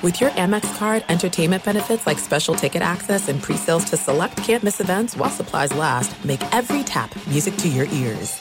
With 0.00 0.20
your 0.20 0.30
Amex 0.30 0.78
card, 0.78 1.04
entertainment 1.08 1.64
benefits 1.64 2.06
like 2.06 2.20
special 2.20 2.54
ticket 2.54 2.82
access 2.82 3.28
and 3.28 3.42
pre-sales 3.42 3.84
to 3.86 3.96
select 3.96 4.36
campus 4.36 4.78
events 4.78 5.16
while 5.16 5.28
supplies 5.28 5.74
last, 5.74 6.24
make 6.24 6.40
every 6.54 6.84
tap 6.84 7.12
music 7.26 7.56
to 7.56 7.68
your 7.68 7.86
ears. 7.86 8.40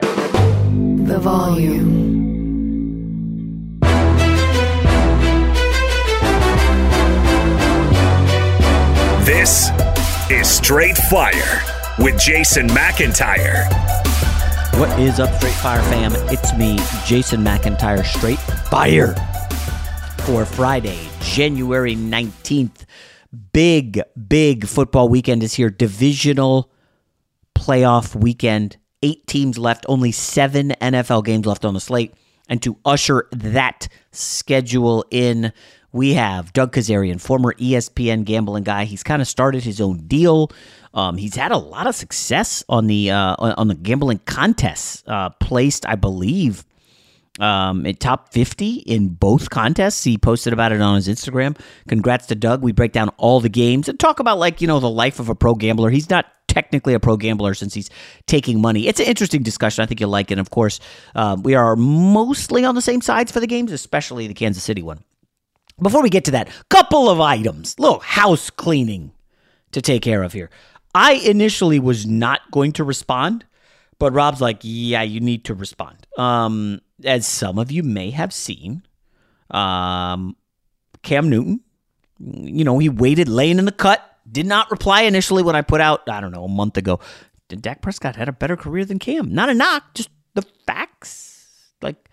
The 0.00 1.20
volume. 1.20 2.16
This 9.24 9.70
is 10.28 10.50
Straight 10.50 10.96
Fire 11.08 11.62
with 12.00 12.18
Jason 12.18 12.66
McIntyre. 12.66 13.70
What 14.80 14.98
is 14.98 15.20
up, 15.20 15.32
Straight 15.36 15.54
Fire 15.54 15.82
fam? 15.82 16.14
It's 16.30 16.52
me, 16.56 16.80
Jason 17.04 17.44
McIntyre, 17.44 18.04
Straight 18.04 18.40
Fire 18.40 19.14
for 20.26 20.44
Friday, 20.44 21.08
January 21.20 21.94
19th. 21.94 22.84
Big, 23.52 24.02
big 24.26 24.66
football 24.66 25.08
weekend 25.08 25.40
is 25.44 25.54
here. 25.54 25.70
Divisional 25.70 26.68
playoff 27.54 28.16
weekend. 28.16 28.76
Eight 29.04 29.24
teams 29.28 29.56
left, 29.56 29.86
only 29.88 30.10
seven 30.10 30.70
NFL 30.80 31.24
games 31.24 31.46
left 31.46 31.64
on 31.64 31.74
the 31.74 31.80
slate. 31.80 32.12
And 32.48 32.60
to 32.62 32.76
usher 32.84 33.28
that 33.30 33.86
schedule 34.10 35.04
in, 35.12 35.52
we 35.92 36.14
have 36.14 36.52
Doug 36.52 36.72
Kezirian, 36.72 37.20
former 37.20 37.54
ESPN 37.54 38.24
gambling 38.24 38.64
guy. 38.64 38.84
He's 38.84 39.04
kind 39.04 39.22
of 39.22 39.28
started 39.28 39.62
his 39.62 39.80
own 39.80 40.08
deal. 40.08 40.50
Um, 40.92 41.18
he's 41.18 41.36
had 41.36 41.52
a 41.52 41.58
lot 41.58 41.86
of 41.86 41.94
success 41.94 42.64
on 42.68 42.88
the 42.88 43.12
uh, 43.12 43.36
on 43.38 43.68
the 43.68 43.76
gambling 43.76 44.20
contests. 44.24 45.04
Uh, 45.06 45.30
placed, 45.38 45.86
I 45.86 45.94
believe, 45.94 46.64
um, 47.38 47.84
top 47.98 48.32
50 48.32 48.76
in 48.78 49.08
both 49.08 49.50
contests. 49.50 50.04
He 50.04 50.18
posted 50.18 50.52
about 50.52 50.72
it 50.72 50.80
on 50.80 50.96
his 50.96 51.08
Instagram. 51.08 51.58
Congrats 51.88 52.26
to 52.26 52.34
Doug. 52.34 52.62
We 52.62 52.72
break 52.72 52.92
down 52.92 53.10
all 53.16 53.40
the 53.40 53.48
games 53.48 53.88
and 53.88 53.98
talk 53.98 54.20
about, 54.20 54.38
like, 54.38 54.60
you 54.60 54.68
know, 54.68 54.80
the 54.80 54.90
life 54.90 55.20
of 55.20 55.28
a 55.28 55.34
pro 55.34 55.54
gambler. 55.54 55.90
He's 55.90 56.10
not 56.10 56.26
technically 56.48 56.94
a 56.94 57.00
pro 57.00 57.16
gambler 57.16 57.54
since 57.54 57.74
he's 57.74 57.90
taking 58.26 58.60
money. 58.60 58.86
It's 58.88 59.00
an 59.00 59.06
interesting 59.06 59.42
discussion. 59.42 59.82
I 59.82 59.86
think 59.86 60.00
you'll 60.00 60.10
like 60.10 60.30
it. 60.30 60.34
And 60.34 60.40
of 60.40 60.50
course, 60.50 60.80
um, 61.14 61.42
we 61.42 61.54
are 61.54 61.76
mostly 61.76 62.64
on 62.64 62.74
the 62.74 62.82
same 62.82 63.00
sides 63.00 63.30
for 63.30 63.40
the 63.40 63.46
games, 63.46 63.72
especially 63.72 64.26
the 64.26 64.34
Kansas 64.34 64.62
City 64.62 64.82
one. 64.82 65.04
Before 65.80 66.02
we 66.02 66.08
get 66.08 66.24
to 66.24 66.30
that, 66.30 66.48
couple 66.70 67.10
of 67.10 67.20
items, 67.20 67.78
little 67.78 68.00
house 68.00 68.48
cleaning 68.48 69.12
to 69.72 69.82
take 69.82 70.02
care 70.02 70.22
of 70.22 70.32
here. 70.32 70.48
I 70.94 71.14
initially 71.14 71.78
was 71.78 72.06
not 72.06 72.40
going 72.50 72.72
to 72.72 72.84
respond, 72.84 73.44
but 73.98 74.14
Rob's 74.14 74.40
like, 74.40 74.60
"Yeah, 74.62 75.02
you 75.02 75.20
need 75.20 75.44
to 75.44 75.54
respond." 75.54 76.06
Um, 76.16 76.80
as 77.04 77.26
some 77.26 77.58
of 77.58 77.70
you 77.70 77.82
may 77.82 78.10
have 78.10 78.32
seen, 78.32 78.82
um, 79.50 80.36
Cam 81.02 81.28
Newton, 81.28 81.60
you 82.18 82.64
know, 82.64 82.78
he 82.78 82.88
waited 82.88 83.28
laying 83.28 83.58
in 83.58 83.64
the 83.64 83.72
cut, 83.72 84.02
did 84.30 84.46
not 84.46 84.70
reply 84.70 85.02
initially 85.02 85.42
when 85.42 85.56
I 85.56 85.62
put 85.62 85.80
out, 85.80 86.08
I 86.08 86.20
don't 86.20 86.32
know, 86.32 86.44
a 86.44 86.48
month 86.48 86.76
ago. 86.76 87.00
Dak 87.48 87.80
Prescott 87.80 88.16
had 88.16 88.28
a 88.28 88.32
better 88.32 88.56
career 88.56 88.84
than 88.84 88.98
Cam? 88.98 89.32
Not 89.32 89.48
a 89.48 89.54
knock, 89.54 89.94
just 89.94 90.10
the 90.34 90.42
facts. 90.66 91.72
Like, 91.80 92.08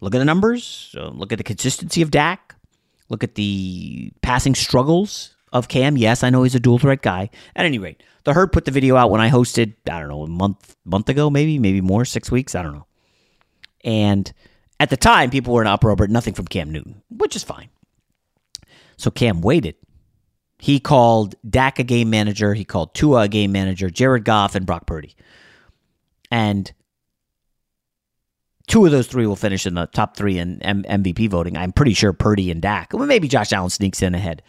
look 0.00 0.14
at 0.14 0.18
the 0.18 0.24
numbers, 0.24 0.94
uh, 0.96 1.08
look 1.08 1.32
at 1.32 1.38
the 1.38 1.44
consistency 1.44 2.02
of 2.02 2.10
Dak, 2.10 2.54
look 3.08 3.24
at 3.24 3.34
the 3.34 4.12
passing 4.22 4.54
struggles 4.54 5.34
of 5.52 5.68
Cam. 5.68 5.96
Yes, 5.96 6.22
I 6.22 6.30
know 6.30 6.42
he's 6.42 6.54
a 6.54 6.60
dual 6.60 6.78
threat 6.78 7.02
guy. 7.02 7.30
At 7.56 7.66
any 7.66 7.78
rate, 7.78 8.02
the 8.24 8.34
herd 8.34 8.52
put 8.52 8.66
the 8.66 8.70
video 8.70 8.96
out 8.96 9.10
when 9.10 9.20
I 9.20 9.30
hosted, 9.30 9.74
I 9.90 9.98
don't 10.00 10.08
know, 10.08 10.22
a 10.22 10.28
month 10.28 10.76
month 10.84 11.08
ago, 11.08 11.30
maybe, 11.30 11.58
maybe 11.58 11.80
more, 11.80 12.04
six 12.04 12.30
weeks, 12.30 12.54
I 12.54 12.62
don't 12.62 12.74
know. 12.74 12.86
And 13.88 14.30
at 14.78 14.90
the 14.90 14.98
time, 14.98 15.30
people 15.30 15.54
were 15.54 15.62
in 15.62 15.66
uproar, 15.66 15.96
but 15.96 16.10
nothing 16.10 16.34
from 16.34 16.46
Cam 16.46 16.70
Newton, 16.70 17.00
which 17.08 17.34
is 17.34 17.42
fine. 17.42 17.70
So 18.98 19.10
Cam 19.10 19.40
waited. 19.40 19.76
He 20.58 20.78
called 20.78 21.36
Dak 21.48 21.78
a 21.78 21.84
game 21.84 22.10
manager. 22.10 22.52
He 22.52 22.66
called 22.66 22.94
Tua 22.94 23.22
a 23.22 23.28
game 23.28 23.50
manager, 23.50 23.88
Jared 23.88 24.26
Goff, 24.26 24.54
and 24.54 24.66
Brock 24.66 24.86
Purdy. 24.86 25.16
And 26.30 26.70
two 28.66 28.84
of 28.84 28.92
those 28.92 29.06
three 29.06 29.26
will 29.26 29.36
finish 29.36 29.64
in 29.64 29.72
the 29.72 29.86
top 29.86 30.18
three 30.18 30.36
in 30.38 30.60
M- 30.60 30.82
MVP 30.82 31.30
voting. 31.30 31.56
I'm 31.56 31.72
pretty 31.72 31.94
sure 31.94 32.12
Purdy 32.12 32.50
and 32.50 32.60
Dak. 32.60 32.92
Well, 32.92 33.06
maybe 33.06 33.26
Josh 33.26 33.54
Allen 33.54 33.70
sneaks 33.70 34.02
in 34.02 34.14
ahead. 34.14 34.42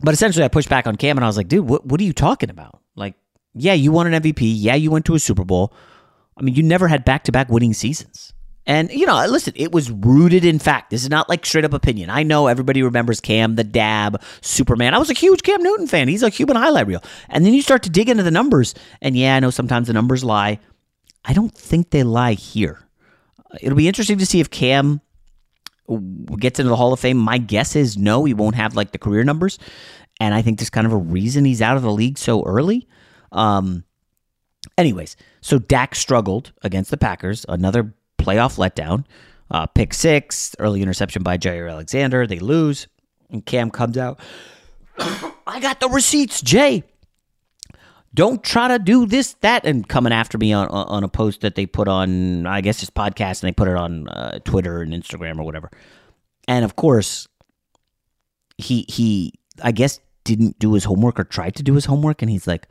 But 0.00 0.14
essentially, 0.14 0.44
I 0.44 0.48
pushed 0.48 0.70
back 0.70 0.86
on 0.86 0.96
Cam 0.96 1.18
and 1.18 1.24
I 1.24 1.28
was 1.28 1.36
like, 1.36 1.48
dude, 1.48 1.68
what, 1.68 1.84
what 1.84 2.00
are 2.00 2.04
you 2.04 2.14
talking 2.14 2.48
about? 2.48 2.80
Like, 2.94 3.14
yeah, 3.54 3.74
you 3.74 3.92
won 3.92 4.10
an 4.10 4.22
MVP. 4.22 4.54
Yeah, 4.56 4.76
you 4.76 4.90
went 4.90 5.04
to 5.04 5.14
a 5.14 5.18
Super 5.18 5.44
Bowl. 5.44 5.74
I 6.36 6.42
mean, 6.42 6.54
you 6.54 6.62
never 6.62 6.88
had 6.88 7.04
back 7.04 7.24
to 7.24 7.32
back 7.32 7.48
winning 7.48 7.74
seasons. 7.74 8.32
And, 8.68 8.90
you 8.90 9.06
know, 9.06 9.24
listen, 9.26 9.52
it 9.56 9.70
was 9.70 9.92
rooted 9.92 10.44
in 10.44 10.58
fact. 10.58 10.90
This 10.90 11.02
is 11.02 11.10
not 11.10 11.28
like 11.28 11.46
straight 11.46 11.64
up 11.64 11.72
opinion. 11.72 12.10
I 12.10 12.24
know 12.24 12.48
everybody 12.48 12.82
remembers 12.82 13.20
Cam, 13.20 13.54
the 13.54 13.62
dab, 13.62 14.20
Superman. 14.40 14.92
I 14.92 14.98
was 14.98 15.08
a 15.08 15.14
huge 15.14 15.42
Cam 15.42 15.62
Newton 15.62 15.86
fan. 15.86 16.08
He's 16.08 16.24
a 16.24 16.28
human 16.28 16.56
highlight 16.56 16.88
reel. 16.88 17.02
And 17.28 17.46
then 17.46 17.54
you 17.54 17.62
start 17.62 17.84
to 17.84 17.90
dig 17.90 18.08
into 18.08 18.24
the 18.24 18.30
numbers. 18.32 18.74
And 19.00 19.16
yeah, 19.16 19.36
I 19.36 19.40
know 19.40 19.50
sometimes 19.50 19.86
the 19.86 19.92
numbers 19.92 20.24
lie. 20.24 20.58
I 21.24 21.32
don't 21.32 21.54
think 21.54 21.90
they 21.90 22.02
lie 22.02 22.32
here. 22.32 22.80
It'll 23.60 23.76
be 23.76 23.88
interesting 23.88 24.18
to 24.18 24.26
see 24.26 24.40
if 24.40 24.50
Cam 24.50 25.00
gets 26.38 26.58
into 26.58 26.68
the 26.68 26.76
Hall 26.76 26.92
of 26.92 26.98
Fame. 26.98 27.18
My 27.18 27.38
guess 27.38 27.76
is 27.76 27.96
no, 27.96 28.24
he 28.24 28.34
won't 28.34 28.56
have 28.56 28.74
like 28.74 28.90
the 28.90 28.98
career 28.98 29.22
numbers. 29.22 29.60
And 30.18 30.34
I 30.34 30.42
think 30.42 30.58
there's 30.58 30.70
kind 30.70 30.86
of 30.86 30.92
a 30.92 30.96
reason 30.96 31.44
he's 31.44 31.62
out 31.62 31.76
of 31.76 31.84
the 31.84 31.92
league 31.92 32.18
so 32.18 32.42
early. 32.44 32.88
Um, 33.30 33.84
anyways, 34.76 35.16
so 35.40 35.58
Dak 35.58 35.94
struggled 35.94 36.52
against 36.62 36.90
the 36.90 36.96
Packers, 36.96 37.44
another 37.48 37.94
playoff 38.18 38.58
letdown. 38.58 39.04
Uh, 39.50 39.66
pick 39.66 39.94
six, 39.94 40.56
early 40.58 40.82
interception 40.82 41.22
by 41.22 41.38
Jaire 41.38 41.70
Alexander. 41.70 42.26
They 42.26 42.40
lose, 42.40 42.88
and 43.30 43.44
Cam 43.46 43.70
comes 43.70 43.96
out. 43.96 44.18
I 44.98 45.60
got 45.60 45.80
the 45.80 45.88
receipts, 45.88 46.42
Jay. 46.42 46.82
Don't 48.12 48.42
try 48.42 48.68
to 48.68 48.78
do 48.78 49.06
this, 49.06 49.34
that, 49.40 49.66
and 49.66 49.86
coming 49.86 50.12
after 50.12 50.38
me 50.38 50.52
on 50.52 50.68
on 50.68 51.04
a 51.04 51.08
post 51.08 51.42
that 51.42 51.54
they 51.54 51.66
put 51.66 51.86
on, 51.86 52.46
I 52.46 52.62
guess, 52.62 52.80
his 52.80 52.90
podcast, 52.90 53.42
and 53.42 53.48
they 53.48 53.52
put 53.52 53.68
it 53.68 53.76
on 53.76 54.08
uh, 54.08 54.38
Twitter 54.42 54.80
and 54.80 54.92
Instagram 54.92 55.38
or 55.38 55.42
whatever. 55.42 55.70
And 56.48 56.64
of 56.64 56.76
course, 56.76 57.28
he 58.56 58.86
he, 58.88 59.34
I 59.62 59.70
guess, 59.70 60.00
didn't 60.24 60.58
do 60.58 60.72
his 60.72 60.84
homework 60.84 61.20
or 61.20 61.24
tried 61.24 61.56
to 61.56 61.62
do 61.62 61.74
his 61.74 61.84
homework, 61.84 62.22
and 62.22 62.30
he's 62.30 62.46
like, 62.46 62.66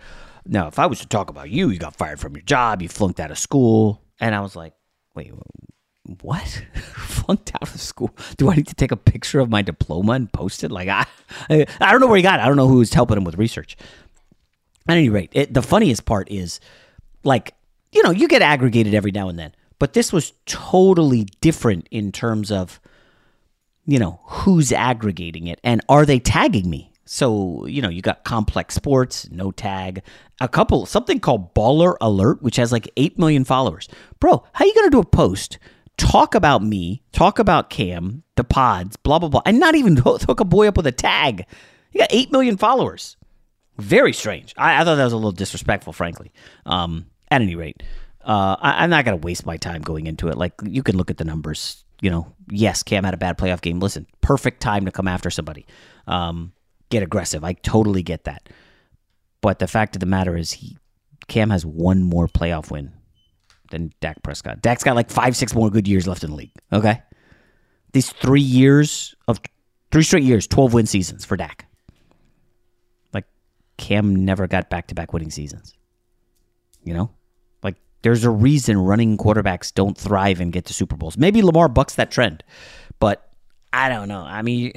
"No, 0.45 0.67
if 0.67 0.79
I 0.79 0.85
was 0.85 0.99
to 0.99 1.07
talk 1.07 1.29
about 1.29 1.49
you, 1.49 1.69
you 1.69 1.79
got 1.79 1.95
fired 1.95 2.19
from 2.19 2.35
your 2.35 2.43
job, 2.43 2.81
you 2.81 2.89
flunked 2.89 3.19
out 3.19 3.31
of 3.31 3.37
school," 3.37 4.01
and 4.19 4.35
I 4.35 4.41
was 4.41 4.55
like, 4.55 4.73
"Wait, 5.15 5.31
what? 6.21 6.63
Flunked 6.75 7.51
out 7.55 7.63
of 7.73 7.81
school? 7.81 8.15
Do 8.37 8.49
I 8.49 8.55
need 8.55 8.67
to 8.67 8.75
take 8.75 8.91
a 8.91 8.97
picture 8.97 9.39
of 9.39 9.49
my 9.49 9.61
diploma 9.61 10.13
and 10.13 10.31
post 10.31 10.63
it? 10.63 10.71
Like 10.71 10.87
I, 10.87 11.05
I, 11.49 11.65
I 11.81 11.91
don't 11.91 12.01
know 12.01 12.07
where 12.07 12.17
he 12.17 12.23
got 12.23 12.39
it. 12.39 12.43
I 12.43 12.47
don't 12.47 12.57
know 12.57 12.67
who's 12.67 12.93
helping 12.93 13.17
him 13.17 13.23
with 13.23 13.37
research. 13.37 13.75
At 14.87 14.97
any 14.97 15.09
rate, 15.09 15.31
it, 15.33 15.53
the 15.53 15.63
funniest 15.63 16.05
part 16.05 16.29
is, 16.29 16.59
like, 17.23 17.55
you 17.91 18.03
know, 18.03 18.11
you 18.11 18.27
get 18.27 18.43
aggregated 18.43 18.93
every 18.93 19.11
now 19.11 19.29
and 19.29 19.39
then, 19.39 19.55
but 19.79 19.93
this 19.93 20.13
was 20.13 20.33
totally 20.45 21.23
different 21.41 21.87
in 21.89 22.11
terms 22.11 22.51
of, 22.51 22.79
you 23.87 23.97
know, 23.97 24.19
who's 24.25 24.71
aggregating 24.71 25.47
it 25.47 25.59
and 25.63 25.81
are 25.89 26.05
they 26.05 26.19
tagging 26.19 26.69
me? 26.69 26.91
So, 27.05 27.65
you 27.67 27.81
know, 27.81 27.89
you 27.89 28.01
got 28.01 28.23
Complex 28.23 28.73
Sports, 28.73 29.29
No 29.29 29.51
Tag, 29.51 30.01
a 30.41 30.47
couple, 30.47 30.85
something 30.87 31.19
called 31.19 31.53
Baller 31.53 31.95
Alert, 32.01 32.41
which 32.41 32.55
has 32.55 32.71
like 32.71 32.89
8 32.97 33.19
million 33.19 33.43
followers. 33.45 33.87
Bro, 34.19 34.43
how 34.53 34.65
you 34.65 34.73
going 34.73 34.87
to 34.87 34.91
do 34.91 34.99
a 34.99 35.05
post, 35.05 35.59
talk 35.97 36.33
about 36.33 36.63
me, 36.63 37.03
talk 37.11 37.37
about 37.37 37.69
Cam, 37.69 38.23
the 38.35 38.43
pods, 38.43 38.97
blah, 38.97 39.19
blah, 39.19 39.29
blah, 39.29 39.43
and 39.45 39.59
not 39.59 39.75
even 39.75 39.97
hook 40.03 40.39
a 40.39 40.45
boy 40.45 40.67
up 40.67 40.77
with 40.77 40.87
a 40.87 40.91
tag? 40.91 41.45
You 41.91 41.99
got 41.99 42.09
8 42.11 42.31
million 42.31 42.57
followers. 42.57 43.17
Very 43.77 44.13
strange. 44.13 44.53
I, 44.57 44.81
I 44.81 44.83
thought 44.83 44.95
that 44.95 45.03
was 45.03 45.13
a 45.13 45.17
little 45.17 45.31
disrespectful, 45.31 45.93
frankly. 45.93 46.31
Um, 46.65 47.05
at 47.29 47.41
any 47.41 47.55
rate, 47.55 47.83
uh, 48.23 48.55
I, 48.59 48.83
I'm 48.83 48.89
not 48.89 49.05
going 49.05 49.19
to 49.19 49.23
waste 49.23 49.45
my 49.45 49.57
time 49.57 49.81
going 49.81 50.07
into 50.07 50.27
it. 50.29 50.37
Like, 50.37 50.53
you 50.63 50.81
can 50.81 50.97
look 50.97 51.11
at 51.11 51.17
the 51.17 51.23
numbers. 51.23 51.83
You 52.01 52.09
know, 52.09 52.33
yes, 52.49 52.83
Cam 52.83 53.03
had 53.03 53.13
a 53.13 53.17
bad 53.17 53.37
playoff 53.37 53.61
game. 53.61 53.79
Listen, 53.79 54.07
perfect 54.21 54.59
time 54.59 54.85
to 54.85 54.91
come 54.91 55.07
after 55.07 55.29
somebody. 55.29 55.65
Um, 56.07 56.51
get 56.95 57.03
aggressive. 57.03 57.43
I 57.43 57.53
totally 57.53 58.03
get 58.03 58.23
that. 58.23 58.47
But 59.41 59.59
the 59.59 59.67
fact 59.67 59.95
of 59.95 59.99
the 59.99 60.05
matter 60.05 60.37
is, 60.37 60.53
he 60.53 60.77
Cam 61.27 61.49
has 61.49 61.65
one 61.65 62.03
more 62.03 62.27
playoff 62.27 62.71
win 62.71 62.93
than 63.69 63.91
Dak 63.99 64.23
Prescott. 64.23 64.61
Dak's 64.61 64.83
got 64.83 64.95
like 64.95 65.09
five, 65.11 65.35
six 65.35 65.53
more 65.53 65.69
good 65.69 65.87
years 65.87 66.07
left 66.07 66.23
in 66.23 66.29
the 66.29 66.35
league. 66.35 66.53
Okay, 66.71 67.01
these 67.91 68.11
three 68.11 68.41
years 68.41 69.13
of 69.27 69.41
three 69.91 70.03
straight 70.03 70.23
years, 70.23 70.47
twelve 70.47 70.73
win 70.73 70.85
seasons 70.85 71.25
for 71.25 71.35
Dak. 71.35 71.67
Like 73.13 73.25
Cam 73.77 74.15
never 74.15 74.47
got 74.47 74.69
back 74.69 74.87
to 74.87 74.95
back 74.95 75.11
winning 75.13 75.31
seasons. 75.31 75.75
You 76.83 76.93
know, 76.93 77.11
like 77.61 77.75
there's 78.03 78.23
a 78.23 78.29
reason 78.29 78.77
running 78.77 79.17
quarterbacks 79.17 79.73
don't 79.73 79.97
thrive 79.97 80.39
and 80.39 80.53
get 80.53 80.65
to 80.65 80.73
Super 80.73 80.95
Bowls. 80.95 81.17
Maybe 81.17 81.41
Lamar 81.41 81.67
bucks 81.67 81.95
that 81.95 82.09
trend, 82.09 82.43
but 82.99 83.29
I 83.73 83.89
don't 83.89 84.07
know. 84.07 84.21
I 84.21 84.41
mean. 84.43 84.71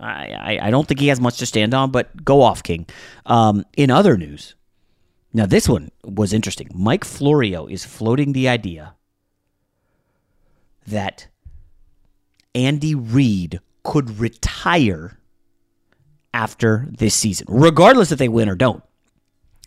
I, 0.00 0.58
I 0.62 0.70
don't 0.70 0.86
think 0.86 1.00
he 1.00 1.08
has 1.08 1.20
much 1.20 1.38
to 1.38 1.46
stand 1.46 1.74
on, 1.74 1.90
but 1.90 2.24
go 2.24 2.42
off, 2.42 2.62
King. 2.62 2.86
Um, 3.26 3.64
in 3.76 3.90
other 3.90 4.16
news, 4.16 4.54
now 5.32 5.46
this 5.46 5.68
one 5.68 5.90
was 6.04 6.32
interesting. 6.32 6.68
Mike 6.74 7.04
Florio 7.04 7.66
is 7.66 7.84
floating 7.84 8.32
the 8.32 8.48
idea 8.48 8.94
that 10.86 11.28
Andy 12.54 12.94
Reid 12.94 13.60
could 13.84 14.18
retire 14.18 15.18
after 16.32 16.86
this 16.90 17.14
season, 17.14 17.46
regardless 17.48 18.12
if 18.12 18.18
they 18.18 18.28
win 18.28 18.48
or 18.48 18.56
don't. 18.56 18.82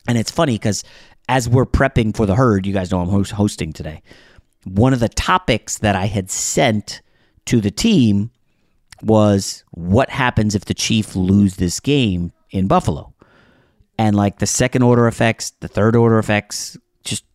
And 0.07 0.18
it's 0.18 0.31
funny 0.31 0.56
because 0.56 0.83
as 1.30 1.47
we're 1.47 1.65
prepping 1.65 2.15
for 2.15 2.25
the 2.25 2.35
herd, 2.35 2.65
you 2.65 2.74
guys 2.74 2.91
know 2.91 3.00
I'm 3.00 3.24
hosting 3.25 3.74
today. 3.74 4.01
One 4.65 4.94
of 4.94 5.00
the 5.00 5.09
topics 5.09 5.77
that 5.80 5.95
I 5.95 6.06
had 6.06 6.30
sent 6.30 7.01
to 7.45 7.62
the 7.62 7.71
team 7.71 8.31
was 9.01 9.63
what 9.72 10.10
happens 10.10 10.56
if 10.56 10.66
the 10.66 10.74
Chiefs 10.74 11.16
lose 11.16 11.56
this 11.56 11.80
game 11.80 12.31
in 12.51 12.68
Buffalo? 12.68 13.13
And 13.98 14.16
like 14.16 14.40
the 14.40 14.48
second 14.48 14.84
order 14.84 15.07
effects, 15.07 15.51
the 15.60 15.68
third 15.68 15.95
order 15.95 16.18
effects, 16.18 16.78
just 17.04 17.25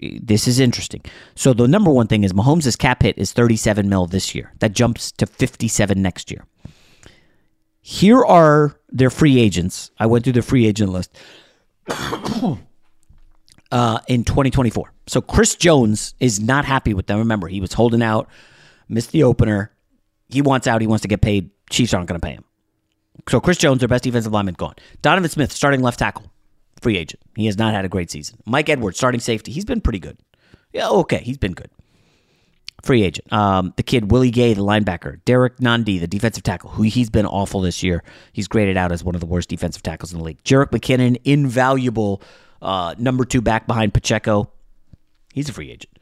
this 0.00 0.48
is 0.48 0.58
interesting. 0.58 1.02
So 1.34 1.52
the 1.52 1.68
number 1.68 1.90
one 1.90 2.06
thing 2.06 2.24
is 2.24 2.32
Mahomes' 2.32 2.78
cap 2.78 3.02
hit 3.02 3.18
is 3.18 3.32
37 3.32 3.88
mil 3.88 4.06
this 4.06 4.34
year. 4.34 4.52
That 4.60 4.72
jumps 4.72 5.12
to 5.12 5.26
57 5.26 6.00
next 6.00 6.30
year. 6.30 6.46
Here 7.80 8.24
are 8.24 8.78
their 8.88 9.10
free 9.10 9.40
agents. 9.40 9.90
I 9.98 10.06
went 10.06 10.24
through 10.24 10.34
the 10.34 10.42
free 10.42 10.66
agent 10.66 10.92
list 10.92 11.16
uh, 13.72 13.98
in 14.08 14.24
2024. 14.24 14.92
So 15.06 15.20
Chris 15.20 15.54
Jones 15.54 16.14
is 16.20 16.40
not 16.40 16.64
happy 16.64 16.94
with 16.94 17.06
them. 17.06 17.18
Remember, 17.18 17.48
he 17.48 17.60
was 17.60 17.72
holding 17.72 18.02
out, 18.02 18.28
missed 18.88 19.12
the 19.12 19.22
opener, 19.22 19.72
he 20.28 20.42
wants 20.42 20.66
out. 20.66 20.80
He 20.80 20.86
wants 20.86 21.02
to 21.02 21.08
get 21.08 21.20
paid. 21.20 21.50
Chiefs 21.70 21.94
aren't 21.94 22.08
going 22.08 22.20
to 22.20 22.26
pay 22.26 22.34
him. 22.34 22.44
So 23.28 23.40
Chris 23.40 23.58
Jones, 23.58 23.80
their 23.80 23.88
best 23.88 24.04
defensive 24.04 24.32
lineman, 24.32 24.54
gone. 24.54 24.74
Donovan 25.02 25.30
Smith, 25.30 25.52
starting 25.52 25.82
left 25.82 25.98
tackle, 25.98 26.30
free 26.80 26.96
agent. 26.96 27.20
He 27.34 27.46
has 27.46 27.58
not 27.58 27.74
had 27.74 27.84
a 27.84 27.88
great 27.88 28.10
season. 28.10 28.38
Mike 28.46 28.68
Edwards, 28.68 28.96
starting 28.96 29.20
safety. 29.20 29.52
He's 29.52 29.64
been 29.64 29.80
pretty 29.80 29.98
good. 29.98 30.18
Yeah, 30.72 30.88
okay, 30.88 31.18
he's 31.18 31.38
been 31.38 31.52
good. 31.52 31.70
Free 32.82 33.02
agent. 33.02 33.30
Um, 33.32 33.74
the 33.76 33.82
kid 33.82 34.12
Willie 34.12 34.30
Gay, 34.30 34.54
the 34.54 34.62
linebacker. 34.62 35.20
Derrick 35.24 35.56
Nnadi, 35.56 35.98
the 35.98 36.06
defensive 36.06 36.44
tackle, 36.44 36.70
who 36.70 36.84
he's 36.84 37.10
been 37.10 37.26
awful 37.26 37.60
this 37.60 37.82
year. 37.82 38.04
He's 38.32 38.46
graded 38.46 38.76
out 38.76 38.92
as 38.92 39.02
one 39.02 39.16
of 39.16 39.20
the 39.20 39.26
worst 39.26 39.48
defensive 39.48 39.82
tackles 39.82 40.12
in 40.12 40.18
the 40.18 40.24
league. 40.24 40.42
Jerick 40.44 40.70
McKinnon, 40.70 41.20
invaluable 41.24 42.22
uh, 42.62 42.94
number 42.96 43.24
two 43.24 43.40
back 43.40 43.66
behind 43.66 43.92
Pacheco. 43.92 44.52
He's 45.34 45.48
a 45.48 45.52
free 45.52 45.70
agent 45.70 45.98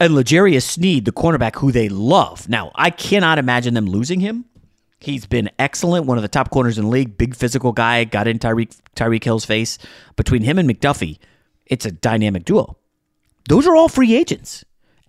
and 0.00 0.14
L'Jarius 0.14 0.64
Sneed, 0.64 1.04
the 1.04 1.12
cornerback 1.12 1.56
who 1.56 1.72
they 1.72 1.88
love. 1.88 2.48
Now, 2.48 2.72
I 2.74 2.90
cannot 2.90 3.38
imagine 3.38 3.74
them 3.74 3.86
losing 3.86 4.20
him. 4.20 4.44
He's 5.00 5.26
been 5.26 5.50
excellent, 5.58 6.06
one 6.06 6.18
of 6.18 6.22
the 6.22 6.28
top 6.28 6.50
corners 6.50 6.78
in 6.78 6.84
the 6.84 6.90
league, 6.90 7.18
big 7.18 7.34
physical 7.34 7.72
guy, 7.72 8.04
got 8.04 8.28
in 8.28 8.38
Tyreek 8.38 8.78
Tyreek 8.94 9.24
Hill's 9.24 9.44
face. 9.44 9.78
Between 10.16 10.42
him 10.42 10.58
and 10.58 10.68
McDuffie, 10.68 11.18
it's 11.66 11.84
a 11.84 11.90
dynamic 11.90 12.44
duo. 12.44 12.76
Those 13.48 13.66
are 13.66 13.74
all 13.74 13.88
free 13.88 14.14
agents. 14.14 14.64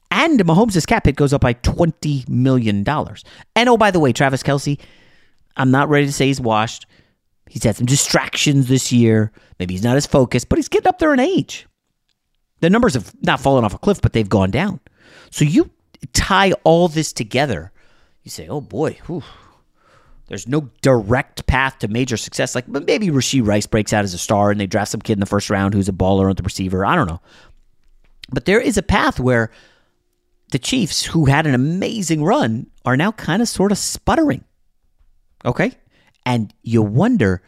And 0.10 0.40
Mahomes' 0.40 0.86
cap 0.86 1.06
hit 1.06 1.16
goes 1.16 1.34
up 1.34 1.42
by 1.42 1.56
$20 1.56 2.30
million. 2.30 2.86
And 2.88 3.70
oh, 3.70 3.78
by 3.78 3.92
the 3.92 4.00
way, 4.00 4.14
Travis 4.14 4.44
Kelce, 4.44 4.80
I'm 5.58 5.72
not 5.72 5.90
ready 5.90 6.06
to 6.06 6.12
say 6.12 6.28
he's 6.28 6.42
washed. 6.42 6.86
He's 7.50 7.64
had 7.64 7.76
some 7.76 7.86
distractions 7.86 8.68
this 8.68 8.92
year. 8.92 9.32
Maybe 9.60 9.74
he's 9.74 9.84
not 9.84 9.98
as 9.98 10.06
focused, 10.06 10.50
but 10.50 10.58
he's 10.58 10.70
getting 10.70 10.88
up 10.88 11.00
there 11.00 11.14
in 11.14 11.20
age. 11.20 11.68
The 12.64 12.70
numbers 12.70 12.94
have 12.94 13.14
not 13.22 13.42
fallen 13.42 13.66
off 13.66 13.74
a 13.74 13.78
cliff, 13.78 14.00
but 14.00 14.14
they've 14.14 14.30
gone 14.30 14.50
down. 14.50 14.80
So 15.32 15.44
you 15.44 15.70
tie 16.14 16.54
all 16.64 16.88
this 16.88 17.12
together, 17.12 17.74
you 18.24 18.32
say, 18.32 18.48
oh 18.48 18.62
boy, 18.62 18.98
whew, 19.06 19.22
there's 20.28 20.48
no 20.48 20.70
direct 20.82 21.46
path 21.46 21.80
to 21.80 21.90
major 21.90 22.16
success. 22.16 22.56
Like 22.56 22.70
maybe 22.70 23.10
Rashee 23.10 23.46
Rice 23.46 23.66
breaks 23.66 23.92
out 23.92 24.06
as 24.06 24.14
a 24.14 24.18
star 24.18 24.50
and 24.50 24.62
they 24.62 24.66
draft 24.66 24.92
some 24.92 25.02
kid 25.02 25.12
in 25.12 25.20
the 25.20 25.26
first 25.26 25.50
round 25.50 25.74
who's 25.74 25.90
a 25.90 25.92
baller 25.92 26.30
on 26.30 26.38
the 26.38 26.44
receiver. 26.44 26.86
I 26.86 26.96
don't 26.96 27.10
know. 27.10 27.20
But 28.30 28.46
there 28.46 28.62
is 28.62 28.78
a 28.78 28.82
path 28.82 29.20
where 29.20 29.52
the 30.54 30.58
Chiefs, 30.58 31.04
who 31.04 31.26
had 31.26 31.46
an 31.46 31.56
amazing 31.56 32.24
run, 32.24 32.68
are 32.86 32.96
now 32.96 33.12
kind 33.12 33.42
of 33.42 33.50
sort 33.50 33.74
of 33.74 33.78
sputtering. 33.78 34.46
Okay? 35.44 35.74
And 36.26 36.54
you 36.64 36.82
wonder 36.82 37.42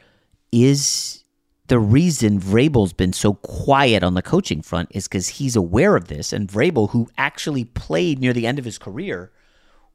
is 0.52 1.24
the 1.68 1.80
reason 1.80 2.40
Vrabel's 2.40 2.94
been 2.94 3.14
so 3.14 3.34
quiet 3.34 4.04
on 4.04 4.14
the 4.14 4.22
coaching 4.22 4.62
front 4.62 4.90
is 4.92 5.08
because 5.08 5.28
he's 5.28 5.56
aware 5.56 5.96
of 5.96 6.08
this. 6.08 6.32
And 6.32 6.48
Vrabel, 6.48 6.92
who 6.92 7.10
actually 7.18 7.66
played 7.66 8.20
near 8.20 8.34
the 8.34 8.46
end 8.46 8.60
of 8.60 8.66
his 8.66 8.78
career 8.78 9.32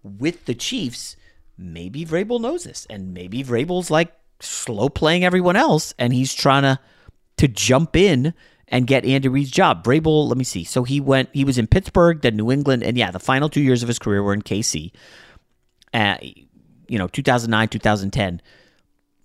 with 0.03 0.47
the 0.47 0.55
Chiefs, 0.55 1.17
maybe 1.57 2.05
Vrabel 2.05 2.41
knows 2.41 2.65
this. 2.65 2.87
And 2.91 3.15
maybe 3.15 3.45
Vrabel's 3.45 3.91
like 3.91 4.13
slow 4.41 4.89
playing 4.89 5.25
everyone 5.25 5.57
else 5.57 5.95
and 5.99 6.13
he's 6.13 6.35
trying 6.35 6.63
to 6.63 6.79
to 7.37 7.49
jump 7.49 7.97
in 7.97 8.35
and 8.69 8.87
get 8.87 9.05
Andy 9.05 9.29
Reid's 9.29 9.51
job. 9.51 9.83
Vrabel, 9.83 10.29
let 10.29 10.37
me 10.37 10.45
see. 10.45 10.65
So 10.65 10.83
he 10.83 11.01
went 11.01 11.29
he 11.33 11.45
was 11.45 11.57
in 11.57 11.67
Pittsburgh, 11.67 12.21
then 12.21 12.37
New 12.37 12.51
England, 12.51 12.83
and 12.83 12.99
yeah, 12.99 13.11
the 13.11 13.21
final 13.21 13.49
two 13.49 13.63
years 13.63 13.83
of 13.83 13.89
his 13.89 13.99
career 13.99 14.23
were 14.23 14.35
in 14.35 14.43
KC. 14.43 14.93
Uh, 15.95 16.17
you 16.89 16.99
know, 16.99 17.07
2009, 17.09 17.69
2010 17.69 18.43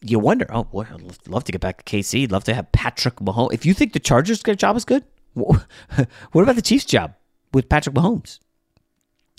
you 0.02 0.20
wonder, 0.20 0.46
oh 0.50 0.64
boy, 0.64 0.86
I'd 0.92 1.28
love 1.28 1.44
to 1.46 1.52
get 1.52 1.62
back 1.62 1.84
to 1.84 1.98
KC. 1.98 2.24
I'd 2.24 2.32
love 2.32 2.44
to 2.46 2.54
have 2.54 2.72
Patrick 2.72 3.16
Mahomes. 3.18 3.54
If 3.54 3.66
you 3.66 3.74
think 3.74 3.94
the 3.94 4.00
Chargers' 4.00 4.42
job 4.42 4.76
is 4.76 4.86
good, 4.86 5.04
what 5.34 5.66
about 6.34 6.56
the 6.56 6.62
Chiefs' 6.62 6.86
job 6.86 7.16
with 7.54 7.70
Patrick 7.70 7.96
Mahomes? 7.96 8.40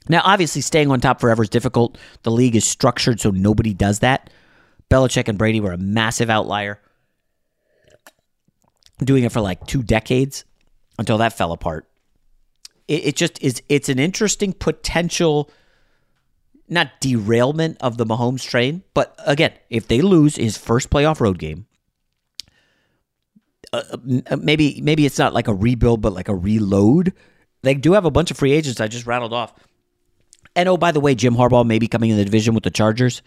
Now, 0.09 0.23
obviously, 0.25 0.63
staying 0.63 0.91
on 0.91 1.01
top 1.01 1.21
forever 1.21 1.43
is 1.43 1.49
difficult. 1.49 1.99
The 2.23 2.31
league 2.31 2.57
is 2.57 2.67
structured 2.67 3.21
so 3.21 3.31
nobody 3.31 3.75
does 3.75 4.01
that. 4.01 4.31
Belichick 4.91 5.29
and 5.29 5.37
Brady 5.37 5.61
were 5.61 5.73
a 5.73 5.79
massive 5.79 6.31
outlier, 6.31 6.81
doing 8.99 9.25
it 9.25 9.33
for 9.33 9.41
like 9.41 9.67
two 9.67 9.83
decades 9.83 10.45
until 10.99 11.19
that 11.19 11.33
fell 11.33 11.53
apart. 11.53 11.89
It, 12.87 13.07
it 13.07 13.17
just 13.17 13.43
is. 13.43 13.63
It's 13.69 13.89
an 13.89 13.99
interesting 13.99 14.53
potential 14.53 15.51
not 16.69 17.01
derailment 17.01 17.77
of 17.81 17.97
the 17.97 18.05
Mahomes 18.05 18.49
train, 18.49 18.83
but 18.95 19.15
again, 19.25 19.53
if 19.71 19.89
they 19.89 20.01
lose 20.01 20.37
his 20.37 20.57
first 20.57 20.91
playoff 20.91 21.21
road 21.21 21.39
game, 21.39 21.67
uh, 23.73 23.83
uh, 24.31 24.37
maybe 24.37 24.81
maybe 24.83 25.07
it's 25.07 25.19
not 25.19 25.35
like 25.35 25.49
a 25.49 25.55
rebuild, 25.55 26.01
but 26.01 26.13
like 26.13 26.29
a 26.29 26.35
reload. 26.35 27.13
They 27.63 27.75
do 27.75 27.93
have 27.93 28.05
a 28.05 28.11
bunch 28.11 28.31
of 28.31 28.37
free 28.37 28.53
agents 28.53 28.81
I 28.81 28.89
just 28.89 29.07
rattled 29.07 29.33
off. 29.33 29.53
And 30.55 30.69
oh, 30.69 30.77
by 30.77 30.93
the 30.93 31.01
way, 31.01 31.15
Jim 31.15 31.35
Harbaugh 31.35 31.67
may 31.67 31.79
be 31.79 31.89
coming 31.89 32.11
in 32.11 32.17
the 32.17 32.25
division 32.25 32.55
with 32.55 32.65
the 32.65 32.71
Chargers. 32.71 33.23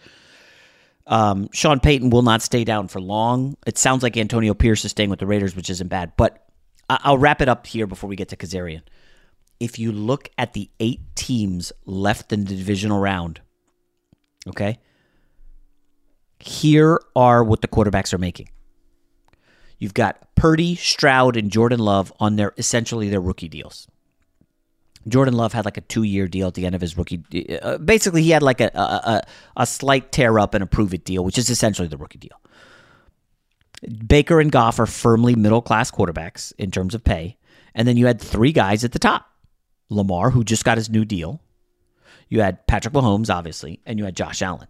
Um, 1.06 1.48
Sean 1.52 1.80
Payton 1.80 2.10
will 2.10 2.22
not 2.22 2.42
stay 2.42 2.64
down 2.64 2.88
for 2.88 3.00
long. 3.00 3.56
It 3.66 3.78
sounds 3.78 4.02
like 4.02 4.16
Antonio 4.16 4.54
Pierce 4.54 4.84
is 4.84 4.90
staying 4.90 5.10
with 5.10 5.18
the 5.18 5.26
Raiders, 5.26 5.54
which 5.54 5.70
isn't 5.70 5.88
bad. 5.88 6.12
But 6.16 6.44
I'll 6.88 7.18
wrap 7.18 7.40
it 7.40 7.48
up 7.48 7.66
here 7.66 7.86
before 7.86 8.08
we 8.08 8.16
get 8.16 8.28
to 8.28 8.36
Kezirian 8.36 8.82
if 9.60 9.78
you 9.78 9.92
look 9.92 10.30
at 10.38 10.54
the 10.54 10.70
eight 10.80 11.00
teams 11.14 11.72
left 11.84 12.32
in 12.32 12.46
the 12.46 12.56
divisional 12.56 12.98
round, 12.98 13.40
okay, 14.48 14.78
here 16.40 16.98
are 17.14 17.44
what 17.44 17.60
the 17.60 17.68
quarterbacks 17.68 18.12
are 18.14 18.18
making. 18.18 18.48
You've 19.78 19.94
got 19.94 20.34
Purdy, 20.34 20.74
Stroud, 20.74 21.36
and 21.36 21.50
Jordan 21.50 21.78
Love 21.78 22.12
on 22.18 22.36
their 22.36 22.52
essentially 22.56 23.10
their 23.10 23.20
rookie 23.20 23.48
deals. 23.48 23.86
Jordan 25.08 25.34
Love 25.34 25.52
had 25.52 25.64
like 25.64 25.76
a 25.76 25.82
two 25.82 26.02
year 26.02 26.28
deal 26.28 26.48
at 26.48 26.54
the 26.54 26.66
end 26.66 26.74
of 26.74 26.80
his 26.80 26.96
rookie. 26.96 27.22
Uh, 27.62 27.78
basically, 27.78 28.22
he 28.22 28.30
had 28.30 28.42
like 28.42 28.60
a, 28.60 28.70
a, 28.74 28.78
a, 28.78 29.22
a 29.58 29.66
slight 29.66 30.12
tear 30.12 30.38
up 30.38 30.54
and 30.54 30.62
a 30.62 30.66
prove 30.66 30.92
it 30.92 31.04
deal, 31.04 31.24
which 31.24 31.38
is 31.38 31.48
essentially 31.48 31.88
the 31.88 31.96
rookie 31.96 32.18
deal. 32.18 32.40
Baker 34.06 34.40
and 34.40 34.52
Goff 34.52 34.78
are 34.78 34.86
firmly 34.86 35.34
middle 35.34 35.62
class 35.62 35.90
quarterbacks 35.90 36.52
in 36.58 36.70
terms 36.70 36.94
of 36.94 37.02
pay. 37.02 37.38
And 37.74 37.88
then 37.88 37.96
you 37.96 38.06
had 38.06 38.20
three 38.20 38.52
guys 38.52 38.84
at 38.84 38.92
the 38.92 38.98
top 38.98 39.29
Lamar, 39.90 40.30
who 40.30 40.42
just 40.44 40.64
got 40.64 40.78
his 40.78 40.88
new 40.88 41.04
deal. 41.04 41.40
You 42.28 42.40
had 42.40 42.66
Patrick 42.66 42.94
Mahomes, 42.94 43.28
obviously, 43.28 43.80
and 43.84 43.98
you 43.98 44.04
had 44.04 44.16
Josh 44.16 44.40
Allen. 44.40 44.68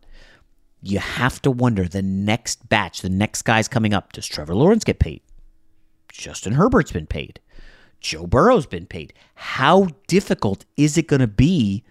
You 0.83 0.99
have 0.99 1.41
to 1.43 1.51
wonder 1.51 1.87
the 1.87 2.03
next 2.03 2.69
batch, 2.69 3.03
the 3.03 3.11
next 3.11 3.43
guys 3.43 3.69
coming 3.69 3.93
up. 3.93 4.13
Does 4.13 4.27
Trevor 4.27 4.55
Lawrence 4.55 4.83
get 4.83 4.99
paid? 4.99 5.21
Justin 6.11 6.55
Herbert's 6.55 6.91
been 6.91 7.07
paid. 7.07 7.39
Joe 8.01 8.27
Burrow's 8.27 8.67
been 8.67 8.87
paid. 8.87 9.13
How 9.35 9.89
difficult 10.07 10.65
is 10.77 10.97
it 10.97 11.07
going 11.07 11.21
to 11.21 11.27
be 11.27 11.85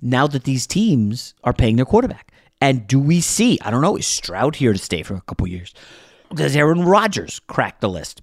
now 0.00 0.26
that 0.26 0.44
these 0.44 0.66
teams 0.66 1.34
are 1.44 1.52
paying 1.52 1.76
their 1.76 1.84
quarterback? 1.84 2.32
And 2.60 2.86
do 2.86 2.98
we 2.98 3.20
see, 3.20 3.58
I 3.62 3.70
don't 3.70 3.82
know, 3.82 3.96
is 3.96 4.06
Stroud 4.06 4.56
here 4.56 4.72
to 4.72 4.78
stay 4.78 5.02
for 5.02 5.14
a 5.14 5.20
couple 5.20 5.46
years? 5.46 5.74
Does 6.34 6.56
Aaron 6.56 6.84
Rodgers 6.84 7.40
crack 7.46 7.80
the 7.80 7.88
list? 7.88 8.22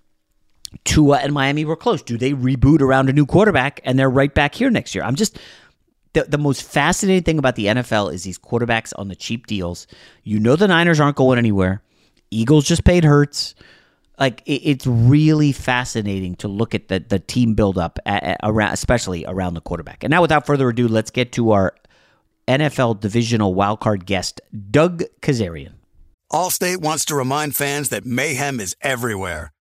Tua 0.84 1.17
and 1.20 1.34
Miami 1.34 1.65
were 1.65 1.75
close. 1.75 2.01
Do 2.01 2.17
they 2.17 2.34
reboot 2.34 2.82
around 2.82 3.10
a 3.10 3.13
new 3.13 3.25
quarterback 3.25 3.82
and 3.84 3.98
they're 3.98 4.10
right 4.10 4.34
back 4.34 4.55
here 4.55 4.70
next 4.70 4.94
year? 4.94 5.03
I'm 5.03 5.15
just 5.15 5.39
the, 6.13 6.24
the 6.24 6.38
most 6.38 6.63
fascinating 6.63 7.24
thing 7.24 7.39
about 7.39 7.55
the 7.55 7.65
NFL 7.65 8.13
is 8.13 8.24
these 8.24 8.39
quarterbacks 8.39 8.94
on 8.98 9.08
the 9.08 9.15
cheap 9.15 9.48
deals. 9.48 9.88
You 10.24 10.39
know 10.39 10.55
the 10.55 10.67
Niners 10.67 11.00
aren't 11.00 11.17
going 11.17 11.38
anywhere. 11.38 11.82
Eagles 12.32 12.65
just 12.65 12.84
paid 12.84 13.03
Hurts. 13.03 13.55
Like 14.17 14.41
it, 14.46 14.62
it's 14.63 14.88
really 14.88 15.51
fascinating 15.51 16.36
to 16.38 16.48
look 16.48 16.74
at 16.74 16.88
the 16.88 17.00
the 17.00 17.20
team 17.20 17.53
buildup 17.53 18.00
around, 18.05 18.74
especially 18.74 19.25
around 19.25 19.55
the 19.55 19.62
quarterback. 19.62 20.03
And 20.03 20.12
now, 20.12 20.22
without 20.22 20.46
further 20.46 20.70
ado, 20.70 20.88
let's 20.88 21.12
get 21.12 21.34
to 21.34 21.51
our 21.51 21.75
NFL 22.48 23.01
divisional 23.01 23.53
wildcard 23.55 24.05
guest, 24.05 24.39
Doug 24.72 25.03
Kezirian. 25.22 25.74
Allstate 26.32 26.77
wants 26.77 27.05
to 27.05 27.15
remind 27.15 27.55
fans 27.55 27.89
that 27.89 28.05
mayhem 28.05 28.60
is 28.60 28.75
everywhere, 28.82 29.51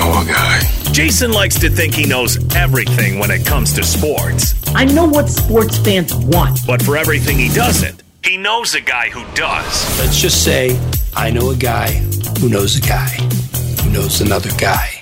Know 0.00 0.20
a 0.20 0.24
guy. 0.24 0.60
Jason 0.92 1.32
likes 1.32 1.58
to 1.60 1.68
think 1.68 1.94
he 1.94 2.06
knows 2.06 2.38
everything 2.54 3.18
when 3.18 3.30
it 3.30 3.44
comes 3.46 3.72
to 3.74 3.84
sports. 3.84 4.54
I 4.74 4.84
know 4.84 5.06
what 5.06 5.28
sports 5.28 5.78
fans 5.78 6.14
want. 6.14 6.60
But 6.66 6.82
for 6.82 6.96
everything 6.96 7.38
he 7.38 7.48
doesn't, 7.48 8.02
he 8.24 8.36
knows 8.36 8.74
a 8.74 8.80
guy 8.80 9.10
who 9.10 9.22
does. 9.34 9.98
Let's 9.98 10.20
just 10.20 10.42
say 10.44 10.78
I 11.14 11.30
know 11.30 11.50
a 11.50 11.56
guy 11.56 11.90
who 12.40 12.48
knows 12.48 12.76
a 12.76 12.80
guy 12.80 13.08
who 13.82 13.90
knows 13.90 14.20
another 14.20 14.50
guy. 14.58 14.99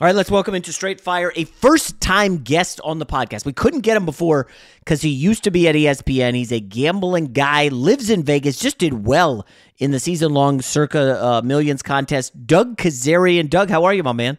All 0.00 0.06
right, 0.06 0.14
let's 0.14 0.30
welcome 0.30 0.54
into 0.54 0.72
Straight 0.72 1.00
Fire 1.00 1.32
a 1.34 1.42
first 1.42 2.00
time 2.00 2.38
guest 2.44 2.80
on 2.84 3.00
the 3.00 3.04
podcast. 3.04 3.44
We 3.44 3.52
couldn't 3.52 3.80
get 3.80 3.96
him 3.96 4.04
before 4.04 4.46
because 4.78 5.02
he 5.02 5.08
used 5.08 5.42
to 5.42 5.50
be 5.50 5.66
at 5.66 5.74
ESPN. 5.74 6.36
He's 6.36 6.52
a 6.52 6.60
gambling 6.60 7.32
guy, 7.32 7.66
lives 7.66 8.08
in 8.08 8.22
Vegas, 8.22 8.60
just 8.60 8.78
did 8.78 9.06
well 9.06 9.44
in 9.78 9.90
the 9.90 9.98
season 9.98 10.32
long 10.32 10.62
Circa 10.62 11.20
uh, 11.20 11.42
Millions 11.42 11.82
contest. 11.82 12.46
Doug 12.46 12.76
Kezirian. 12.76 13.50
Doug, 13.50 13.70
how 13.70 13.82
are 13.82 13.92
you, 13.92 14.04
my 14.04 14.12
man? 14.12 14.38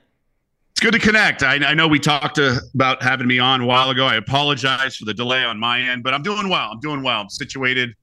It's 0.71 0.79
good 0.79 0.93
to 0.93 0.99
connect. 0.99 1.43
I, 1.43 1.55
I 1.55 1.73
know 1.73 1.89
we 1.89 1.99
talked 1.99 2.35
to, 2.35 2.61
about 2.73 3.03
having 3.03 3.27
me 3.27 3.39
on 3.39 3.59
a 3.59 3.65
while 3.65 3.89
ago. 3.89 4.05
I 4.05 4.15
apologize 4.15 4.95
for 4.95 5.03
the 5.03 5.13
delay 5.13 5.43
on 5.43 5.59
my 5.59 5.81
end, 5.81 6.03
but 6.03 6.13
I'm 6.13 6.23
doing 6.23 6.47
well. 6.47 6.69
I'm 6.71 6.79
doing 6.79 7.03
well. 7.03 7.19
I'm 7.19 7.29
situated 7.29 7.93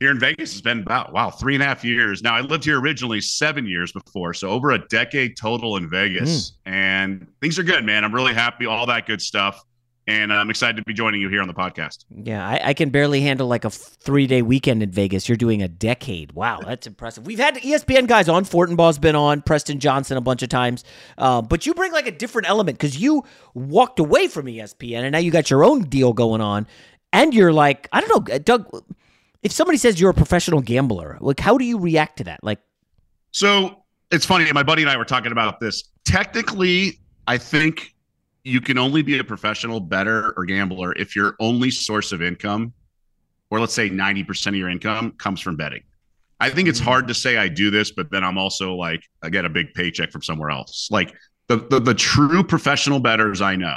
here 0.00 0.10
in 0.10 0.18
Vegas 0.18 0.52
has 0.52 0.62
been 0.62 0.80
about 0.80 1.12
wow 1.12 1.30
three 1.30 1.54
and 1.54 1.62
a 1.62 1.66
half 1.66 1.84
years. 1.84 2.22
Now 2.22 2.34
I 2.34 2.40
lived 2.40 2.64
here 2.64 2.80
originally 2.80 3.20
seven 3.20 3.66
years 3.66 3.92
before, 3.92 4.34
so 4.34 4.48
over 4.48 4.70
a 4.70 4.78
decade 4.88 5.36
total 5.36 5.76
in 5.76 5.88
Vegas, 5.88 6.50
mm. 6.50 6.54
and 6.72 7.26
things 7.40 7.58
are 7.58 7.62
good, 7.62 7.84
man. 7.84 8.02
I'm 8.02 8.14
really 8.14 8.34
happy, 8.34 8.64
all 8.64 8.86
that 8.86 9.06
good 9.06 9.20
stuff, 9.20 9.62
and 10.06 10.32
I'm 10.32 10.48
excited 10.48 10.78
to 10.78 10.82
be 10.84 10.94
joining 10.94 11.20
you 11.20 11.28
here 11.28 11.42
on 11.42 11.48
the 11.48 11.54
podcast. 11.54 12.06
Yeah, 12.10 12.46
I, 12.46 12.60
I 12.70 12.74
can 12.74 12.88
barely 12.88 13.20
handle 13.20 13.46
like 13.46 13.66
a 13.66 13.70
three 13.70 14.26
day 14.26 14.40
weekend 14.40 14.82
in 14.82 14.90
Vegas. 14.90 15.28
You're 15.28 15.36
doing 15.36 15.62
a 15.62 15.68
decade. 15.68 16.32
Wow, 16.32 16.60
that's 16.64 16.86
impressive. 16.86 17.26
We've 17.26 17.38
had 17.38 17.56
ESPN 17.56 18.08
guys 18.08 18.26
on. 18.30 18.46
Fortenbaugh's 18.46 18.98
been 18.98 19.16
on. 19.16 19.42
Preston 19.42 19.80
Johnson 19.80 20.16
a 20.16 20.22
bunch 20.22 20.42
of 20.42 20.48
times, 20.48 20.82
uh, 21.18 21.42
but 21.42 21.66
you 21.66 21.74
bring 21.74 21.92
like 21.92 22.06
a 22.06 22.12
different 22.12 22.48
element 22.48 22.78
because 22.78 22.98
you 22.98 23.22
walked 23.52 23.98
away 23.98 24.28
from 24.28 24.46
ESPN 24.46 25.00
and 25.02 25.12
now 25.12 25.18
you 25.18 25.30
got 25.30 25.50
your 25.50 25.62
own 25.62 25.82
deal 25.82 26.14
going 26.14 26.40
on. 26.40 26.66
And 27.12 27.34
you're 27.34 27.52
like, 27.52 27.88
I 27.92 28.00
don't 28.00 28.28
know, 28.28 28.38
Doug 28.38 28.84
if 29.42 29.52
somebody 29.52 29.78
says 29.78 30.00
you're 30.00 30.10
a 30.10 30.14
professional 30.14 30.60
gambler, 30.60 31.18
like 31.20 31.40
how 31.40 31.56
do 31.56 31.64
you 31.64 31.78
react 31.78 32.18
to 32.18 32.24
that? 32.24 32.40
Like, 32.42 32.60
so 33.32 33.82
it's 34.10 34.26
funny. 34.26 34.50
My 34.52 34.62
buddy 34.62 34.82
and 34.82 34.90
I 34.90 34.96
were 34.96 35.04
talking 35.04 35.32
about 35.32 35.60
this. 35.60 35.84
Technically, 36.04 37.00
I 37.26 37.38
think 37.38 37.94
you 38.44 38.60
can 38.60 38.78
only 38.78 39.02
be 39.02 39.18
a 39.18 39.24
professional 39.24 39.80
better 39.80 40.32
or 40.36 40.44
gambler 40.44 40.92
if 40.94 41.14
your 41.14 41.36
only 41.40 41.70
source 41.70 42.12
of 42.12 42.22
income, 42.22 42.72
or 43.50 43.60
let's 43.60 43.74
say 43.74 43.88
90% 43.88 44.48
of 44.48 44.54
your 44.56 44.68
income, 44.68 45.12
comes 45.12 45.40
from 45.40 45.56
betting. 45.56 45.82
I 46.40 46.48
think 46.48 46.68
it's 46.68 46.80
hard 46.80 47.06
to 47.08 47.14
say 47.14 47.36
I 47.36 47.48
do 47.48 47.70
this, 47.70 47.92
but 47.92 48.10
then 48.10 48.24
I'm 48.24 48.38
also 48.38 48.74
like, 48.74 49.02
I 49.22 49.28
get 49.28 49.44
a 49.44 49.48
big 49.50 49.74
paycheck 49.74 50.10
from 50.10 50.22
somewhere 50.22 50.50
else. 50.50 50.88
Like 50.90 51.14
the, 51.48 51.56
the, 51.56 51.80
the 51.80 51.94
true 51.94 52.42
professional 52.42 52.98
betters 52.98 53.42
I 53.42 53.56
know, 53.56 53.76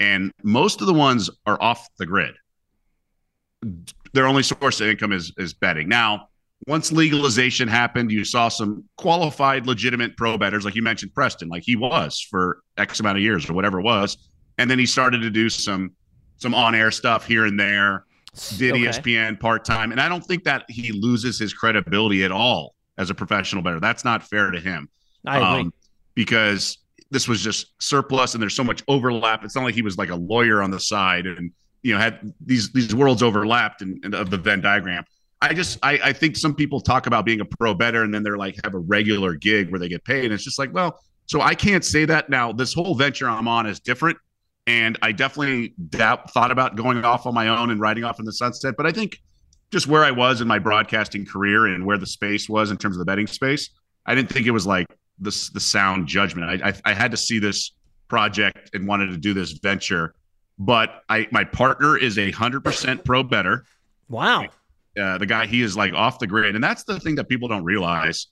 and 0.00 0.32
most 0.42 0.80
of 0.80 0.88
the 0.88 0.94
ones 0.94 1.30
are 1.46 1.60
off 1.62 1.88
the 1.96 2.06
grid 2.06 2.34
their 4.16 4.26
only 4.26 4.42
source 4.42 4.80
of 4.80 4.88
income 4.88 5.12
is 5.12 5.32
is 5.36 5.54
betting. 5.54 5.88
Now, 5.88 6.28
once 6.66 6.90
legalization 6.90 7.68
happened, 7.68 8.10
you 8.10 8.24
saw 8.24 8.48
some 8.48 8.84
qualified, 8.96 9.66
legitimate 9.66 10.16
pro 10.16 10.38
bettors, 10.38 10.64
like 10.64 10.74
you 10.74 10.82
mentioned, 10.82 11.14
Preston, 11.14 11.48
like 11.48 11.62
he 11.64 11.76
was 11.76 12.20
for 12.20 12.62
X 12.78 12.98
amount 12.98 13.18
of 13.18 13.22
years 13.22 13.48
or 13.48 13.52
whatever 13.52 13.78
it 13.78 13.84
was, 13.84 14.16
and 14.58 14.70
then 14.70 14.78
he 14.78 14.86
started 14.86 15.20
to 15.20 15.30
do 15.30 15.48
some 15.48 15.92
some 16.38 16.54
on 16.54 16.74
air 16.74 16.90
stuff 16.90 17.26
here 17.26 17.46
and 17.46 17.58
there. 17.58 18.04
Did 18.58 18.72
okay. 18.72 18.86
ESPN 18.86 19.40
part 19.40 19.64
time, 19.64 19.92
and 19.92 20.00
I 20.00 20.08
don't 20.08 20.24
think 20.24 20.44
that 20.44 20.64
he 20.68 20.92
loses 20.92 21.38
his 21.38 21.54
credibility 21.54 22.22
at 22.24 22.32
all 22.32 22.74
as 22.98 23.08
a 23.08 23.14
professional 23.14 23.62
bettor. 23.62 23.80
That's 23.80 24.04
not 24.04 24.22
fair 24.22 24.50
to 24.50 24.60
him. 24.60 24.90
I 25.26 25.36
agree. 25.36 25.60
Um, 25.60 25.72
because 26.14 26.78
this 27.10 27.28
was 27.28 27.40
just 27.40 27.72
surplus, 27.80 28.34
and 28.34 28.42
there's 28.42 28.54
so 28.54 28.64
much 28.64 28.82
overlap. 28.88 29.42
It's 29.42 29.54
not 29.54 29.64
like 29.64 29.74
he 29.74 29.82
was 29.82 29.96
like 29.96 30.10
a 30.10 30.16
lawyer 30.16 30.62
on 30.62 30.70
the 30.70 30.80
side 30.80 31.26
and 31.26 31.50
you 31.86 31.94
know 31.94 32.00
had 32.00 32.32
these 32.44 32.72
these 32.72 32.94
worlds 32.94 33.22
overlapped 33.22 33.80
and, 33.80 34.14
of 34.14 34.28
the 34.30 34.36
Venn 34.36 34.60
diagram. 34.60 35.04
I 35.40 35.54
just 35.54 35.78
I, 35.82 36.00
I 36.02 36.12
think 36.12 36.36
some 36.36 36.54
people 36.54 36.80
talk 36.80 37.06
about 37.06 37.24
being 37.24 37.40
a 37.40 37.44
pro 37.44 37.74
bettor 37.74 38.02
and 38.02 38.12
then 38.12 38.24
they're 38.24 38.36
like 38.36 38.56
have 38.64 38.74
a 38.74 38.78
regular 38.78 39.34
gig 39.34 39.70
where 39.70 39.78
they 39.78 39.88
get 39.88 40.04
paid. 40.04 40.24
And 40.24 40.34
it's 40.34 40.42
just 40.42 40.58
like, 40.58 40.74
well, 40.74 41.00
so 41.26 41.40
I 41.40 41.54
can't 41.54 41.84
say 41.84 42.04
that 42.06 42.28
now. 42.28 42.52
This 42.52 42.74
whole 42.74 42.96
venture 42.96 43.28
I'm 43.28 43.46
on 43.46 43.66
is 43.66 43.78
different. 43.78 44.18
And 44.66 44.98
I 45.00 45.12
definitely 45.12 45.74
doubt, 45.90 46.32
thought 46.32 46.50
about 46.50 46.74
going 46.74 47.04
off 47.04 47.24
on 47.24 47.34
my 47.34 47.48
own 47.48 47.70
and 47.70 47.80
riding 47.80 48.02
off 48.02 48.18
in 48.18 48.24
the 48.24 48.32
sunset. 48.32 48.74
But 48.76 48.86
I 48.86 48.90
think 48.90 49.20
just 49.70 49.86
where 49.86 50.02
I 50.02 50.10
was 50.10 50.40
in 50.40 50.48
my 50.48 50.58
broadcasting 50.58 51.24
career 51.24 51.66
and 51.66 51.86
where 51.86 51.98
the 51.98 52.06
space 52.06 52.48
was 52.48 52.72
in 52.72 52.76
terms 52.76 52.96
of 52.96 52.98
the 52.98 53.04
betting 53.04 53.28
space, 53.28 53.70
I 54.06 54.16
didn't 54.16 54.30
think 54.30 54.46
it 54.46 54.52
was 54.52 54.66
like 54.66 54.86
this 55.20 55.50
the 55.50 55.60
sound 55.60 56.08
judgment. 56.08 56.62
I, 56.62 56.70
I 56.70 56.74
I 56.84 56.94
had 56.94 57.12
to 57.12 57.16
see 57.16 57.38
this 57.38 57.72
project 58.08 58.70
and 58.74 58.88
wanted 58.88 59.10
to 59.10 59.16
do 59.16 59.34
this 59.34 59.52
venture, 59.52 60.14
but 60.58 61.02
I 61.08 61.28
my 61.30 61.44
partner 61.44 61.96
is 61.96 62.18
a 62.18 62.30
hundred 62.30 62.64
percent 62.64 63.04
pro 63.04 63.22
better. 63.22 63.64
Wow. 64.08 64.46
Uh, 64.98 65.18
the 65.18 65.26
guy 65.26 65.46
he 65.46 65.60
is 65.62 65.76
like 65.76 65.92
off 65.92 66.18
the 66.18 66.26
grid, 66.26 66.54
and 66.54 66.64
that's 66.64 66.84
the 66.84 66.98
thing 66.98 67.16
that 67.16 67.28
people 67.28 67.48
don't 67.48 67.64
realize 67.64 68.28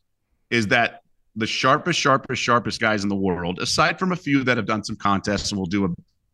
is 0.51 0.69
that 0.69 1.03
the 1.37 1.47
sharpest, 1.47 1.99
sharpest, 1.99 2.41
sharpest 2.41 2.81
guys 2.81 3.03
in 3.03 3.09
the 3.09 3.17
world, 3.17 3.59
aside 3.59 3.99
from 3.99 4.13
a 4.13 4.17
few 4.17 4.45
that 4.45 4.57
have 4.57 4.67
done 4.67 4.85
some 4.85 4.97
contests 4.97 5.51
and 5.51 5.59
will 5.59 5.67
do 5.67 5.85
a, 5.85 5.89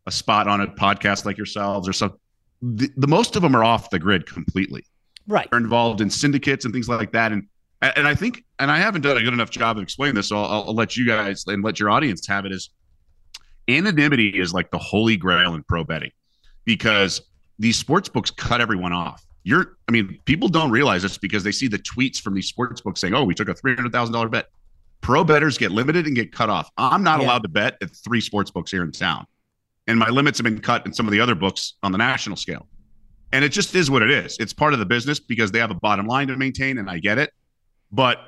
a 0.06 0.10
spot 0.10 0.46
on 0.46 0.60
a 0.60 0.66
podcast 0.66 1.24
like 1.24 1.36
yourselves 1.36 1.88
or 1.88 1.92
some, 1.92 2.12
the, 2.60 2.90
the 2.96 3.06
most 3.06 3.34
of 3.34 3.42
them 3.42 3.56
are 3.56 3.64
off 3.64 3.90
the 3.90 3.98
grid 3.98 4.26
completely. 4.26 4.84
Right. 5.26 5.48
They're 5.50 5.58
involved 5.58 6.00
in 6.00 6.10
syndicates 6.10 6.64
and 6.64 6.74
things 6.74 6.88
like 6.88 7.12
that. 7.12 7.32
And 7.32 7.46
and 7.82 8.06
I 8.06 8.14
think, 8.14 8.44
and 8.58 8.70
I 8.70 8.76
haven't 8.76 9.00
done 9.00 9.16
a 9.16 9.22
good 9.22 9.32
enough 9.32 9.48
job 9.48 9.78
of 9.78 9.82
explaining 9.82 10.14
this, 10.14 10.28
so 10.28 10.36
I'll, 10.36 10.64
I'll 10.64 10.74
let 10.74 10.98
you 10.98 11.06
guys 11.06 11.44
and 11.46 11.64
let 11.64 11.80
your 11.80 11.88
audience 11.88 12.26
have 12.26 12.44
it. 12.44 12.52
Is 12.52 12.68
anonymity 13.70 14.28
is 14.28 14.52
like 14.52 14.70
the 14.70 14.78
holy 14.78 15.16
grail 15.16 15.54
in 15.54 15.62
pro 15.62 15.84
betting 15.84 16.10
because 16.64 17.22
these 17.58 17.76
sports 17.76 18.08
books 18.08 18.30
cut 18.30 18.60
everyone 18.60 18.92
off. 18.92 19.24
You're, 19.42 19.76
I 19.88 19.92
mean, 19.92 20.18
people 20.26 20.48
don't 20.48 20.70
realize 20.70 21.02
this 21.02 21.16
because 21.18 21.44
they 21.44 21.52
see 21.52 21.66
the 21.68 21.78
tweets 21.78 22.20
from 22.20 22.34
these 22.34 22.46
sports 22.46 22.80
books 22.80 23.00
saying, 23.00 23.14
"Oh, 23.14 23.24
we 23.24 23.34
took 23.34 23.48
a 23.48 23.54
three 23.54 23.74
hundred 23.74 23.92
thousand 23.92 24.12
dollar 24.12 24.28
bet." 24.28 24.46
Pro 25.00 25.24
betters 25.24 25.56
get 25.56 25.70
limited 25.70 26.06
and 26.06 26.14
get 26.14 26.30
cut 26.30 26.50
off. 26.50 26.70
I'm 26.76 27.02
not 27.02 27.20
Yeah. 27.20 27.26
allowed 27.26 27.42
to 27.44 27.48
bet 27.48 27.78
at 27.80 27.90
three 27.96 28.20
sports 28.20 28.50
books 28.50 28.70
here 28.70 28.82
in 28.82 28.92
town, 28.92 29.26
and 29.86 29.98
my 29.98 30.10
limits 30.10 30.38
have 30.38 30.44
been 30.44 30.60
cut 30.60 30.84
in 30.84 30.92
some 30.92 31.06
of 31.06 31.12
the 31.12 31.20
other 31.20 31.34
books 31.34 31.74
on 31.82 31.90
the 31.92 31.98
national 31.98 32.36
scale. 32.36 32.68
And 33.32 33.42
it 33.44 33.48
just 33.50 33.74
is 33.74 33.90
what 33.90 34.02
it 34.02 34.10
is. 34.10 34.36
It's 34.40 34.52
part 34.52 34.72
of 34.74 34.78
the 34.78 34.84
business 34.86 35.20
because 35.20 35.52
they 35.52 35.58
have 35.60 35.70
a 35.70 35.74
bottom 35.74 36.06
line 36.06 36.26
to 36.28 36.36
maintain, 36.36 36.76
and 36.78 36.90
I 36.90 36.98
get 36.98 37.16
it. 37.16 37.32
But 37.90 38.18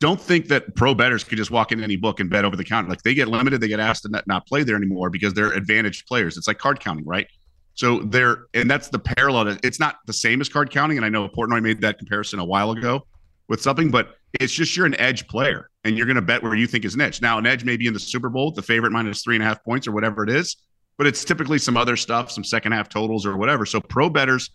don't 0.00 0.20
think 0.20 0.48
that 0.48 0.74
pro 0.74 0.94
betters 0.94 1.24
could 1.24 1.38
just 1.38 1.50
walk 1.50 1.72
in 1.72 1.82
any 1.82 1.96
book 1.96 2.20
and 2.20 2.28
bet 2.28 2.44
over 2.44 2.56
the 2.56 2.64
counter. 2.64 2.90
Like 2.90 3.02
they 3.02 3.14
get 3.14 3.28
limited, 3.28 3.60
they 3.60 3.68
get 3.68 3.80
asked 3.80 4.02
to 4.02 4.08
not, 4.08 4.26
not 4.26 4.46
play 4.46 4.62
there 4.62 4.76
anymore 4.76 5.10
because 5.10 5.32
they're 5.32 5.52
advantaged 5.52 6.06
players. 6.06 6.36
It's 6.36 6.48
like 6.48 6.58
card 6.58 6.80
counting, 6.80 7.04
right? 7.04 7.26
So 7.74 8.00
they're, 8.00 8.46
and 8.54 8.70
that's 8.70 8.88
the 8.88 8.98
parallel. 8.98 9.44
to- 9.44 9.60
It's 9.62 9.78
not 9.78 9.96
the 10.06 10.12
same 10.12 10.40
as 10.40 10.48
card 10.48 10.70
counting. 10.70 10.96
And 10.96 11.04
I 11.04 11.08
know 11.08 11.28
Portnoy 11.28 11.62
made 11.62 11.80
that 11.82 11.98
comparison 11.98 12.38
a 12.38 12.44
while 12.44 12.70
ago 12.72 13.06
with 13.48 13.62
something, 13.62 13.90
but 13.90 14.16
it's 14.40 14.52
just 14.52 14.76
you're 14.76 14.86
an 14.86 14.98
edge 14.98 15.26
player 15.28 15.70
and 15.84 15.96
you're 15.96 16.06
going 16.06 16.16
to 16.16 16.22
bet 16.22 16.42
where 16.42 16.54
you 16.54 16.66
think 16.66 16.84
is 16.84 16.94
an 16.94 17.00
edge. 17.00 17.22
Now, 17.22 17.38
an 17.38 17.46
edge 17.46 17.64
may 17.64 17.76
be 17.76 17.86
in 17.86 17.92
the 17.92 18.00
Super 18.00 18.28
Bowl, 18.28 18.50
the 18.50 18.62
favorite 18.62 18.92
minus 18.92 19.22
three 19.22 19.36
and 19.36 19.42
a 19.42 19.46
half 19.46 19.62
points 19.62 19.86
or 19.86 19.92
whatever 19.92 20.24
it 20.24 20.30
is, 20.30 20.56
but 20.98 21.06
it's 21.06 21.24
typically 21.24 21.58
some 21.58 21.76
other 21.76 21.96
stuff, 21.96 22.30
some 22.30 22.42
second 22.44 22.72
half 22.72 22.88
totals 22.88 23.24
or 23.24 23.36
whatever. 23.36 23.64
So 23.64 23.80
pro 23.80 24.10
betters 24.10 24.50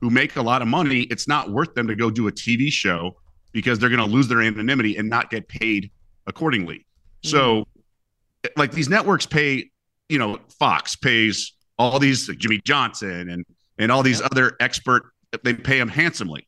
who 0.00 0.10
make 0.10 0.36
a 0.36 0.42
lot 0.42 0.60
of 0.60 0.68
money, 0.68 1.02
it's 1.02 1.28
not 1.28 1.50
worth 1.50 1.74
them 1.74 1.86
to 1.86 1.94
go 1.94 2.10
do 2.10 2.26
a 2.26 2.32
TV 2.32 2.72
show 2.72 3.16
because 3.52 3.78
they're 3.78 3.90
going 3.90 4.00
to 4.00 4.06
lose 4.06 4.28
their 4.28 4.40
anonymity 4.40 4.96
and 4.96 5.08
not 5.08 5.30
get 5.30 5.48
paid 5.48 5.90
accordingly. 6.26 6.86
So, 7.22 7.60
mm-hmm. 7.60 8.60
like 8.60 8.72
these 8.72 8.88
networks 8.88 9.26
pay, 9.26 9.70
you 10.08 10.18
know, 10.18 10.38
Fox 10.58 10.96
pays 10.96 11.52
all 11.78 11.98
these 11.98 12.28
like 12.28 12.38
Jimmy 12.38 12.60
Johnson 12.64 13.28
and 13.28 13.44
and 13.78 13.92
all 13.92 14.02
these 14.02 14.20
other 14.20 14.56
expert. 14.60 15.04
They 15.44 15.54
pay 15.54 15.78
them 15.78 15.88
handsomely. 15.88 16.46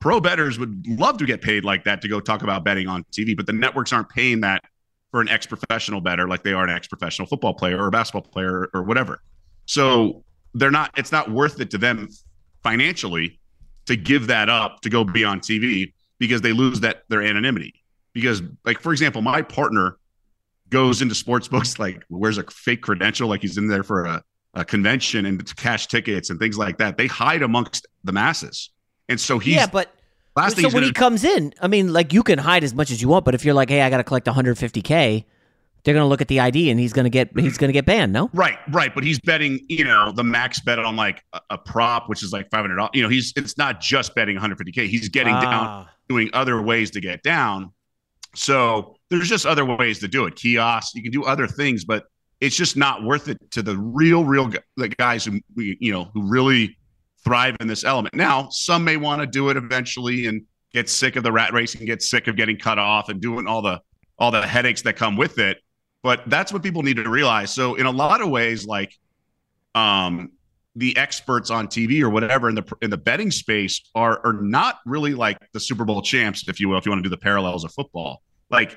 Pro 0.00 0.20
betters 0.20 0.58
would 0.58 0.86
love 0.88 1.18
to 1.18 1.26
get 1.26 1.42
paid 1.42 1.64
like 1.64 1.84
that 1.84 2.00
to 2.02 2.08
go 2.08 2.20
talk 2.20 2.42
about 2.42 2.64
betting 2.64 2.88
on 2.88 3.04
TV, 3.12 3.36
but 3.36 3.46
the 3.46 3.52
networks 3.52 3.92
aren't 3.92 4.08
paying 4.08 4.40
that 4.40 4.62
for 5.10 5.20
an 5.20 5.28
ex-professional 5.28 6.00
better 6.00 6.26
like 6.26 6.42
they 6.42 6.52
are 6.52 6.64
an 6.64 6.70
ex-professional 6.70 7.26
football 7.26 7.52
player 7.52 7.78
or 7.78 7.88
a 7.88 7.90
basketball 7.90 8.22
player 8.22 8.68
or 8.72 8.82
whatever. 8.82 9.20
So 9.66 10.24
they're 10.54 10.70
not. 10.70 10.90
It's 10.96 11.12
not 11.12 11.30
worth 11.30 11.60
it 11.60 11.70
to 11.70 11.78
them 11.78 12.08
financially 12.62 13.38
to 13.86 13.96
give 13.96 14.26
that 14.28 14.48
up 14.48 14.80
to 14.82 14.90
go 14.90 15.04
be 15.04 15.24
on 15.24 15.40
TV 15.40 15.92
because 16.20 16.42
they 16.42 16.52
lose 16.52 16.80
that 16.80 17.02
their 17.08 17.22
anonymity. 17.22 17.74
Because, 18.12 18.42
like 18.64 18.80
for 18.80 18.92
example, 18.92 19.22
my 19.22 19.42
partner 19.42 19.96
goes 20.68 21.02
into 21.02 21.16
sports 21.16 21.48
books 21.48 21.80
like 21.80 22.04
wears 22.08 22.38
a 22.38 22.44
fake 22.44 22.82
credential, 22.82 23.28
like 23.28 23.40
he's 23.40 23.58
in 23.58 23.66
there 23.66 23.82
for 23.82 24.04
a, 24.04 24.22
a 24.54 24.64
convention 24.64 25.26
and 25.26 25.44
to 25.44 25.54
cash 25.56 25.88
tickets 25.88 26.30
and 26.30 26.38
things 26.38 26.56
like 26.56 26.78
that. 26.78 26.96
They 26.96 27.08
hide 27.08 27.42
amongst 27.42 27.88
the 28.04 28.12
masses, 28.12 28.70
and 29.08 29.18
so 29.18 29.40
he's 29.40 29.56
yeah, 29.56 29.66
but 29.66 29.92
last 30.36 30.54
thing 30.54 30.62
so 30.62 30.68
when 30.68 30.82
gonna 30.82 30.86
he 30.86 30.92
comes 30.92 31.24
in, 31.24 31.52
I 31.60 31.66
mean, 31.66 31.92
like 31.92 32.12
you 32.12 32.22
can 32.22 32.38
hide 32.38 32.62
as 32.62 32.74
much 32.74 32.92
as 32.92 33.02
you 33.02 33.08
want, 33.08 33.24
but 33.24 33.34
if 33.34 33.44
you're 33.44 33.54
like, 33.54 33.70
hey, 33.70 33.82
I 33.82 33.90
got 33.90 33.96
to 33.96 34.04
collect 34.04 34.26
150k, 34.26 35.24
they're 35.84 35.94
gonna 35.94 36.06
look 36.06 36.20
at 36.20 36.28
the 36.28 36.40
ID 36.40 36.70
and 36.70 36.78
he's 36.80 36.92
gonna 36.92 37.10
get 37.10 37.30
he's 37.38 37.58
gonna 37.58 37.72
get 37.72 37.86
banned. 37.86 38.12
No, 38.12 38.30
Right, 38.32 38.58
right. 38.70 38.94
But 38.94 39.04
he's 39.04 39.18
betting, 39.20 39.60
you 39.68 39.84
know, 39.84 40.12
the 40.12 40.24
max 40.24 40.60
bet 40.60 40.78
on 40.78 40.96
like 40.96 41.22
a, 41.32 41.40
a 41.50 41.58
prop, 41.58 42.08
which 42.08 42.22
is 42.22 42.32
like 42.32 42.50
five 42.50 42.60
hundred 42.62 42.76
dollars. 42.76 42.90
You 42.94 43.02
know, 43.02 43.08
he's 43.08 43.32
it's 43.36 43.56
not 43.58 43.80
just 43.80 44.14
betting 44.14 44.34
one 44.36 44.40
hundred 44.40 44.58
fifty 44.58 44.72
k. 44.72 44.86
He's 44.86 45.08
getting 45.08 45.34
down, 45.34 45.66
Ah. 45.66 45.90
doing 46.08 46.30
other 46.32 46.60
ways 46.62 46.90
to 46.92 47.00
get 47.00 47.22
down. 47.22 47.72
So 48.34 48.96
there's 49.10 49.28
just 49.28 49.46
other 49.46 49.64
ways 49.64 49.98
to 50.00 50.08
do 50.08 50.26
it. 50.26 50.36
Kiosks, 50.36 50.94
you 50.94 51.02
can 51.02 51.10
do 51.12 51.24
other 51.24 51.46
things, 51.46 51.84
but 51.84 52.04
it's 52.40 52.56
just 52.56 52.76
not 52.76 53.02
worth 53.02 53.28
it 53.28 53.38
to 53.50 53.62
the 53.62 53.76
real, 53.76 54.24
real 54.24 54.50
the 54.76 54.88
guys 54.88 55.24
who 55.24 55.40
we- 55.56 55.76
you 55.80 55.92
know 55.92 56.10
who 56.14 56.22
really 56.22 56.76
thrive 57.24 57.56
in 57.60 57.66
this 57.66 57.84
element. 57.84 58.14
Now, 58.14 58.48
some 58.50 58.82
may 58.84 58.96
want 58.96 59.20
to 59.20 59.26
do 59.26 59.50
it 59.50 59.56
eventually 59.56 60.26
and 60.26 60.42
get 60.72 60.88
sick 60.88 61.16
of 61.16 61.22
the 61.24 61.32
rat 61.32 61.52
race 61.52 61.74
and 61.74 61.84
get 61.86 62.00
sick 62.02 62.28
of 62.28 62.36
getting 62.36 62.56
cut 62.56 62.78
off 62.78 63.08
and 63.08 63.20
doing 63.20 63.46
all 63.46 63.60
the 63.62 63.80
all 64.18 64.30
the 64.30 64.46
headaches 64.46 64.82
that 64.82 64.96
come 64.96 65.16
with 65.16 65.38
it 65.38 65.58
but 66.02 66.22
that's 66.28 66.52
what 66.52 66.62
people 66.62 66.82
need 66.82 66.96
to 66.96 67.08
realize. 67.08 67.52
So 67.52 67.74
in 67.74 67.86
a 67.86 67.90
lot 67.90 68.20
of 68.20 68.28
ways 68.28 68.66
like 68.66 68.96
um 69.74 70.32
the 70.76 70.96
experts 70.96 71.50
on 71.50 71.66
tv 71.66 72.00
or 72.00 72.10
whatever 72.10 72.48
in 72.48 72.54
the 72.54 72.64
in 72.80 72.90
the 72.90 72.96
betting 72.96 73.30
space 73.30 73.80
are 73.94 74.20
are 74.24 74.32
not 74.32 74.78
really 74.86 75.14
like 75.14 75.38
the 75.52 75.60
super 75.60 75.84
bowl 75.84 76.00
champs 76.00 76.48
if 76.48 76.60
you 76.60 76.68
will 76.68 76.78
if 76.78 76.86
you 76.86 76.90
want 76.90 77.00
to 77.00 77.08
do 77.08 77.10
the 77.10 77.20
parallels 77.20 77.64
of 77.64 77.72
football. 77.72 78.22
Like 78.50 78.76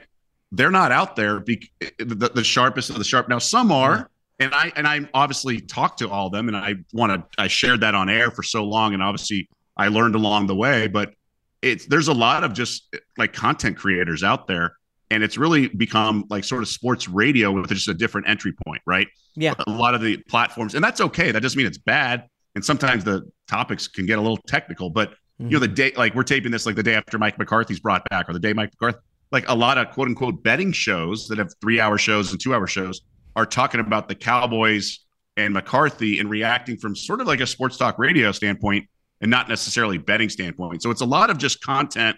they're 0.51 0.71
not 0.71 0.91
out 0.91 1.15
there 1.15 1.39
be, 1.39 1.71
the, 1.97 2.31
the 2.33 2.43
sharpest 2.43 2.91
of 2.91 2.97
the 2.97 3.03
sharp. 3.03 3.27
Now 3.27 3.39
some 3.39 3.71
are 3.71 4.09
and 4.39 4.53
i 4.53 4.71
and 4.75 4.87
i 4.87 4.99
obviously 5.13 5.59
talked 5.59 5.99
to 5.99 6.09
all 6.09 6.27
of 6.27 6.33
them 6.33 6.47
and 6.47 6.57
i 6.57 6.75
want 6.91 7.13
to 7.13 7.41
i 7.41 7.47
shared 7.47 7.81
that 7.81 7.95
on 7.95 8.09
air 8.09 8.31
for 8.31 8.43
so 8.43 8.63
long 8.63 8.93
and 8.93 9.03
obviously 9.03 9.47
i 9.77 9.87
learned 9.87 10.15
along 10.15 10.47
the 10.47 10.55
way 10.55 10.87
but 10.87 11.13
it's 11.61 11.85
there's 11.85 12.07
a 12.07 12.13
lot 12.13 12.43
of 12.43 12.53
just 12.53 12.93
like 13.17 13.33
content 13.33 13.77
creators 13.77 14.23
out 14.23 14.47
there 14.47 14.75
and 15.13 15.23
it's 15.23 15.37
really 15.37 15.67
become 15.67 16.25
like 16.29 16.43
sort 16.43 16.61
of 16.61 16.67
sports 16.67 17.07
radio 17.07 17.51
with 17.51 17.69
just 17.69 17.87
a 17.87 17.93
different 17.93 18.27
entry 18.27 18.53
point 18.65 18.81
right? 18.85 19.07
Yeah. 19.35 19.53
a 19.65 19.71
lot 19.71 19.95
of 19.95 20.01
the 20.01 20.17
platforms 20.29 20.75
and 20.75 20.83
that's 20.83 21.01
okay. 21.01 21.31
That 21.31 21.41
doesn't 21.41 21.57
mean 21.57 21.67
it's 21.67 21.77
bad 21.77 22.27
and 22.55 22.63
sometimes 22.63 23.03
the 23.03 23.29
topics 23.47 23.87
can 23.87 24.05
get 24.05 24.17
a 24.19 24.21
little 24.21 24.39
technical 24.47 24.89
but 24.89 25.13
you 25.39 25.49
know 25.49 25.59
the 25.59 25.65
mm-hmm. 25.65 25.73
day 25.73 25.91
like 25.97 26.13
we're 26.15 26.23
taping 26.23 26.51
this 26.51 26.65
like 26.65 26.75
the 26.75 26.83
day 26.83 26.93
after 26.93 27.17
mike 27.17 27.37
mccarthy's 27.37 27.79
brought 27.79 28.07
back 28.09 28.29
or 28.29 28.33
the 28.33 28.39
day 28.39 28.53
mike 28.53 28.71
mccarthy 28.79 28.99
like 29.31 29.43
a 29.49 29.55
lot 29.55 29.77
of 29.77 29.89
quote 29.89 30.07
unquote 30.07 30.41
betting 30.43 30.71
shows 30.71 31.27
that 31.27 31.39
have 31.39 31.51
three 31.59 31.79
hour 31.79 31.97
shows 31.97 32.31
and 32.31 32.39
two 32.39 32.53
hour 32.53 32.67
shows 32.67 33.01
are 33.35 33.45
talking 33.45 33.79
about 33.79 34.07
the 34.07 34.15
cowboys 34.15 34.99
and 35.35 35.53
mccarthy 35.53 36.19
and 36.19 36.29
reacting 36.29 36.77
from 36.77 36.95
sort 36.95 37.19
of 37.19 37.27
like 37.27 37.41
a 37.41 37.47
sports 37.47 37.77
talk 37.77 37.97
radio 37.97 38.31
standpoint 38.31 38.87
and 39.21 39.31
not 39.31 39.47
necessarily 39.47 39.97
betting 39.97 40.29
standpoint. 40.29 40.81
So 40.83 40.91
it's 40.91 41.01
a 41.01 41.05
lot 41.05 41.29
of 41.29 41.37
just 41.37 41.63
content 41.63 42.17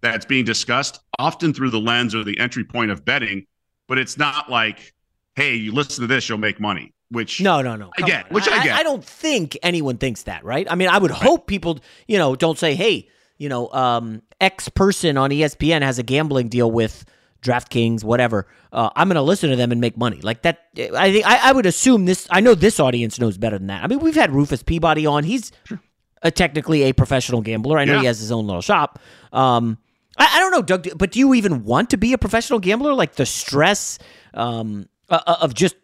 that's 0.00 0.24
being 0.24 0.44
discussed 0.44 1.00
often 1.18 1.52
through 1.52 1.70
the 1.70 1.80
lens 1.80 2.14
or 2.14 2.24
the 2.24 2.38
entry 2.38 2.64
point 2.64 2.90
of 2.90 3.04
betting 3.04 3.46
but 3.88 3.98
it's 3.98 4.18
not 4.18 4.50
like 4.50 4.94
hey 5.34 5.54
you 5.54 5.72
listen 5.72 6.02
to 6.02 6.06
this 6.06 6.28
you'll 6.28 6.38
make 6.38 6.60
money 6.60 6.92
which 7.10 7.40
No, 7.40 7.62
no, 7.62 7.76
no. 7.76 7.90
I 7.96 8.02
get, 8.02 8.30
which 8.32 8.48
I 8.48 8.64
get. 8.64 8.76
I, 8.76 8.82
don't 8.82 9.04
think 9.04 9.56
anyone 9.62 9.96
thinks 9.98 10.24
that, 10.24 10.44
right? 10.44 10.66
I 10.70 10.74
mean, 10.74 10.88
I 10.88 10.98
would 10.98 11.10
hope 11.12 11.46
people, 11.46 11.78
you 12.08 12.18
know, 12.18 12.34
don't 12.34 12.58
say, 12.58 12.74
"Hey, 12.74 13.08
you 13.38 13.48
know, 13.48 13.70
um, 13.72 14.22
X 14.40 14.68
person 14.68 15.16
on 15.16 15.30
ESPN 15.30 15.82
has 15.82 15.98
a 15.98 16.02
gambling 16.02 16.48
deal 16.48 16.70
with 16.70 17.04
DraftKings, 17.42 18.02
whatever. 18.02 18.48
Uh, 18.72 18.90
I'm 18.96 19.08
going 19.08 19.14
to 19.14 19.22
listen 19.22 19.50
to 19.50 19.56
them 19.56 19.70
and 19.70 19.80
make 19.80 19.96
money." 19.96 20.20
Like 20.20 20.42
that. 20.42 20.64
I 20.76 21.12
think 21.12 21.24
I, 21.26 21.50
I 21.50 21.52
would 21.52 21.66
assume 21.66 22.06
this. 22.06 22.26
I 22.30 22.40
know 22.40 22.56
this 22.56 22.80
audience 22.80 23.20
knows 23.20 23.38
better 23.38 23.58
than 23.58 23.68
that. 23.68 23.84
I 23.84 23.86
mean, 23.86 24.00
we've 24.00 24.16
had 24.16 24.32
Rufus 24.32 24.64
Peabody 24.64 25.06
on. 25.06 25.22
He's 25.22 25.52
a, 26.22 26.32
technically 26.32 26.82
a 26.84 26.92
professional 26.92 27.40
gambler. 27.40 27.78
I 27.78 27.84
know 27.84 28.00
he 28.00 28.06
has 28.06 28.18
his 28.18 28.32
own 28.32 28.46
little 28.46 28.62
shop. 28.62 28.98
Um, 29.32 29.78
I, 30.18 30.28
I 30.36 30.38
don't 30.40 30.50
know, 30.50 30.62
Doug, 30.62 30.88
but 30.96 31.12
do 31.12 31.18
you 31.18 31.34
even 31.34 31.64
want 31.64 31.90
to 31.90 31.96
be 31.96 32.12
a 32.12 32.18
professional 32.18 32.58
gambler? 32.58 32.94
Like 32.94 33.14
the 33.16 33.26
stress 33.26 33.98
um, 34.34 34.88
uh, 35.08 35.36
of 35.40 35.54
just 35.54 35.76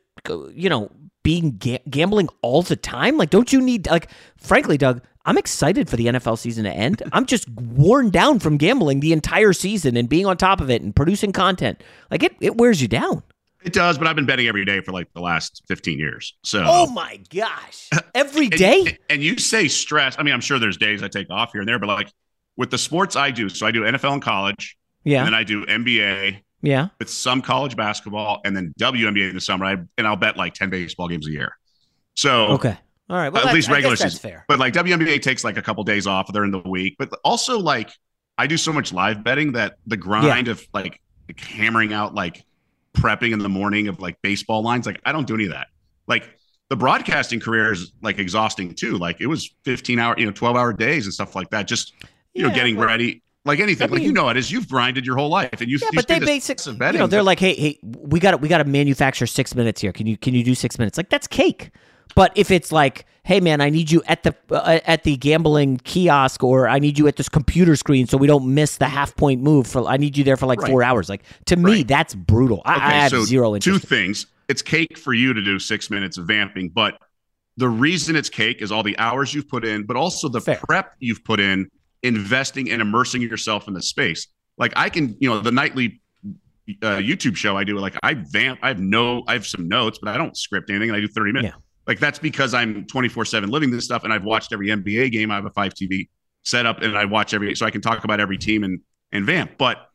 you 0.53 0.69
know 0.69 0.91
being 1.23 1.57
ga- 1.59 1.83
gambling 1.89 2.29
all 2.43 2.63
the 2.63 2.77
time. 2.77 3.17
Like, 3.17 3.31
don't 3.31 3.53
you 3.53 3.61
need 3.61 3.87
like? 3.89 4.09
Frankly, 4.37 4.77
Doug, 4.77 5.03
I'm 5.25 5.39
excited 5.39 5.89
for 5.89 5.97
the 5.97 6.07
NFL 6.07 6.39
season 6.39 6.65
to 6.65 6.71
end. 6.71 7.03
I'm 7.13 7.27
just 7.27 7.49
worn 7.51 8.11
down 8.11 8.39
from 8.41 8.57
gambling 8.57 9.01
the 9.01 9.13
entire 9.13 9.53
season 9.53 9.97
and 9.97 10.09
being 10.09 10.27
on 10.27 10.37
top 10.37 10.61
of 10.61 10.71
it 10.71 10.83
and 10.83 10.95
producing 10.95 11.33
content. 11.33 11.83
Like 12.11 12.23
it, 12.23 12.35
it 12.41 12.57
wears 12.57 12.81
you 12.83 12.89
down. 12.89 13.23
it 13.65 13.73
does 13.73 13.97
but 13.97 14.09
i've 14.09 14.17
been 14.17 14.27
betting 14.27 14.49
every 14.49 14.65
day 14.65 14.81
for 14.81 14.91
like 14.91 15.07
the 15.15 15.21
last 15.21 15.63
15 15.69 15.97
years 15.97 16.35
so 16.43 16.65
Oh 16.67 16.91
my 16.91 17.21
gosh! 17.33 17.89
Every 18.15 18.47
And- 18.47 18.57
day. 18.59 18.99
And, 19.09 19.23
you 19.23 19.39
say 19.39 19.69
stress. 19.69 20.17
I 20.19 20.25
mean, 20.25 20.35
I'm 20.35 20.41
sure 20.41 20.59
there's 20.59 20.77
days 20.77 21.03
I 21.05 21.09
take 21.09 21.31
off 21.31 21.53
here 21.53 21.61
and 21.61 21.69
there, 21.69 21.79
but 21.79 21.87
like 21.89 22.13
with 22.57 22.71
the 22.71 22.79
sports 22.79 23.17
I 23.17 23.31
do, 23.31 23.49
so 23.49 23.67
I 23.67 23.71
do 23.71 23.83
NFL 23.83 24.15
in 24.15 24.21
college, 24.21 24.77
Yeah. 25.05 25.19
and 25.19 25.27
then 25.29 25.35
I 25.35 25.45
do 25.45 25.65
NBA 25.67 26.43
Yeah. 26.63 26.89
with 26.99 27.09
some 27.11 27.43
college 27.43 27.77
basketball, 27.77 28.41
and 28.45 28.57
then 28.57 28.73
WNBA 28.79 29.29
in 29.29 29.35
the 29.35 29.41
summer. 29.41 29.65
I, 29.65 29.77
and 29.99 30.07
I'll 30.07 30.17
bet 30.17 30.37
like 30.37 30.55
10 30.55 30.71
baseball 30.71 31.09
games 31.09 31.27
a 31.27 31.31
year. 31.31 31.57
So 32.15 32.49
Okay. 32.49 32.77
All 33.11 33.17
right. 33.17 33.33
Well, 33.33 33.47
at 33.47 33.55
least 33.55 33.69
regular 33.69 33.97
season. 33.97 34.19
fair. 34.21 34.45
But 34.49 34.59
like 34.59 34.73
WNBA 34.75 35.21
takes 35.21 35.45
like 35.45 35.57
a 35.57 35.63
couple 35.63 35.83
days 35.85 36.07
off 36.07 36.33
during 36.33 36.51
the 36.51 36.61
week. 36.61 36.97
But 36.99 37.11
also 37.25 37.59
like 37.59 37.91
I 38.39 38.47
do 38.47 38.57
so 38.57 38.73
much 38.73 38.93
live 38.93 39.23
betting 39.23 39.53
that 39.53 39.75
the 39.87 39.97
grind 39.97 40.49
of 40.49 40.65
like 40.73 41.01
like 41.29 41.39
hammering 41.41 41.93
out 41.93 42.15
like 42.15 42.45
prepping 42.95 43.33
in 43.33 43.39
the 43.39 43.49
morning 43.49 43.89
of 43.89 44.01
like 44.01 44.17
baseball 44.23 44.63
lines. 44.63 44.87
Like 44.87 45.01
I 45.05 45.13
don't 45.13 45.27
do 45.27 45.35
any 45.35 45.45
of 45.45 45.51
that. 45.51 45.67
Like 46.07 46.39
the 46.71 46.77
broadcasting 46.77 47.41
career 47.41 47.73
is 47.73 47.93
like 48.03 48.19
exhausting 48.19 48.75
too. 48.75 48.97
Like 48.97 49.21
it 49.21 49.27
was 49.27 49.55
15 49.65 49.99
hour, 49.99 50.15
you 50.17 50.25
know, 50.27 50.33
12 50.33 50.57
hour 50.57 50.73
days 50.73 51.05
and 51.05 51.13
stuff 51.13 51.35
like 51.35 51.51
that. 51.51 51.67
Just, 51.69 51.93
you 52.35 52.43
yeah, 52.43 52.49
know, 52.49 52.55
getting 52.55 52.77
well, 52.77 52.87
ready. 52.87 53.23
Like 53.45 53.59
anything, 53.59 53.85
I 53.85 53.87
mean, 53.89 53.95
like 53.95 54.03
you 54.05 54.13
know 54.13 54.29
it 54.29 54.37
is. 54.37 54.53
You've 54.53 54.69
grinded 54.69 55.05
your 55.05 55.17
whole 55.17 55.29
life, 55.29 55.61
and 55.61 55.69
you. 55.69 55.79
Yeah, 55.83 55.89
but 55.95 56.07
they 56.07 56.21
basically, 56.21 56.75
you 56.75 56.99
know, 56.99 57.09
they're 57.09 57.25
like, 57.25 57.41
hey, 57.41 57.55
hey, 57.55 57.79
we 57.83 58.21
got 58.21 58.41
we 58.41 58.49
got 58.49 58.59
to 58.59 58.65
manufacture 58.65 59.27
six 59.27 59.55
minutes 59.57 59.81
here. 59.81 59.93
Can 59.93 60.07
you 60.07 60.17
can 60.17 60.33
you 60.33 60.45
do 60.45 60.55
six 60.55 60.79
minutes? 60.79 60.97
Like 60.97 61.09
that's 61.09 61.27
cake. 61.27 61.71
But 62.15 62.31
if 62.37 62.53
it's 62.53 62.71
like, 62.71 63.05
hey 63.25 63.41
man, 63.41 63.61
I 63.61 63.69
need 63.69 63.91
you 63.91 64.01
at 64.07 64.23
the 64.23 64.37
uh, 64.51 64.79
at 64.85 65.03
the 65.03 65.17
gambling 65.17 65.79
kiosk, 65.79 66.45
or 66.45 66.69
I 66.69 66.79
need 66.79 66.99
you 66.99 67.09
at 67.09 67.17
this 67.17 67.29
computer 67.29 67.75
screen 67.75 68.07
so 68.07 68.17
we 68.17 68.29
don't 68.29 68.55
miss 68.55 68.77
the 68.77 68.87
half 68.87 69.17
point 69.17 69.43
move. 69.43 69.67
For 69.67 69.89
I 69.89 69.97
need 69.97 70.17
you 70.17 70.23
there 70.23 70.37
for 70.37 70.47
like 70.47 70.61
right. 70.61 70.71
four 70.71 70.85
hours. 70.85 71.09
Like 71.09 71.25
to 71.47 71.57
me, 71.57 71.73
right. 71.73 71.89
that's 71.89 72.15
brutal. 72.15 72.63
I, 72.65 72.77
okay, 72.77 72.85
I 72.85 72.91
have 72.91 73.11
so 73.11 73.25
zero 73.25 73.57
interest. 73.57 73.83
Two 73.83 73.85
things 73.85 74.27
it's 74.49 74.63
cake 74.63 74.99
for 74.99 75.15
you 75.15 75.33
to 75.33 75.43
do 75.43 75.59
six 75.59 75.91
minutes 75.91 76.19
of 76.19 76.27
vamping, 76.27 76.69
but 76.69 76.99
the 77.57 77.69
reason 77.69 78.17
it's 78.17 78.29
cake 78.29 78.63
is 78.63 78.73
all 78.73 78.83
the 78.83 78.99
hours 78.99 79.33
you've 79.35 79.49
put 79.49 79.65
in, 79.65 79.85
but 79.85 79.97
also 79.97 80.29
the 80.29 80.41
Fair. 80.41 80.61
prep 80.69 80.95
you've 80.99 81.25
put 81.25 81.41
in, 81.41 81.71
investing 82.03 82.71
and 82.71 82.83
immersing 82.83 83.23
yourself 83.23 83.69
in 83.69 83.75
the 83.75 83.83
space. 83.83 84.29
Like 84.59 84.73
I 84.77 84.89
can, 84.89 85.17
you 85.21 85.29
know, 85.29 85.41
the 85.41 85.53
nightly 85.53 86.01
uh, 86.83 86.99
YouTube 86.99 87.37
show 87.37 87.57
I 87.57 87.65
do, 87.65 87.79
like 87.79 87.97
I 88.03 88.15
vamp, 88.15 88.61
I 88.63 88.69
have 88.69 88.81
no, 88.81 89.25
I 89.27 89.35
have 89.35 89.47
some 89.47 89.69
notes, 89.69 89.99
but 90.01 90.15
I 90.15 90.19
don't 90.19 90.37
script 90.37 90.71
anything, 90.71 90.91
and 90.91 90.97
I 90.97 91.01
do 91.01 91.09
thirty 91.09 91.33
minutes. 91.33 91.55
Yeah. 91.55 91.63
Like 91.87 91.99
that's 91.99 92.19
because 92.19 92.55
I'm 92.55 92.87
twenty 92.87 93.09
four 93.09 93.25
seven 93.25 93.51
living 93.51 93.71
this 93.71 93.85
stuff, 93.85 94.05
and 94.05 94.13
I've 94.13 94.25
watched 94.25 94.53
every 94.53 94.69
NBA 94.69 95.13
game. 95.13 95.31
I 95.31 95.37
have 95.37 95.47
a 95.47 95.51
five 95.51 95.75
TV 95.75 96.09
setup, 96.45 96.83
and 96.83 96.97
I 96.97 97.05
watch 97.05 97.35
every, 97.35 97.55
so 97.55 97.67
I 97.67 97.71
can 97.71 97.81
talk 97.81 98.05
about 98.05 98.21
every 98.21 98.39
team 98.39 98.65
and 98.65 98.81
and 99.13 99.25
vamp. 99.25 99.53
But 99.59 99.89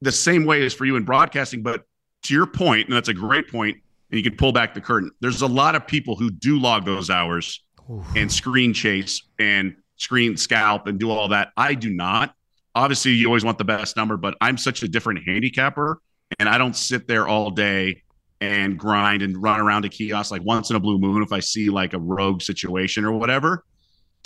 the 0.00 0.12
same 0.12 0.44
way 0.44 0.62
is 0.62 0.74
for 0.74 0.84
you 0.84 0.96
in 0.96 1.04
broadcasting. 1.04 1.62
But 1.62 1.82
to 2.24 2.34
your 2.34 2.46
point, 2.46 2.88
and 2.88 2.96
that's 2.96 3.08
a 3.08 3.14
great 3.14 3.48
point 3.50 3.78
and 4.10 4.18
you 4.18 4.28
can 4.28 4.36
pull 4.36 4.52
back 4.52 4.74
the 4.74 4.80
curtain. 4.80 5.10
There's 5.20 5.42
a 5.42 5.46
lot 5.46 5.74
of 5.74 5.86
people 5.86 6.16
who 6.16 6.30
do 6.30 6.58
log 6.58 6.84
those 6.84 7.10
hours 7.10 7.64
Oof. 7.90 8.04
and 8.14 8.30
screen 8.30 8.72
chase 8.72 9.22
and 9.38 9.76
screen 9.96 10.36
scalp 10.36 10.86
and 10.86 10.98
do 10.98 11.10
all 11.10 11.28
that. 11.28 11.52
I 11.56 11.74
do 11.74 11.90
not. 11.90 12.34
Obviously, 12.74 13.12
you 13.12 13.26
always 13.26 13.44
want 13.44 13.58
the 13.58 13.64
best 13.64 13.96
number, 13.96 14.16
but 14.16 14.36
I'm 14.40 14.58
such 14.58 14.82
a 14.82 14.88
different 14.88 15.24
handicapper, 15.26 16.00
and 16.38 16.48
I 16.48 16.58
don't 16.58 16.76
sit 16.76 17.08
there 17.08 17.26
all 17.26 17.50
day 17.50 18.02
and 18.40 18.78
grind 18.78 19.22
and 19.22 19.42
run 19.42 19.60
around 19.60 19.86
a 19.86 19.88
kiosk 19.88 20.30
like 20.30 20.42
once 20.42 20.68
in 20.68 20.76
a 20.76 20.80
blue 20.80 20.98
moon 20.98 21.22
if 21.22 21.32
I 21.32 21.40
see 21.40 21.70
like 21.70 21.94
a 21.94 21.98
rogue 21.98 22.42
situation 22.42 23.04
or 23.04 23.12
whatever. 23.12 23.64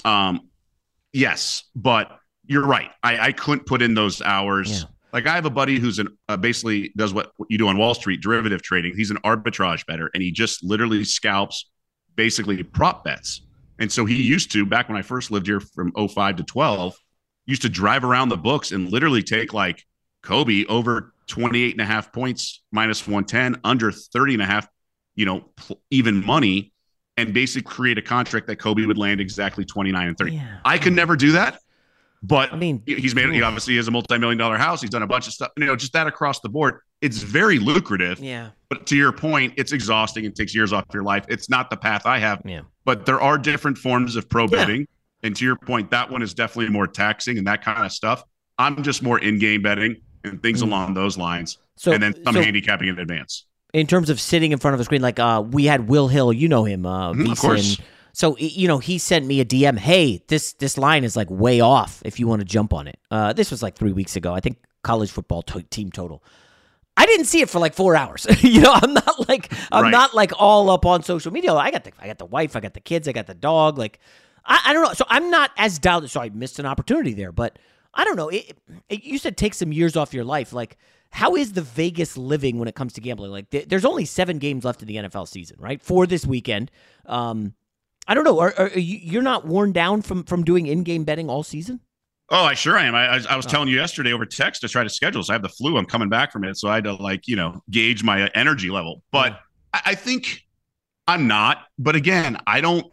Um, 0.05 0.49
yes, 1.13 1.65
but 1.77 2.19
you're 2.47 2.67
right. 2.67 2.91
I, 3.03 3.29
I 3.29 3.33
couldn't 3.33 3.67
put 3.67 3.83
in 3.83 3.95
those 3.95 4.21
hours. 4.21 4.81
Yeah. 4.81 4.89
Like 5.13 5.27
I 5.27 5.35
have 5.35 5.47
a 5.47 5.51
buddy 5.51 5.79
who's 5.79 5.99
an 5.99 6.09
uh, 6.29 6.37
basically 6.37 6.93
does 6.97 7.15
what 7.15 7.33
you 7.49 7.59
do 7.59 7.69
on 7.69 7.79
Wall 7.79 7.95
Street, 7.95 8.21
derivative 8.21 8.63
trading. 8.63 8.95
He's 8.97 9.11
an 9.11 9.19
arbitrage 9.19 9.87
better, 9.87 10.11
and 10.15 10.23
he 10.23 10.33
just 10.33 10.65
literally 10.65 11.05
scalps 11.05 11.71
basically 12.17 12.63
prop 12.63 13.05
bets. 13.05 13.43
And 13.81 13.91
so 13.91 14.05
he 14.05 14.23
used 14.23 14.53
to 14.53 14.65
back 14.67 14.89
when 14.89 14.99
I 14.99 15.03
first 15.03 15.31
lived 15.31 15.47
here 15.47 15.59
from 15.61 15.93
05 15.93 16.37
to 16.37 16.45
12, 16.45 16.95
used 17.47 17.63
to 17.63 17.69
drive 17.69 18.05
around 18.05 18.29
the 18.29 18.37
books 18.37 18.73
and 18.73 18.91
literally 18.91 19.23
take 19.23 19.53
like 19.53 19.85
Kobe 20.23 20.65
over 20.67 21.13
28 21.27 21.73
and 21.73 21.81
a 21.81 21.85
half 21.85 22.13
points 22.13 22.63
minus 22.71 23.07
110 23.07 23.61
under 23.65 23.91
30 23.91 24.35
and 24.35 24.43
a 24.43 24.47
half, 24.47 24.69
you 25.15 25.25
know, 25.25 25.45
even 25.91 26.25
money 26.25 26.73
and 27.17 27.35
basically 27.35 27.63
create 27.63 27.99
a 27.99 28.03
contract 28.03 28.47
that 28.47 28.57
Kobe 28.57 28.85
would 28.85 28.99
land 28.99 29.21
exactly 29.21 29.65
29 29.65 30.09
and 30.09 30.19
30. 30.19 30.33
Yeah. 30.33 30.59
I 30.65 30.79
could 30.79 30.93
never 30.93 31.17
do 31.17 31.33
that. 31.33 31.59
But 32.23 32.53
I 32.53 32.57
mean, 32.57 32.83
he's 32.85 33.15
made. 33.15 33.33
He 33.33 33.43
obviously 33.43 33.77
has 33.77 33.89
a 33.89 33.91
multi-million 33.91 34.37
dollar 34.37 34.59
house. 34.59 34.83
He's 34.83 34.91
done 34.91 35.03
a 35.03 35.07
bunch 35.07 35.27
of 35.27 35.33
stuff. 35.33 35.51
You 35.57 35.65
know, 35.65 35.75
just 35.75 35.95
that 35.95 36.07
across 36.07 36.41
the 36.41 36.51
board. 36.51 36.81
It's 37.01 37.23
very 37.23 37.59
lucrative. 37.59 38.21
Yeah. 38.21 38.51
But 38.69 38.87
to 38.89 38.97
your 38.97 39.11
point, 39.11 39.55
it's 39.57 39.73
exhausting. 39.73 40.27
It 40.27 40.35
takes 40.35 40.55
years 40.55 40.73
off 40.73 40.85
your 40.93 41.03
life. 41.03 41.25
It's 41.29 41.49
not 41.49 41.71
the 41.71 41.79
path 41.79 42.05
I 42.05 42.19
have. 42.19 42.43
Yeah. 42.45 42.61
But 42.85 43.07
there 43.07 43.21
are 43.21 43.39
different 43.39 43.79
forms 43.79 44.17
of 44.17 44.29
pro 44.29 44.47
betting, 44.47 44.81
yeah. 44.81 45.27
and 45.27 45.37
to 45.37 45.45
your 45.47 45.57
point, 45.57 45.91
that 45.93 46.11
one 46.11 46.21
is 46.21 46.35
definitely 46.35 46.71
more 46.71 46.87
taxing 46.87 47.39
and 47.39 47.47
that 47.47 47.65
kind 47.65 47.85
of 47.85 47.93
stuff. 47.93 48.23
I'm 48.59 48.83
just 48.83 49.03
more 49.03 49.19
in-game 49.19 49.63
betting 49.63 49.97
and 50.23 50.43
things 50.43 50.61
mm. 50.61 50.67
along 50.67 50.93
those 50.93 51.17
lines. 51.17 51.57
So, 51.77 51.93
and 51.93 52.03
then 52.03 52.23
some 52.25 52.35
so, 52.35 52.43
handicapping 52.43 52.89
in 52.89 52.99
advance. 52.99 53.47
In 53.73 53.87
terms 53.87 54.11
of 54.11 54.21
sitting 54.21 54.53
in 54.53 54.59
front 54.59 54.75
of 54.75 54.81
a 54.81 54.85
screen, 54.85 55.01
like 55.01 55.19
uh, 55.19 55.43
we 55.51 55.65
had 55.65 55.89
Will 55.89 56.09
Hill, 56.09 56.35
you 56.35 56.49
know 56.49 56.65
him, 56.65 56.85
uh, 56.85 57.15
mm, 57.15 57.31
of 57.31 57.39
course 57.39 57.79
so 58.13 58.37
you 58.39 58.69
know, 58.69 58.79
he 58.79 58.99
sent 58.99 59.27
me 59.27 59.41
a 59.41 59.45
DM. 59.45 59.79
Hey, 59.79 60.23
this 60.29 60.53
this 60.55 60.77
line 60.79 61.05
is 61.05 61.17
like 61.17 61.29
way 61.31 61.61
off. 61.61 62.03
If 62.05 62.19
you 62.19 62.27
want 62.27 62.41
to 62.41 62.45
jump 62.45 62.73
on 62.73 62.87
it, 62.87 62.99
uh, 63.11 63.33
this 63.33 63.51
was 63.51 63.63
like 63.63 63.77
three 63.77 63.93
weeks 63.93 64.17
ago. 64.17 64.35
I 64.35 64.41
think 64.41 64.59
college 64.83 65.11
football 65.11 65.43
to- 65.43 65.63
team 65.63 65.91
total. 65.91 66.23
I 66.97 67.07
didn't 67.07 67.27
see 67.27 67.41
it 67.41 67.49
for 67.49 67.59
like 67.59 67.75
four 67.75 67.97
hours. 67.97 68.27
you 68.43 68.61
know, 68.61 68.73
I'm 68.75 68.93
not 68.93 69.29
like 69.29 69.53
I'm 69.73 69.85
right. 69.85 69.91
not 69.91 70.15
like 70.15 70.33
all 70.39 70.71
up 70.71 70.85
on 70.85 71.03
social 71.03 71.33
media. 71.33 71.55
I 71.55 71.71
got 71.71 71.85
the 71.85 71.93
I 71.99 72.07
got 72.07 72.19
the 72.19 72.27
wife, 72.27 72.57
I 72.57 72.61
got 72.61 72.75
the 72.75 72.81
kids, 72.81 73.09
I 73.09 73.13
got 73.13 73.27
the 73.27 73.35
dog. 73.35 73.79
Like 73.79 74.01
I, 74.45 74.61
I 74.67 74.73
don't 74.73 74.85
know. 74.85 74.93
So 74.93 75.05
I'm 75.09 75.31
not 75.31 75.51
as 75.57 75.79
dialed. 75.79 76.09
So 76.11 76.21
I 76.21 76.29
missed 76.31 76.59
an 76.59 76.67
opportunity 76.67 77.15
there, 77.15 77.33
but 77.33 77.59
I 77.95 78.05
don't 78.05 78.17
know. 78.17 78.29
It, 78.29 78.57
it, 78.89 79.05
you 79.05 79.19
said 79.19 79.37
take 79.37 79.55
some 79.55 79.73
years 79.73 79.97
off 79.97 80.13
your 80.13 80.25
life. 80.25 80.53
Like 80.53 80.77
how 81.11 81.35
is 81.35 81.53
the 81.53 81.63
Vegas 81.63 82.17
living 82.17 82.59
when 82.59 82.69
it 82.69 82.75
comes 82.75 82.93
to 82.95 83.01
gambling? 83.01 83.31
Like 83.31 83.51
th- 83.51 83.69
there's 83.69 83.85
only 83.85 84.05
seven 84.05 84.39
games 84.39 84.65
left 84.65 84.83
in 84.83 84.89
the 84.89 84.97
NFL 84.97 85.29
season, 85.29 85.57
right? 85.59 85.83
For 85.83 86.07
this 86.07 86.25
weekend. 86.25 86.71
Um, 87.07 87.55
I 88.11 88.15
don't 88.15 88.25
know. 88.25 88.41
Are, 88.41 88.53
are 88.59 88.69
you, 88.77 88.99
you're 89.01 89.23
not 89.23 89.47
worn 89.47 89.71
down 89.71 90.03
from 90.03 90.25
from 90.25 90.43
doing 90.43 90.67
in-game 90.67 91.05
betting 91.05 91.31
all 91.31 91.45
season? 91.45 91.79
Oh, 92.29 92.43
I 92.43 92.55
sure 92.55 92.77
am. 92.77 92.97
I, 92.97 93.07
I, 93.07 93.21
I 93.31 93.37
was 93.37 93.47
oh. 93.47 93.49
telling 93.49 93.69
you 93.69 93.77
yesterday 93.77 94.13
over 94.13 94.27
text 94.27 94.63
to 94.63 94.69
try 94.69 94.83
to 94.83 94.91
schedule. 94.91 95.23
So 95.23 95.33
I 95.33 95.35
have 95.35 95.43
the 95.43 95.49
flu. 95.49 95.77
I'm 95.77 95.87
coming 95.87 96.09
back 96.09 96.33
from 96.33 96.43
it, 96.43 96.57
so 96.57 96.69
I 96.69 96.75
had 96.75 96.85
to 96.85 96.95
like 96.95 97.29
you 97.29 97.37
know 97.37 97.63
gauge 97.71 98.03
my 98.03 98.27
energy 98.35 98.69
level. 98.69 99.05
But 99.13 99.35
yeah. 99.35 99.39
I, 99.75 99.83
I 99.93 99.95
think 99.95 100.43
I'm 101.07 101.29
not. 101.29 101.67
But 101.79 101.95
again, 101.95 102.37
I 102.49 102.61
don't. 102.61 102.93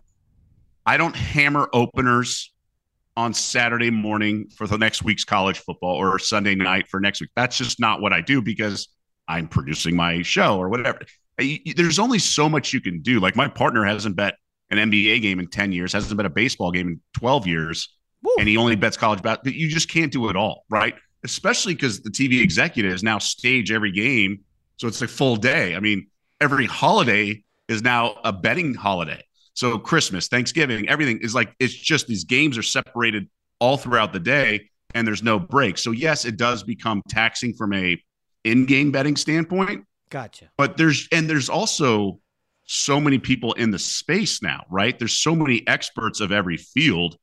I 0.85 0.97
don't 0.97 1.15
hammer 1.15 1.67
openers 1.73 2.53
on 3.17 3.33
Saturday 3.33 3.89
morning 3.89 4.49
for 4.55 4.67
the 4.67 4.77
next 4.77 5.03
week's 5.03 5.23
college 5.23 5.57
football 5.57 5.95
or 5.95 6.19
Sunday 6.19 6.53
night 6.53 6.87
for 6.89 6.99
next 6.99 7.21
week. 7.21 7.31
That's 7.35 7.57
just 7.57 7.79
not 7.79 8.01
what 8.01 8.13
I 8.13 8.21
do 8.21 8.39
because 8.43 8.87
I'm 9.27 9.47
producing 9.47 9.95
my 9.95 10.21
show 10.21 10.59
or 10.59 10.69
whatever. 10.69 10.99
There's 11.75 11.97
only 11.97 12.19
so 12.19 12.47
much 12.47 12.71
you 12.71 12.81
can 12.81 13.01
do. 13.01 13.19
Like 13.19 13.35
my 13.35 13.47
partner 13.47 13.83
hasn't 13.83 14.15
bet 14.15 14.35
an 14.69 14.77
NBA 14.77 15.21
game 15.21 15.39
in 15.39 15.47
10 15.47 15.71
years, 15.71 15.93
hasn't 15.93 16.15
been 16.17 16.25
a 16.25 16.29
baseball 16.29 16.71
game 16.71 16.87
in 16.87 17.01
12 17.19 17.47
years, 17.47 17.95
Woo. 18.23 18.33
and 18.39 18.47
he 18.47 18.57
only 18.57 18.75
bets 18.75 18.97
college 18.97 19.21
basketball. 19.21 19.53
You 19.53 19.69
just 19.69 19.89
can't 19.89 20.11
do 20.11 20.29
it 20.29 20.35
all, 20.35 20.65
right? 20.69 20.95
Especially 21.23 21.73
because 21.73 22.01
the 22.01 22.09
TV 22.09 22.41
executives 22.41 23.03
now 23.03 23.17
stage 23.17 23.71
every 23.71 23.91
game. 23.91 24.39
So 24.77 24.87
it's 24.87 25.01
a 25.01 25.07
full 25.07 25.35
day. 25.35 25.75
I 25.75 25.79
mean, 25.79 26.07
every 26.39 26.65
holiday 26.65 27.43
is 27.67 27.81
now 27.81 28.17
a 28.23 28.31
betting 28.31 28.73
holiday. 28.73 29.23
So 29.53 29.79
Christmas, 29.79 30.27
Thanksgiving, 30.27 30.87
everything 30.87 31.19
is 31.21 31.33
like, 31.33 31.53
it's 31.59 31.73
just 31.73 32.07
these 32.07 32.23
games 32.23 32.57
are 32.57 32.63
separated 32.63 33.27
all 33.59 33.75
throughout 33.75 34.13
the 34.13 34.19
day 34.19 34.69
and 34.93 35.07
there's 35.07 35.23
no 35.23 35.39
break. 35.39 35.77
So 35.77 35.91
yes, 35.91 36.25
it 36.25 36.37
does 36.37 36.61
become 36.61 37.01
taxing 37.09 37.53
from 37.53 37.73
a 37.73 38.01
in-game 38.43 38.91
betting 38.91 39.15
standpoint. 39.15 39.85
Gotcha. 40.09 40.51
But 40.57 40.77
there's, 40.77 41.07
and 41.11 41.29
there's 41.29 41.49
also, 41.49 42.19
so 42.67 42.99
many 42.99 43.17
people 43.17 43.53
in 43.53 43.71
the 43.71 43.79
space 43.79 44.43
now, 44.43 44.65
right? 44.69 44.97
There's 44.99 45.17
so 45.17 45.33
many 45.33 45.65
experts 45.67 46.19
of 46.19 46.31
every 46.31 46.57
field 46.57 47.17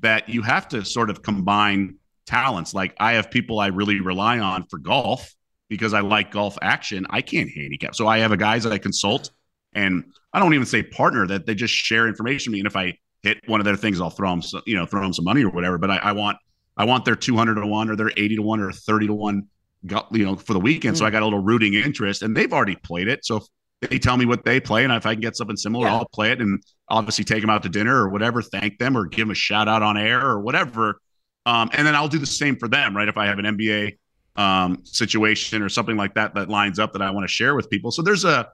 that 0.00 0.28
you 0.28 0.42
have 0.42 0.68
to 0.68 0.84
sort 0.84 1.08
of 1.10 1.22
combine 1.22 1.96
talents. 2.26 2.74
Like 2.74 2.94
I 3.00 3.14
have 3.14 3.30
people 3.30 3.58
I 3.58 3.68
really 3.68 4.00
rely 4.00 4.38
on 4.38 4.66
for 4.66 4.78
golf 4.78 5.34
because 5.68 5.94
I 5.94 6.00
like 6.00 6.30
golf 6.30 6.58
action. 6.60 7.06
I 7.08 7.22
can't 7.22 7.50
handicap. 7.50 7.94
So 7.94 8.06
I 8.06 8.18
have 8.18 8.32
a 8.32 8.36
guys 8.36 8.64
that 8.64 8.72
I 8.72 8.78
consult 8.78 9.30
and 9.72 10.04
I 10.34 10.38
don't 10.38 10.52
even 10.52 10.66
say 10.66 10.82
partner 10.82 11.26
that 11.26 11.46
they 11.46 11.54
just 11.54 11.72
share 11.72 12.06
information 12.06 12.50
with 12.50 12.54
me. 12.54 12.60
And 12.60 12.66
if 12.66 12.76
I 12.76 12.98
hit 13.22 13.40
one 13.46 13.60
of 13.60 13.64
their 13.64 13.76
things, 13.76 13.98
I'll 13.98 14.10
throw 14.10 14.30
them, 14.30 14.42
you 14.66 14.76
know, 14.76 14.84
throw 14.84 15.00
them 15.00 15.14
some 15.14 15.24
money 15.24 15.42
or 15.42 15.50
whatever. 15.50 15.78
But 15.78 15.90
I, 15.90 15.96
I 15.96 16.12
want, 16.12 16.36
I 16.76 16.84
want 16.84 17.06
their 17.06 17.16
200 17.16 17.54
to 17.54 17.66
one 17.66 17.88
or 17.88 17.96
their 17.96 18.10
80 18.14 18.36
to 18.36 18.42
one 18.42 18.60
or 18.60 18.72
30 18.72 19.06
to 19.06 19.14
one, 19.14 19.48
you 19.82 20.24
know, 20.26 20.36
for 20.36 20.52
the 20.52 20.60
weekend. 20.60 20.96
Mm. 20.96 20.98
So 20.98 21.06
I 21.06 21.10
got 21.10 21.22
a 21.22 21.24
little 21.24 21.42
rooting 21.42 21.72
interest 21.72 22.20
and 22.20 22.36
they've 22.36 22.52
already 22.52 22.76
played 22.76 23.08
it. 23.08 23.24
So 23.24 23.42
they 23.88 23.98
tell 23.98 24.16
me 24.16 24.24
what 24.24 24.44
they 24.44 24.60
play, 24.60 24.84
and 24.84 24.92
if 24.92 25.06
I 25.06 25.14
can 25.14 25.20
get 25.20 25.36
something 25.36 25.56
similar, 25.56 25.86
yeah. 25.86 25.96
I'll 25.96 26.08
play 26.08 26.30
it 26.30 26.40
and 26.40 26.62
obviously 26.88 27.24
take 27.24 27.40
them 27.40 27.50
out 27.50 27.62
to 27.64 27.68
dinner 27.68 27.96
or 27.96 28.08
whatever, 28.08 28.42
thank 28.42 28.78
them 28.78 28.96
or 28.96 29.06
give 29.06 29.26
them 29.26 29.30
a 29.32 29.34
shout 29.34 29.68
out 29.68 29.82
on 29.82 29.96
air 29.96 30.24
or 30.24 30.40
whatever. 30.40 31.00
Um, 31.46 31.70
and 31.72 31.86
then 31.86 31.94
I'll 31.94 32.08
do 32.08 32.18
the 32.18 32.26
same 32.26 32.56
for 32.56 32.68
them, 32.68 32.96
right? 32.96 33.08
If 33.08 33.16
I 33.16 33.26
have 33.26 33.38
an 33.38 33.44
NBA 33.44 33.98
um, 34.36 34.80
situation 34.84 35.62
or 35.62 35.68
something 35.68 35.96
like 35.96 36.14
that 36.14 36.34
that 36.34 36.48
lines 36.48 36.78
up 36.78 36.92
that 36.92 37.02
I 37.02 37.10
want 37.10 37.24
to 37.24 37.32
share 37.32 37.54
with 37.54 37.68
people. 37.68 37.90
So 37.90 38.02
there's 38.02 38.24
a, 38.24 38.48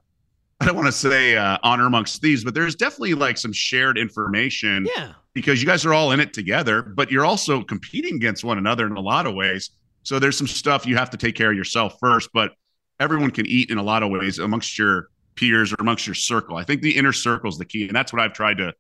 I 0.60 0.64
don't 0.64 0.74
want 0.74 0.86
to 0.86 0.92
say 0.92 1.36
uh, 1.36 1.58
honor 1.62 1.86
amongst 1.86 2.20
thieves, 2.20 2.42
but 2.42 2.54
there's 2.54 2.74
definitely 2.74 3.14
like 3.14 3.38
some 3.38 3.52
shared 3.52 3.98
information. 3.98 4.88
Yeah. 4.96 5.12
Because 5.34 5.60
you 5.60 5.68
guys 5.68 5.86
are 5.86 5.94
all 5.94 6.10
in 6.10 6.18
it 6.18 6.32
together, 6.32 6.82
but 6.82 7.12
you're 7.12 7.24
also 7.24 7.62
competing 7.62 8.16
against 8.16 8.42
one 8.42 8.58
another 8.58 8.86
in 8.86 8.96
a 8.96 9.00
lot 9.00 9.26
of 9.26 9.34
ways. 9.34 9.70
So 10.02 10.18
there's 10.18 10.36
some 10.36 10.48
stuff 10.48 10.86
you 10.86 10.96
have 10.96 11.10
to 11.10 11.16
take 11.16 11.36
care 11.36 11.50
of 11.50 11.56
yourself 11.56 11.94
first, 12.00 12.30
but 12.32 12.52
everyone 12.98 13.30
can 13.30 13.46
eat 13.46 13.70
in 13.70 13.78
a 13.78 13.82
lot 13.82 14.02
of 14.02 14.10
ways 14.10 14.38
amongst 14.38 14.78
your 14.78 15.10
peers 15.38 15.72
or 15.72 15.76
amongst 15.78 16.06
your 16.06 16.14
circle. 16.14 16.56
I 16.56 16.64
think 16.64 16.82
the 16.82 16.96
inner 16.96 17.12
circle 17.12 17.48
is 17.48 17.58
the 17.58 17.64
key, 17.64 17.86
and 17.86 17.94
that's 17.94 18.12
what 18.12 18.22
I've 18.22 18.32
tried 18.32 18.58
to 18.58 18.74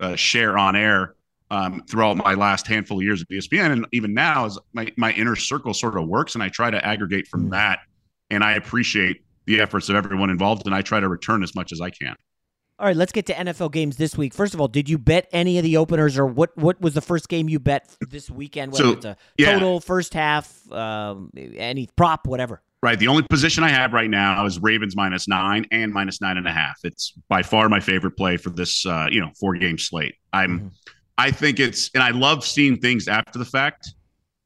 uh, 0.00 0.16
share 0.16 0.56
on 0.56 0.76
air 0.76 1.14
um, 1.50 1.82
throughout 1.88 2.16
my 2.16 2.34
last 2.34 2.66
handful 2.66 2.98
of 2.98 3.02
years 3.02 3.22
at 3.22 3.28
ESPN, 3.28 3.72
and 3.72 3.86
even 3.92 4.14
now, 4.14 4.46
is 4.46 4.58
my 4.72 4.92
my 4.96 5.12
inner 5.12 5.36
circle 5.36 5.74
sort 5.74 5.96
of 5.96 6.06
works, 6.06 6.34
and 6.34 6.42
I 6.42 6.48
try 6.48 6.70
to 6.70 6.84
aggregate 6.84 7.26
from 7.26 7.46
mm. 7.46 7.50
that 7.50 7.80
and 8.30 8.44
I 8.44 8.52
appreciate 8.52 9.24
the 9.46 9.60
efforts 9.60 9.88
of 9.88 9.96
everyone 9.96 10.30
involved, 10.30 10.66
and 10.66 10.74
I 10.74 10.82
try 10.82 11.00
to 11.00 11.08
return 11.08 11.42
as 11.42 11.54
much 11.54 11.72
as 11.72 11.80
I 11.80 11.90
can. 11.90 12.14
All 12.78 12.86
right, 12.86 12.96
let's 12.96 13.10
get 13.10 13.26
to 13.26 13.34
NFL 13.34 13.72
games 13.72 13.96
this 13.96 14.16
week. 14.16 14.32
First 14.32 14.54
of 14.54 14.60
all, 14.60 14.68
did 14.68 14.88
you 14.88 14.98
bet 14.98 15.28
any 15.32 15.58
of 15.58 15.64
the 15.64 15.78
openers, 15.78 16.16
or 16.16 16.26
what? 16.26 16.56
What 16.56 16.80
was 16.80 16.94
the 16.94 17.00
first 17.00 17.28
game 17.28 17.48
you 17.48 17.58
bet 17.58 17.88
this 18.00 18.30
weekend? 18.30 18.72
Whether 18.72 18.84
So, 18.84 18.92
it's 18.92 19.04
a 19.04 19.16
yeah. 19.36 19.52
total, 19.52 19.80
first 19.80 20.14
half, 20.14 20.70
um, 20.70 21.32
any 21.36 21.88
prop, 21.96 22.26
whatever. 22.26 22.62
Right. 22.80 22.98
The 22.98 23.08
only 23.08 23.24
position 23.28 23.64
I 23.64 23.70
have 23.70 23.92
right 23.92 24.08
now 24.08 24.46
is 24.46 24.60
Ravens 24.60 24.94
minus 24.94 25.26
nine 25.26 25.66
and 25.72 25.92
minus 25.92 26.20
nine 26.20 26.36
and 26.36 26.46
a 26.46 26.52
half. 26.52 26.78
It's 26.84 27.12
by 27.28 27.42
far 27.42 27.68
my 27.68 27.80
favorite 27.80 28.12
play 28.12 28.36
for 28.36 28.50
this, 28.50 28.86
uh, 28.86 29.08
you 29.10 29.20
know, 29.20 29.30
four 29.38 29.56
game 29.56 29.78
slate. 29.78 30.14
I'm, 30.32 30.70
I 31.18 31.32
think 31.32 31.58
it's, 31.58 31.90
and 31.94 32.04
I 32.04 32.10
love 32.10 32.44
seeing 32.44 32.76
things 32.76 33.08
after 33.08 33.36
the 33.40 33.44
fact, 33.44 33.94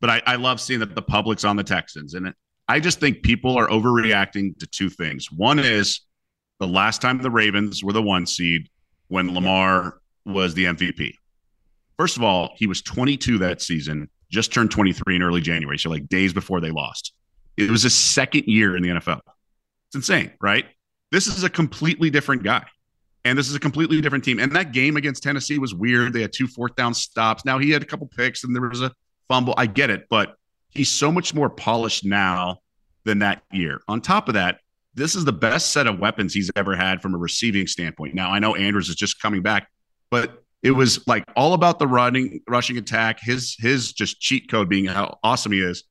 but 0.00 0.08
I, 0.08 0.22
I 0.26 0.36
love 0.36 0.62
seeing 0.62 0.80
that 0.80 0.94
the 0.94 1.02
public's 1.02 1.44
on 1.44 1.56
the 1.56 1.62
Texans, 1.62 2.14
and 2.14 2.28
it, 2.28 2.34
I 2.68 2.80
just 2.80 3.00
think 3.00 3.22
people 3.22 3.58
are 3.58 3.68
overreacting 3.68 4.58
to 4.58 4.66
two 4.66 4.88
things. 4.88 5.30
One 5.30 5.58
is 5.58 6.00
the 6.58 6.66
last 6.66 7.02
time 7.02 7.20
the 7.20 7.30
Ravens 7.30 7.84
were 7.84 7.92
the 7.92 8.00
one 8.00 8.24
seed 8.24 8.68
when 9.08 9.34
Lamar 9.34 10.00
was 10.24 10.54
the 10.54 10.64
MVP. 10.64 11.12
First 11.98 12.16
of 12.16 12.22
all, 12.22 12.54
he 12.56 12.66
was 12.66 12.80
22 12.80 13.38
that 13.38 13.60
season, 13.60 14.08
just 14.30 14.54
turned 14.54 14.70
23 14.70 15.16
in 15.16 15.22
early 15.22 15.42
January, 15.42 15.78
so 15.78 15.90
like 15.90 16.08
days 16.08 16.32
before 16.32 16.62
they 16.62 16.70
lost. 16.70 17.12
It 17.56 17.70
was 17.70 17.82
his 17.82 17.94
second 17.94 18.44
year 18.46 18.76
in 18.76 18.82
the 18.82 18.88
NFL. 18.90 19.20
It's 19.88 19.96
insane, 19.96 20.32
right? 20.40 20.66
This 21.10 21.26
is 21.26 21.44
a 21.44 21.50
completely 21.50 22.10
different 22.10 22.42
guy. 22.42 22.64
And 23.24 23.38
this 23.38 23.48
is 23.48 23.54
a 23.54 23.60
completely 23.60 24.00
different 24.00 24.24
team. 24.24 24.40
And 24.40 24.50
that 24.56 24.72
game 24.72 24.96
against 24.96 25.22
Tennessee 25.22 25.58
was 25.58 25.74
weird. 25.74 26.12
They 26.12 26.22
had 26.22 26.32
two 26.32 26.48
fourth 26.48 26.74
down 26.74 26.92
stops. 26.94 27.44
Now 27.44 27.58
he 27.58 27.70
had 27.70 27.82
a 27.82 27.86
couple 27.86 28.08
picks 28.08 28.42
and 28.42 28.54
there 28.54 28.68
was 28.68 28.82
a 28.82 28.92
fumble. 29.28 29.54
I 29.56 29.66
get 29.66 29.90
it, 29.90 30.06
but 30.10 30.34
he's 30.70 30.90
so 30.90 31.12
much 31.12 31.34
more 31.34 31.48
polished 31.48 32.04
now 32.04 32.58
than 33.04 33.20
that 33.20 33.42
year. 33.52 33.80
On 33.86 34.00
top 34.00 34.28
of 34.28 34.34
that, 34.34 34.58
this 34.94 35.14
is 35.14 35.24
the 35.24 35.32
best 35.32 35.70
set 35.70 35.86
of 35.86 35.98
weapons 35.98 36.34
he's 36.34 36.50
ever 36.56 36.74
had 36.76 37.00
from 37.00 37.14
a 37.14 37.18
receiving 37.18 37.66
standpoint. 37.66 38.14
Now 38.14 38.30
I 38.30 38.38
know 38.38 38.54
Andrews 38.54 38.88
is 38.88 38.96
just 38.96 39.20
coming 39.20 39.42
back, 39.42 39.68
but 40.10 40.42
it 40.62 40.72
was 40.72 41.06
like 41.06 41.24
all 41.34 41.54
about 41.54 41.78
the 41.78 41.86
running, 41.86 42.40
rushing 42.48 42.76
attack. 42.76 43.20
His 43.20 43.56
his 43.58 43.92
just 43.92 44.20
cheat 44.20 44.50
code 44.50 44.68
being 44.68 44.84
how 44.86 45.18
awesome 45.22 45.52
he 45.52 45.60
is, 45.60 45.84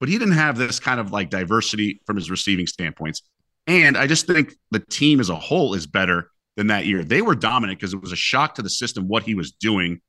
but 0.00 0.08
he 0.08 0.18
didn't 0.18 0.34
have 0.34 0.56
this 0.56 0.80
kind 0.80 1.00
of 1.00 1.12
like 1.12 1.30
diversity 1.30 2.00
from 2.06 2.16
his 2.16 2.30
receiving 2.30 2.66
standpoints. 2.66 3.22
And 3.66 3.96
I 3.96 4.06
just 4.06 4.26
think 4.26 4.54
the 4.70 4.80
team 4.80 5.20
as 5.20 5.28
a 5.28 5.36
whole 5.36 5.74
is 5.74 5.86
better 5.86 6.30
than 6.56 6.68
that 6.68 6.86
year. 6.86 7.02
They 7.04 7.22
were 7.22 7.34
dominant 7.34 7.78
because 7.78 7.94
it 7.94 8.00
was 8.00 8.12
a 8.12 8.16
shock 8.16 8.54
to 8.56 8.62
the 8.62 8.70
system 8.70 9.08
what 9.08 9.22
he 9.22 9.34
was 9.34 9.52
doing 9.52 10.00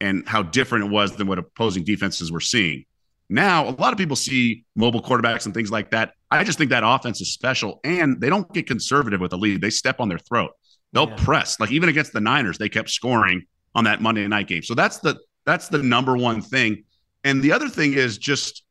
and 0.00 0.26
how 0.26 0.42
different 0.42 0.86
it 0.86 0.90
was 0.90 1.16
than 1.16 1.26
what 1.26 1.38
opposing 1.38 1.84
defenses 1.84 2.32
were 2.32 2.40
seeing. 2.40 2.84
Now, 3.28 3.68
a 3.68 3.70
lot 3.70 3.92
of 3.92 3.98
people 3.98 4.16
see 4.16 4.64
mobile 4.74 5.00
quarterbacks 5.00 5.46
and 5.46 5.54
things 5.54 5.70
like 5.70 5.90
that. 5.92 6.12
I 6.30 6.44
just 6.44 6.58
think 6.58 6.70
that 6.70 6.82
offense 6.84 7.20
is 7.20 7.32
special 7.32 7.80
and 7.84 8.20
they 8.20 8.28
don't 8.28 8.52
get 8.52 8.66
conservative 8.66 9.20
with 9.20 9.30
the 9.30 9.38
lead. 9.38 9.60
They 9.60 9.70
step 9.70 10.00
on 10.00 10.08
their 10.08 10.18
throat. 10.18 10.50
They'll 10.92 11.06
press. 11.06 11.58
Like 11.58 11.70
even 11.70 11.88
against 11.88 12.12
the 12.12 12.20
Niners, 12.20 12.58
they 12.58 12.68
kept 12.68 12.90
scoring 12.90 13.44
on 13.74 13.84
that 13.84 14.02
Monday 14.02 14.26
night 14.26 14.48
game. 14.48 14.62
So 14.62 14.74
that's 14.74 14.98
the 14.98 15.18
that's 15.46 15.68
the 15.68 15.78
number 15.78 16.16
one 16.16 16.42
thing. 16.42 16.84
And 17.24 17.42
the 17.42 17.52
other 17.52 17.68
thing 17.68 17.94
is 17.94 18.18
just 18.18 18.64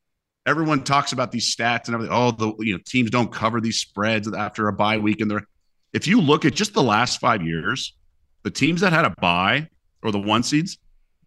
everyone 0.46 0.84
talks 0.84 1.12
about 1.12 1.32
these 1.32 1.54
stats 1.54 1.86
and 1.86 1.94
everything. 1.94 2.14
Oh, 2.14 2.30
the 2.30 2.54
you 2.60 2.74
know 2.74 2.80
teams 2.84 3.10
don't 3.10 3.32
cover 3.32 3.60
these 3.60 3.78
spreads 3.78 4.32
after 4.32 4.68
a 4.68 4.72
bye 4.72 4.98
week, 4.98 5.20
and 5.20 5.30
they're 5.30 5.46
if 5.92 6.06
you 6.06 6.20
look 6.20 6.44
at 6.44 6.54
just 6.54 6.74
the 6.74 6.82
last 6.82 7.20
five 7.20 7.42
years, 7.42 7.94
the 8.42 8.50
teams 8.50 8.80
that 8.80 8.92
had 8.92 9.04
a 9.04 9.10
bye 9.20 9.68
or 10.02 10.10
the 10.10 10.18
one 10.18 10.42
seeds 10.42 10.78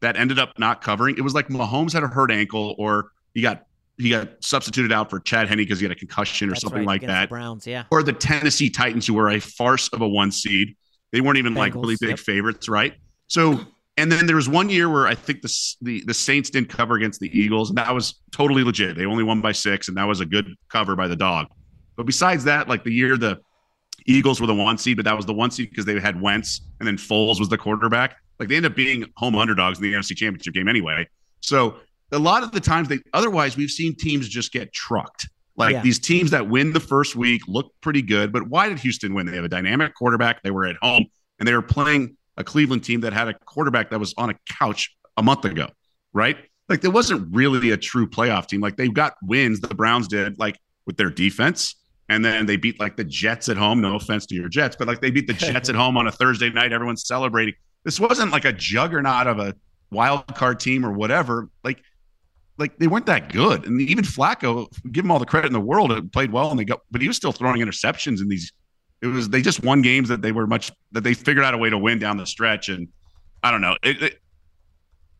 that 0.01 0.17
ended 0.17 0.39
up 0.39 0.58
not 0.58 0.82
covering, 0.82 1.17
it 1.17 1.21
was 1.21 1.34
like 1.34 1.47
Mahomes 1.47 1.93
had 1.93 2.04
a 2.04 2.08
hurt 2.08 2.32
ankle 2.32 2.75
or 2.78 3.12
he 3.34 3.41
got 3.41 3.65
he 3.97 4.10
got 4.10 4.43
substituted 4.43 4.91
out 4.91 5.10
for 5.10 5.19
Chad 5.19 5.47
Henne 5.47 5.58
because 5.58 5.80
he 5.80 5.86
had 5.86 5.91
a 5.91 5.95
concussion 5.95 6.49
or 6.49 6.51
That's 6.51 6.62
something 6.62 6.80
right, 6.80 7.01
like 7.01 7.01
that. 7.04 7.30
Browns, 7.30 7.65
yeah. 7.65 7.86
Or 7.91 8.04
the 8.04 8.12
Tennessee 8.12 8.69
Titans, 8.69 9.08
who 9.08 9.13
were 9.13 9.30
a 9.30 9.39
farce 9.39 9.88
of 9.89 10.01
a 10.01 10.08
one 10.08 10.32
seed. 10.32 10.75
They 11.12 11.21
weren't 11.21 11.38
even 11.38 11.54
like 11.54 11.73
really 11.75 11.95
big 11.99 12.10
yep. 12.10 12.19
favorites, 12.19 12.67
right? 12.67 12.93
So, 13.28 13.62
and 13.97 14.12
then 14.12 14.25
there 14.27 14.36
was 14.36 14.49
one 14.49 14.69
year 14.69 14.89
where 14.89 15.08
I 15.08 15.15
think 15.15 15.41
the, 15.41 15.75
the 15.81 16.03
the 16.05 16.13
Saints 16.13 16.49
didn't 16.49 16.69
cover 16.69 16.95
against 16.95 17.19
the 17.19 17.29
Eagles, 17.38 17.69
and 17.69 17.77
that 17.77 17.93
was 17.93 18.21
totally 18.31 18.63
legit. 18.63 18.97
They 18.97 19.05
only 19.05 19.23
won 19.23 19.41
by 19.41 19.51
six, 19.53 19.88
and 19.88 19.97
that 19.97 20.05
was 20.05 20.19
a 20.19 20.25
good 20.25 20.47
cover 20.69 20.95
by 20.95 21.08
the 21.08 21.15
dog. 21.15 21.47
But 21.95 22.05
besides 22.05 22.43
that, 22.45 22.67
like 22.67 22.84
the 22.84 22.91
year 22.91 23.17
the 23.17 23.39
Eagles 24.05 24.39
were 24.41 24.47
the 24.47 24.53
one 24.55 24.77
seed, 24.77 24.97
but 24.97 25.05
that 25.05 25.15
was 25.15 25.25
the 25.25 25.34
one 25.34 25.49
seed 25.51 25.69
because 25.69 25.86
they 25.86 25.99
had 25.99 26.21
Wentz, 26.21 26.62
and 26.79 26.88
then 26.88 26.97
Foles 26.97 27.39
was 27.39 27.49
the 27.49 27.58
quarterback. 27.58 28.17
Like 28.39 28.49
they 28.49 28.58
end 28.58 28.65
up 28.65 28.75
being 28.75 29.05
home 29.15 29.36
underdogs 29.36 29.79
in 29.79 29.84
the 29.84 29.93
NFC 29.93 30.15
Championship 30.15 30.53
game 30.53 30.67
anyway. 30.67 31.08
So 31.39 31.77
a 32.12 32.19
lot 32.19 32.43
of 32.43 32.51
the 32.51 32.60
times 32.60 32.89
they 32.89 32.99
otherwise 33.13 33.55
we've 33.55 33.71
seen 33.71 33.95
teams 33.95 34.27
just 34.27 34.51
get 34.51 34.73
trucked. 34.73 35.27
Like 35.55 35.71
Yeah. 35.73 35.81
these 35.81 35.99
teams 35.99 36.31
that 36.31 36.49
win 36.49 36.73
the 36.73 36.81
first 36.81 37.15
week 37.15 37.41
look 37.47 37.71
pretty 37.79 38.01
good, 38.01 38.34
but 38.34 38.47
why 38.49 38.67
did 38.67 38.77
Houston 38.79 39.13
win? 39.13 39.25
They 39.25 39.36
have 39.38 39.45
a 39.45 39.49
dynamic 39.49 39.95
quarterback. 39.95 40.43
They 40.43 40.51
were 40.51 40.65
at 40.65 40.75
home 40.81 41.05
and 41.39 41.47
they 41.47 41.53
were 41.53 41.62
playing 41.62 42.17
a 42.37 42.43
Cleveland 42.43 42.83
team 42.83 43.01
that 43.01 43.13
had 43.13 43.27
a 43.27 43.33
quarterback 43.33 43.89
that 43.91 43.99
was 43.99 44.13
on 44.17 44.29
a 44.29 44.35
couch 44.49 44.95
a 45.17 45.23
month 45.23 45.45
ago, 45.45 45.69
right? 46.13 46.37
Like 46.67 46.81
there 46.81 46.91
wasn't 46.91 47.33
really 47.33 47.71
a 47.71 47.77
true 47.77 48.07
playoff 48.07 48.47
team. 48.47 48.61
Like 48.61 48.75
they 48.75 48.87
got 48.89 49.15
wins, 49.21 49.61
the 49.61 49.75
Browns 49.75 50.07
did, 50.07 50.39
like 50.39 50.59
with 50.85 50.97
their 50.97 51.09
defense. 51.09 51.75
And 52.09 52.23
then 52.23 52.45
they 52.45 52.57
beat 52.57 52.79
like 52.79 52.97
the 52.97 53.03
Jets 53.03 53.49
at 53.49 53.57
home. 53.57 53.81
No 53.81 53.95
offense 53.95 54.25
to 54.27 54.35
your 54.35 54.49
Jets, 54.49 54.75
but 54.75 54.87
like 54.87 55.01
they 55.01 55.11
beat 55.11 55.27
the 55.27 55.33
Jets 55.33 55.69
at 55.69 55.75
home 55.83 55.97
on 55.97 56.07
a 56.07 56.11
Thursday 56.11 56.49
night. 56.49 56.71
Everyone's 56.71 57.07
celebrating. 57.07 57.55
This 57.83 57.99
wasn't 57.99 58.31
like 58.31 58.45
a 58.45 58.53
juggernaut 58.53 59.27
of 59.27 59.39
a 59.39 59.55
wild 59.91 60.27
card 60.35 60.59
team 60.59 60.85
or 60.85 60.91
whatever. 60.91 61.49
Like 61.63 61.81
like 62.57 62.77
they 62.77 62.87
weren't 62.87 63.05
that 63.07 63.31
good. 63.31 63.65
And 63.65 63.81
even 63.81 64.03
Flacco, 64.03 64.67
give 64.91 65.03
him 65.03 65.11
all 65.11 65.19
the 65.19 65.25
credit 65.25 65.47
in 65.47 65.53
the 65.53 65.59
world, 65.59 65.91
it 65.91 66.11
played 66.11 66.31
well 66.31 66.51
and 66.51 66.59
they 66.59 66.65
got, 66.65 66.81
but 66.91 67.01
he 67.01 67.07
was 67.07 67.17
still 67.17 67.31
throwing 67.31 67.61
interceptions 67.61 68.21
in 68.21 68.27
these. 68.27 68.51
It 69.01 69.08
was 69.08 69.29
they 69.29 69.41
just 69.41 69.63
won 69.63 69.81
games 69.81 70.10
that 70.10 70.21
they 70.21 70.31
were 70.31 70.47
much 70.47 70.71
that 70.91 71.03
they 71.03 71.13
figured 71.13 71.45
out 71.45 71.53
a 71.53 71.58
way 71.58 71.69
to 71.69 71.77
win 71.77 71.99
down 71.99 72.17
the 72.17 72.25
stretch. 72.25 72.69
And 72.69 72.88
I 73.43 73.51
don't 73.51 73.62
know. 73.62 73.75
It, 73.84 74.01
it, 74.01 74.21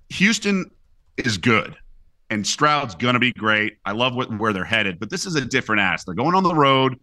Houston 0.10 0.72
is 1.18 1.38
good, 1.38 1.76
and 2.30 2.46
Stroud's 2.46 2.96
gonna 2.96 3.20
be 3.20 3.32
great. 3.34 3.78
I 3.86 3.92
love 3.92 4.16
what, 4.16 4.38
where 4.40 4.54
they're 4.54 4.64
headed, 4.64 5.00
but 5.00 5.10
this 5.10 5.26
is 5.26 5.36
a 5.36 5.46
different 5.46 5.82
ass. 5.82 6.04
They're 6.04 6.16
going 6.16 6.36
on 6.36 6.44
the 6.44 6.56
road. 6.56 7.00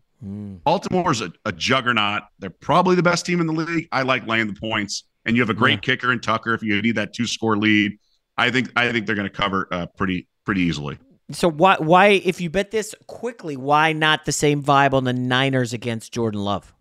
Baltimore's 0.64 1.20
a, 1.20 1.32
a 1.44 1.52
juggernaut. 1.52 2.22
They're 2.38 2.50
probably 2.50 2.94
the 2.94 3.02
best 3.02 3.26
team 3.26 3.40
in 3.40 3.46
the 3.48 3.52
league. 3.52 3.88
I 3.90 4.02
like 4.02 4.26
laying 4.26 4.46
the 4.46 4.58
points, 4.58 5.04
and 5.26 5.36
you 5.36 5.42
have 5.42 5.50
a 5.50 5.54
great 5.54 5.82
kicker 5.82 6.12
in 6.12 6.20
Tucker. 6.20 6.54
If 6.54 6.62
you 6.62 6.80
need 6.80 6.94
that 6.94 7.12
two 7.12 7.26
score 7.26 7.56
lead, 7.56 7.98
I 8.38 8.50
think 8.50 8.70
I 8.76 8.92
think 8.92 9.06
they're 9.06 9.16
going 9.16 9.28
to 9.28 9.34
cover 9.34 9.66
uh, 9.72 9.86
pretty 9.96 10.28
pretty 10.44 10.62
easily. 10.62 10.98
So 11.32 11.50
why 11.50 11.76
why 11.78 12.06
if 12.08 12.40
you 12.40 12.50
bet 12.50 12.70
this 12.70 12.94
quickly, 13.06 13.56
why 13.56 13.92
not 13.92 14.24
the 14.24 14.32
same 14.32 14.62
vibe 14.62 14.92
on 14.92 15.04
the 15.04 15.12
Niners 15.12 15.72
against 15.72 16.12
Jordan 16.12 16.40
Love? 16.40 16.74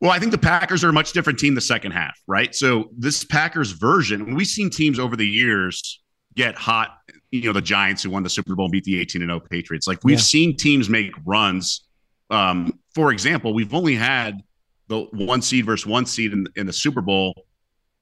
Well, 0.00 0.10
I 0.12 0.18
think 0.20 0.30
the 0.32 0.38
Packers 0.38 0.84
are 0.84 0.90
a 0.90 0.92
much 0.92 1.12
different 1.12 1.38
team 1.40 1.54
the 1.54 1.60
second 1.60 1.90
half, 1.92 2.16
right? 2.28 2.54
So 2.54 2.90
this 2.96 3.24
Packers 3.24 3.72
version, 3.72 4.34
we've 4.36 4.46
seen 4.46 4.70
teams 4.70 4.98
over 4.98 5.16
the 5.16 5.26
years 5.26 6.00
get 6.36 6.54
hot. 6.54 6.90
You 7.32 7.42
know, 7.42 7.52
the 7.52 7.60
Giants 7.60 8.04
who 8.04 8.10
won 8.10 8.22
the 8.22 8.30
Super 8.30 8.54
Bowl 8.54 8.66
and 8.66 8.72
beat 8.72 8.84
the 8.84 9.00
18 9.00 9.22
and 9.22 9.28
0 9.30 9.40
Patriots. 9.40 9.86
Like 9.88 10.04
we've 10.04 10.18
Yeah. 10.18 10.22
seen 10.22 10.56
teams 10.56 10.88
make 10.88 11.12
runs. 11.26 11.84
Um, 12.30 12.78
for 12.94 13.10
example, 13.12 13.54
we've 13.54 13.74
only 13.74 13.94
had 13.96 14.40
the 14.86 15.00
one 15.12 15.42
seed 15.42 15.66
versus 15.66 15.84
one 15.86 16.06
seed 16.06 16.32
in, 16.32 16.46
in 16.56 16.66
the 16.66 16.72
Super 16.72 17.00
Bowl 17.00 17.34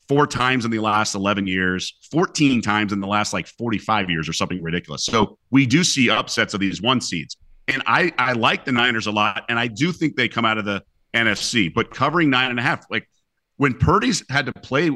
four 0.09 0.27
times 0.27 0.65
in 0.65 0.71
the 0.71 0.79
last 0.79 1.15
11 1.15 1.47
years, 1.47 1.99
14 2.11 2.63
times 2.63 2.93
in 2.93 3.01
the 3.01 3.07
last 3.07 3.33
like 3.33 3.47
45 3.47 4.11
years 4.11 4.29
or 4.29 4.33
something 4.33 4.63
ridiculous. 4.63 5.05
So 5.05 5.39
we 5.51 5.67
do 5.67 5.83
see 5.83 6.11
upsets 6.11 6.55
of 6.55 6.61
these 6.61 6.81
one 6.81 7.01
seeds. 7.01 7.37
And 7.69 7.83
I, 7.87 8.13
I 8.19 8.33
like 8.33 8.65
the 8.65 8.73
Niners 8.73 9.07
a 9.07 9.11
lot. 9.11 9.45
And 9.49 9.59
I 9.59 9.67
do 9.67 9.91
think 9.93 10.17
they 10.17 10.29
come 10.29 10.45
out 10.45 10.59
of 10.59 10.65
the 10.65 10.83
NFC, 11.15 11.73
but 11.73 11.93
covering 11.93 12.31
nine 12.31 12.51
and 12.51 12.59
a 12.59 12.63
half, 12.63 12.87
like 12.91 13.09
when 13.57 13.75
Purdy's 13.75 14.23
had 14.31 14.47
to 14.47 14.53
play 14.53 14.91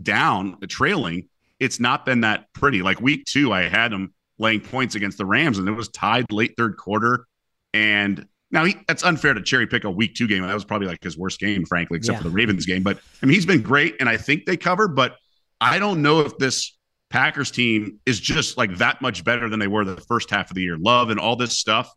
down 0.00 0.56
the 0.60 0.66
trailing, 0.66 1.28
it's 1.58 1.80
not 1.80 2.04
been 2.04 2.20
that 2.20 2.52
pretty. 2.52 2.82
Like 2.82 3.00
week 3.00 3.24
two, 3.24 3.52
I 3.52 3.62
had 3.62 3.92
him 3.92 4.14
laying 4.38 4.60
points 4.60 4.94
against 4.94 5.18
the 5.18 5.26
Rams 5.26 5.58
and 5.58 5.68
it 5.68 5.72
was 5.72 5.88
tied 5.88 6.30
late 6.30 6.54
third 6.56 6.76
quarter. 6.76 7.26
And 7.72 8.26
now 8.50 8.64
he, 8.64 8.76
that's 8.88 9.02
unfair 9.04 9.34
to 9.34 9.42
cherry 9.42 9.66
pick 9.66 9.84
a 9.84 9.90
week 9.90 10.14
two 10.14 10.26
game. 10.28 10.42
That 10.42 10.54
was 10.54 10.64
probably 10.64 10.86
like 10.88 11.02
his 11.02 11.18
worst 11.18 11.40
game, 11.40 11.64
frankly, 11.64 11.98
except 11.98 12.16
Yeah. 12.16 12.22
for 12.22 12.28
the 12.28 12.34
Ravens 12.34 12.66
game. 12.66 12.82
But 12.82 12.98
I 13.22 13.26
mean, 13.26 13.34
he's 13.34 13.46
been 13.46 13.62
great, 13.62 13.96
and 14.00 14.08
I 14.08 14.16
think 14.16 14.46
they 14.46 14.56
cover. 14.56 14.88
But 14.88 15.16
I 15.60 15.78
don't 15.78 16.02
know 16.02 16.20
if 16.20 16.36
this 16.38 16.76
Packers 17.10 17.50
team 17.50 17.98
is 18.06 18.20
just 18.20 18.56
like 18.56 18.76
that 18.78 19.00
much 19.02 19.24
better 19.24 19.48
than 19.48 19.58
they 19.60 19.66
were 19.68 19.84
the 19.84 20.00
first 20.02 20.30
half 20.30 20.50
of 20.50 20.54
the 20.54 20.62
year. 20.62 20.76
Love 20.78 21.10
and 21.10 21.18
all 21.20 21.36
this 21.36 21.58
stuff. 21.58 21.90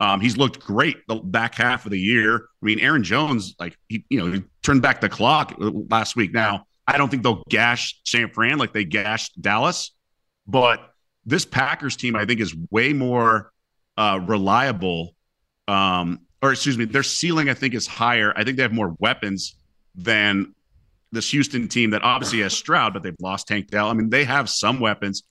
Um, 0.00 0.20
he's 0.20 0.36
looked 0.36 0.60
great 0.60 0.96
the 1.08 1.16
back 1.16 1.54
half 1.54 1.84
of 1.86 1.92
the 1.92 1.98
year. 2.00 2.36
I 2.36 2.66
mean, 2.66 2.80
Aaron 2.80 3.04
Jones, 3.04 3.54
like 3.60 3.76
he, 3.88 4.04
you 4.10 4.18
know, 4.18 4.32
he 4.32 4.42
turned 4.62 4.82
back 4.82 5.00
the 5.00 5.08
clock 5.08 5.54
last 5.58 6.16
week. 6.16 6.32
Now, 6.34 6.66
I 6.86 6.98
don't 6.98 7.08
think 7.08 7.22
they'll 7.22 7.44
gash 7.48 7.98
San 8.04 8.28
Fran 8.30 8.58
like 8.58 8.72
they 8.72 8.84
gashed 8.84 9.40
Dallas, 9.40 9.94
but 10.46 10.80
this 11.24 11.44
Packers 11.46 11.96
team, 11.96 12.16
I 12.16 12.26
think, 12.26 12.40
is 12.40 12.54
way 12.70 12.92
more 12.92 13.52
uh, 13.96 14.20
reliable. 14.26 15.13
Um, 15.68 16.20
or 16.42 16.52
excuse 16.52 16.76
me, 16.76 16.84
their 16.84 17.02
ceiling, 17.02 17.48
I 17.48 17.54
think, 17.54 17.74
is 17.74 17.86
higher. 17.86 18.32
I 18.36 18.44
think 18.44 18.56
they 18.56 18.62
have 18.62 18.72
more 18.72 18.94
weapons 18.98 19.56
than 19.94 20.54
this 21.12 21.30
Houston 21.30 21.68
team 21.68 21.90
that 21.90 22.02
obviously 22.02 22.40
has 22.40 22.52
Stroud, 22.52 22.92
but 22.92 23.02
they've 23.02 23.16
lost 23.20 23.48
Tank 23.48 23.68
Dell. 23.68 23.88
I 23.88 23.94
mean, 23.94 24.10
they 24.10 24.24
have 24.24 24.50
some 24.50 24.80
weapons, 24.80 25.22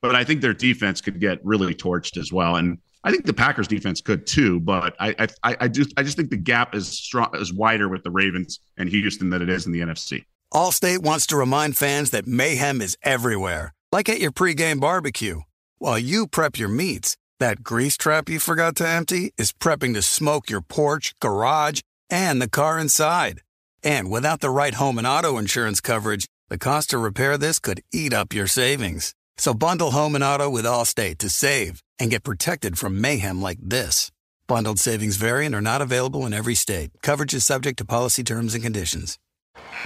but 0.00 0.14
I 0.14 0.24
think 0.24 0.40
their 0.40 0.54
defense 0.54 1.00
could 1.00 1.20
get 1.20 1.44
really 1.44 1.74
torched 1.74 2.16
as 2.16 2.32
well. 2.32 2.56
And 2.56 2.78
I 3.04 3.10
think 3.10 3.26
the 3.26 3.34
Packers 3.34 3.66
defense 3.66 4.00
could 4.00 4.26
too, 4.26 4.60
but 4.60 4.94
I 5.00 5.28
I 5.42 5.56
I 5.60 5.68
just 5.68 5.92
I 5.96 6.04
just 6.04 6.16
think 6.16 6.30
the 6.30 6.36
gap 6.36 6.74
is 6.74 6.88
strong 6.88 7.30
is 7.34 7.52
wider 7.52 7.88
with 7.88 8.04
the 8.04 8.10
Ravens 8.10 8.60
and 8.78 8.88
Houston 8.88 9.28
than 9.30 9.42
it 9.42 9.50
is 9.50 9.66
in 9.66 9.72
the 9.72 9.80
NFC. 9.80 10.24
Allstate 10.54 11.00
wants 11.00 11.26
to 11.26 11.36
remind 11.36 11.76
fans 11.76 12.10
that 12.10 12.26
mayhem 12.26 12.80
is 12.80 12.96
everywhere, 13.02 13.74
like 13.90 14.08
at 14.08 14.20
your 14.20 14.30
pregame 14.30 14.80
barbecue. 14.80 15.40
While 15.78 15.98
you 15.98 16.28
prep 16.28 16.58
your 16.58 16.68
meats, 16.68 17.16
that 17.42 17.64
grease 17.64 17.96
trap 17.96 18.28
you 18.28 18.38
forgot 18.38 18.76
to 18.76 18.86
empty 18.86 19.32
is 19.36 19.52
prepping 19.52 19.94
to 19.94 20.00
smoke 20.00 20.48
your 20.48 20.60
porch, 20.60 21.12
garage, 21.20 21.80
and 22.08 22.40
the 22.40 22.48
car 22.48 22.78
inside. 22.78 23.40
And 23.82 24.12
without 24.12 24.38
the 24.38 24.48
right 24.48 24.74
home 24.74 24.96
and 24.96 25.08
auto 25.08 25.38
insurance 25.38 25.80
coverage, 25.80 26.26
the 26.50 26.56
cost 26.56 26.90
to 26.90 26.98
repair 26.98 27.36
this 27.36 27.58
could 27.58 27.80
eat 27.92 28.12
up 28.12 28.32
your 28.32 28.46
savings. 28.46 29.12
So 29.38 29.54
bundle 29.54 29.90
home 29.90 30.14
and 30.14 30.22
auto 30.22 30.48
with 30.50 30.64
Allstate 30.64 31.18
to 31.18 31.28
save 31.28 31.82
and 31.98 32.12
get 32.12 32.22
protected 32.22 32.78
from 32.78 33.00
mayhem 33.00 33.42
like 33.42 33.58
this. 33.60 34.12
Bundled 34.46 34.78
savings 34.78 35.16
variant 35.16 35.52
are 35.52 35.60
not 35.60 35.82
available 35.82 36.24
in 36.26 36.32
every 36.32 36.54
state. 36.54 36.90
Coverage 37.02 37.34
is 37.34 37.44
subject 37.44 37.76
to 37.78 37.84
policy 37.84 38.22
terms 38.22 38.54
and 38.54 38.62
conditions. 38.62 39.18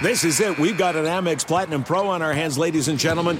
This 0.03 0.23
is 0.23 0.39
it. 0.39 0.59
We've 0.59 0.77
got 0.77 0.95
an 0.95 1.05
Amex 1.05 1.47
Platinum 1.47 1.83
Pro 1.83 2.07
on 2.07 2.21
our 2.21 2.33
hands, 2.33 2.59
ladies 2.59 2.87
and 2.87 2.99
gentlemen. 2.99 3.39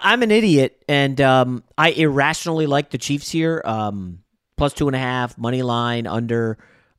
I'm 0.00 0.22
an 0.22 0.30
idiot, 0.30 0.82
and 0.88 1.20
um, 1.20 1.64
I 1.76 1.90
irrationally 1.90 2.66
like 2.66 2.90
the 2.90 2.98
Chiefs 2.98 3.30
here. 3.30 3.62
Um, 3.64 4.20
plus 4.56 4.72
two 4.72 4.88
and 4.88 4.96
a 4.96 5.00
half, 5.00 5.38
money 5.38 5.62
line 5.62 6.06
under. 6.06 6.58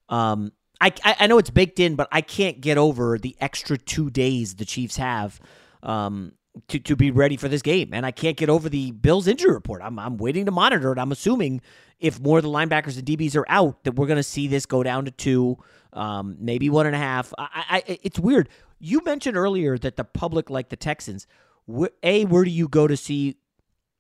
Um, 0.09 0.51
I, 0.79 0.91
I 1.05 1.27
know 1.27 1.37
it's 1.37 1.51
baked 1.51 1.79
in, 1.79 1.95
but 1.95 2.07
I 2.11 2.21
can't 2.21 2.59
get 2.59 2.79
over 2.79 3.19
the 3.19 3.35
extra 3.39 3.77
two 3.77 4.09
days 4.09 4.55
the 4.55 4.65
Chiefs 4.65 4.97
have 4.97 5.39
um, 5.83 6.33
to 6.69 6.79
to 6.79 6.95
be 6.95 7.11
ready 7.11 7.37
for 7.37 7.47
this 7.47 7.61
game, 7.61 7.91
and 7.93 8.05
I 8.05 8.11
can't 8.11 8.35
get 8.35 8.49
over 8.49 8.67
the 8.67 8.91
Bills 8.91 9.27
injury 9.27 9.53
report. 9.53 9.81
I'm 9.83 9.99
I'm 9.99 10.17
waiting 10.17 10.45
to 10.45 10.51
monitor 10.51 10.91
it. 10.91 10.97
I'm 10.97 11.11
assuming 11.11 11.61
if 11.99 12.19
more 12.19 12.39
of 12.39 12.43
the 12.43 12.49
linebackers 12.49 12.97
and 12.97 13.05
DBs 13.05 13.35
are 13.35 13.45
out, 13.47 13.83
that 13.83 13.93
we're 13.93 14.07
going 14.07 14.17
to 14.17 14.23
see 14.23 14.47
this 14.47 14.65
go 14.65 14.81
down 14.81 15.05
to 15.05 15.11
two, 15.11 15.57
um, 15.93 16.35
maybe 16.39 16.67
one 16.67 16.87
and 16.87 16.95
a 16.95 16.99
half. 16.99 17.31
I, 17.37 17.83
I, 17.87 17.99
it's 18.01 18.19
weird. 18.19 18.49
You 18.79 19.01
mentioned 19.05 19.37
earlier 19.37 19.77
that 19.77 19.97
the 19.97 20.03
public 20.03 20.49
like 20.49 20.69
the 20.69 20.75
Texans 20.75 21.27
a 22.04 22.26
where 22.26 22.43
do 22.43 22.52
you 22.52 22.67
go 22.67 22.88
to 22.88 22.97
see 22.97 23.38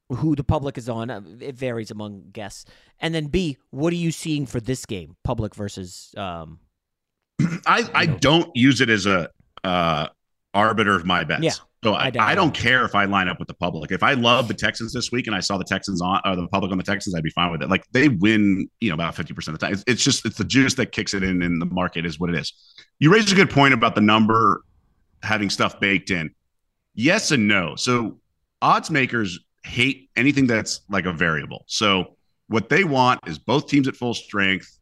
who 0.09 0.35
the 0.35 0.43
public 0.43 0.77
is 0.77 0.89
on? 0.89 1.09
Uh, 1.09 1.21
it 1.39 1.55
varies 1.55 1.91
among 1.91 2.25
guests. 2.31 2.65
And 2.99 3.15
then 3.15 3.27
B, 3.27 3.57
what 3.69 3.93
are 3.93 3.97
you 3.97 4.11
seeing 4.11 4.45
for 4.45 4.59
this 4.59 4.85
game, 4.85 5.15
public 5.23 5.55
versus? 5.55 6.13
Um, 6.17 6.59
I 7.65 7.89
I 7.93 8.05
know. 8.05 8.17
don't 8.19 8.51
use 8.55 8.81
it 8.81 8.89
as 8.89 9.05
a 9.05 9.29
uh, 9.63 10.07
arbiter 10.53 10.95
of 10.95 11.05
my 11.05 11.23
bets. 11.23 11.43
Yeah. 11.43 11.53
So 11.83 11.93
I, 11.93 12.11
I, 12.19 12.31
I, 12.31 12.35
don't 12.35 12.53
care 12.53 12.85
if 12.85 12.93
I 12.93 13.05
line 13.05 13.27
up 13.27 13.39
with 13.39 13.47
the 13.47 13.55
public. 13.55 13.91
If 13.91 14.03
I 14.03 14.13
love 14.13 14.47
the 14.47 14.53
Texans 14.53 14.93
this 14.93 15.11
week 15.11 15.25
and 15.25 15.35
I 15.35 15.39
saw 15.39 15.57
the 15.57 15.63
Texans 15.63 15.99
on 15.99 16.21
or 16.25 16.35
the 16.35 16.47
public 16.47 16.71
on 16.71 16.77
the 16.77 16.83
Texans, 16.83 17.15
I'd 17.15 17.23
be 17.23 17.31
fine 17.31 17.51
with 17.51 17.63
it. 17.63 17.69
Like 17.69 17.85
they 17.91 18.07
win, 18.07 18.69
you 18.81 18.89
know, 18.89 18.93
about 18.93 19.15
50% 19.15 19.35
of 19.47 19.53
the 19.53 19.57
time. 19.57 19.73
It's, 19.73 19.83
it's 19.87 20.03
just 20.03 20.23
it's 20.23 20.37
the 20.37 20.43
juice 20.43 20.75
that 20.75 20.91
kicks 20.91 21.15
it 21.15 21.23
in 21.23 21.41
in 21.41 21.57
the 21.57 21.65
market 21.65 22.05
is 22.05 22.19
what 22.19 22.29
it 22.29 22.35
is. 22.35 22.53
You 22.99 23.11
raised 23.11 23.31
a 23.31 23.35
good 23.35 23.49
point 23.49 23.73
about 23.73 23.95
the 23.95 24.01
number 24.01 24.63
having 25.23 25.49
stuff 25.49 25.79
baked 25.79 26.11
in. 26.11 26.35
Yes 26.93 27.31
and 27.31 27.47
no. 27.47 27.75
So 27.75 28.19
odds 28.61 28.89
makers 28.89 29.39
hate 29.63 30.09
anything 30.15 30.47
that's 30.47 30.81
like 30.89 31.05
a 31.05 31.13
variable. 31.13 31.63
So 31.67 32.17
what 32.47 32.69
they 32.69 32.83
want 32.83 33.21
is 33.27 33.39
both 33.39 33.67
teams 33.67 33.87
at 33.87 33.95
full 33.95 34.13
strength, 34.13 34.77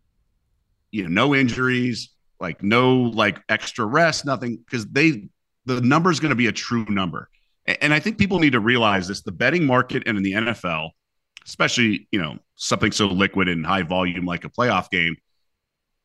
you 0.92 1.04
know, 1.04 1.10
no 1.10 1.36
injuries, 1.36 2.10
like 2.40 2.64
no 2.64 2.96
like 2.96 3.42
extra 3.50 3.86
rest, 3.86 4.26
nothing, 4.26 4.58
because 4.58 4.88
they 4.88 5.30
the 5.66 5.82
number 5.82 6.10
is 6.10 6.20
going 6.20 6.30
to 6.30 6.36
be 6.36 6.48
a 6.48 6.52
true 6.52 6.86
number. 6.90 7.30
And 7.82 7.94
I 7.94 8.00
think 8.00 8.18
people 8.18 8.40
need 8.40 8.54
to 8.54 8.60
realize 8.60 9.08
this: 9.08 9.22
the 9.22 9.32
betting 9.32 9.66
market 9.66 10.04
and 10.08 10.18
in 10.18 10.24
the 10.24 10.32
NFL, 10.32 10.90
especially 11.46 12.08
you 12.12 12.20
know 12.20 12.40
something 12.56 12.92
so 12.92 13.08
liquid 13.08 13.48
and 13.48 13.66
high 13.66 13.84
volume 13.84 14.26
like 14.26 14.46
a 14.46 14.50
playoff 14.50 14.90
game, 14.90 15.16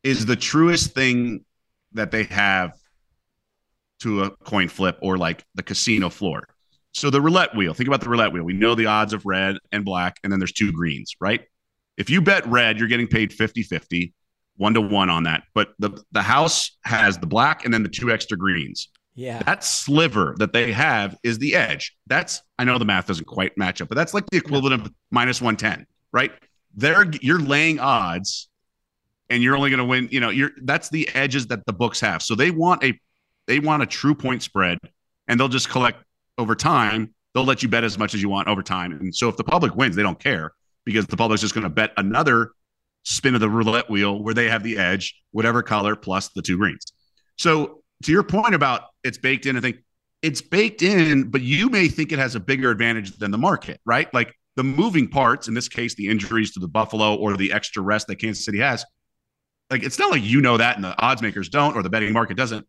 is 0.03 0.25
the 0.25 0.35
truest 0.35 0.93
thing 0.93 1.43
that 1.93 2.11
they 2.11 2.23
have 2.25 2.73
to 4.05 4.23
a 4.23 4.29
coin 4.29 4.67
flip 4.67 4.99
or 5.01 5.17
like 5.17 5.43
the 5.55 5.63
casino 5.63 6.09
floor. 6.09 6.47
So 6.93 7.09
the 7.09 7.19
roulette 7.19 7.55
wheel, 7.55 7.73
think 7.73 7.87
about 7.87 8.01
the 8.01 8.09
roulette 8.09 8.31
wheel. 8.31 8.43
We 8.43 8.53
know 8.53 8.75
the 8.75 8.85
odds 8.85 9.13
of 9.13 9.25
red 9.25 9.57
and 9.71 9.83
black, 9.83 10.19
and 10.23 10.31
then 10.31 10.39
there's 10.39 10.53
two 10.53 10.71
greens, 10.71 11.15
right? 11.19 11.41
If 11.97 12.09
you 12.09 12.21
bet 12.21 12.45
red, 12.47 12.77
you're 12.77 12.87
getting 12.87 13.07
paid 13.07 13.33
50 13.33 13.63
50, 13.63 14.13
one 14.57 14.75
to 14.75 14.81
one 14.81 15.09
on 15.09 15.23
that. 15.23 15.43
But 15.55 15.73
the, 15.79 16.01
the 16.11 16.21
house 16.21 16.77
has 16.83 17.17
the 17.17 17.25
black 17.25 17.65
and 17.65 17.73
then 17.73 17.81
the 17.81 17.89
two 17.89 18.11
extra 18.11 18.37
greens. 18.37 18.89
Yeah. 19.15 19.41
That 19.43 19.63
sliver 19.63 20.35
that 20.37 20.53
they 20.53 20.71
have 20.71 21.17
is 21.23 21.39
the 21.39 21.55
edge. 21.55 21.95
That's, 22.05 22.41
I 22.59 22.63
know 22.63 22.77
the 22.77 22.85
math 22.85 23.07
doesn't 23.07 23.25
quite 23.25 23.57
match 23.57 23.81
up, 23.81 23.89
but 23.89 23.95
that's 23.95 24.13
like 24.13 24.25
the 24.29 24.37
equivalent 24.37 24.81
of 24.81 24.91
minus 25.09 25.41
110, 25.41 25.87
right? 26.11 26.31
There, 26.75 27.09
you're 27.21 27.39
laying 27.39 27.79
odds 27.79 28.49
and 29.29 29.41
you're 29.41 29.55
only 29.55 29.69
going 29.69 29.79
to 29.79 29.85
win, 29.85 30.09
you 30.11 30.19
know, 30.19 30.29
you're 30.29 30.51
that's 30.63 30.89
the 30.89 31.09
edges 31.15 31.47
that 31.47 31.65
the 31.65 31.73
books 31.73 31.99
have. 32.01 32.21
So 32.21 32.35
they 32.35 32.51
want 32.51 32.83
a 32.83 32.99
they 33.47 33.59
want 33.59 33.83
a 33.83 33.85
true 33.85 34.15
point 34.15 34.43
spread 34.43 34.79
and 35.27 35.39
they'll 35.39 35.47
just 35.47 35.69
collect 35.69 36.03
over 36.37 36.55
time, 36.55 37.13
they'll 37.33 37.45
let 37.45 37.63
you 37.63 37.69
bet 37.69 37.83
as 37.83 37.97
much 37.97 38.13
as 38.13 38.21
you 38.21 38.29
want 38.29 38.47
over 38.47 38.63
time. 38.63 38.91
And 38.91 39.15
so 39.15 39.29
if 39.29 39.37
the 39.37 39.43
public 39.43 39.75
wins, 39.75 39.95
they 39.95 40.03
don't 40.03 40.19
care 40.19 40.51
because 40.85 41.07
the 41.07 41.17
public's 41.17 41.41
just 41.41 41.53
going 41.53 41.63
to 41.63 41.69
bet 41.69 41.91
another 41.97 42.51
spin 43.03 43.35
of 43.35 43.41
the 43.41 43.49
roulette 43.49 43.89
wheel 43.89 44.21
where 44.21 44.33
they 44.33 44.49
have 44.49 44.63
the 44.63 44.77
edge, 44.77 45.15
whatever 45.31 45.61
color 45.61 45.95
plus 45.95 46.29
the 46.29 46.41
two 46.41 46.57
greens. 46.57 46.85
So 47.37 47.81
to 48.03 48.11
your 48.11 48.23
point 48.23 48.55
about 48.55 48.83
it's 49.03 49.17
baked 49.17 49.45
in, 49.45 49.57
I 49.57 49.61
think 49.61 49.77
it's 50.21 50.41
baked 50.41 50.81
in, 50.81 51.29
but 51.29 51.41
you 51.41 51.69
may 51.69 51.87
think 51.87 52.11
it 52.11 52.19
has 52.19 52.35
a 52.35 52.39
bigger 52.39 52.71
advantage 52.71 53.17
than 53.17 53.31
the 53.31 53.37
market, 53.37 53.79
right? 53.85 54.11
Like 54.13 54.33
the 54.55 54.63
moving 54.63 55.07
parts, 55.07 55.47
in 55.47 55.53
this 55.53 55.69
case, 55.69 55.95
the 55.95 56.07
injuries 56.07 56.51
to 56.53 56.59
the 56.59 56.67
Buffalo 56.67 57.15
or 57.15 57.37
the 57.37 57.51
extra 57.51 57.83
rest 57.83 58.07
that 58.07 58.15
Kansas 58.15 58.43
City 58.43 58.59
has. 58.59 58.85
Like 59.69 59.83
it's 59.83 59.99
not 59.99 60.11
like 60.11 60.23
you 60.23 60.41
know 60.41 60.57
that 60.57 60.75
and 60.75 60.83
the 60.83 60.99
odds 61.01 61.21
makers 61.21 61.49
don't 61.49 61.75
or 61.75 61.83
the 61.83 61.89
betting 61.89 62.13
market 62.13 62.37
doesn't, 62.37 62.65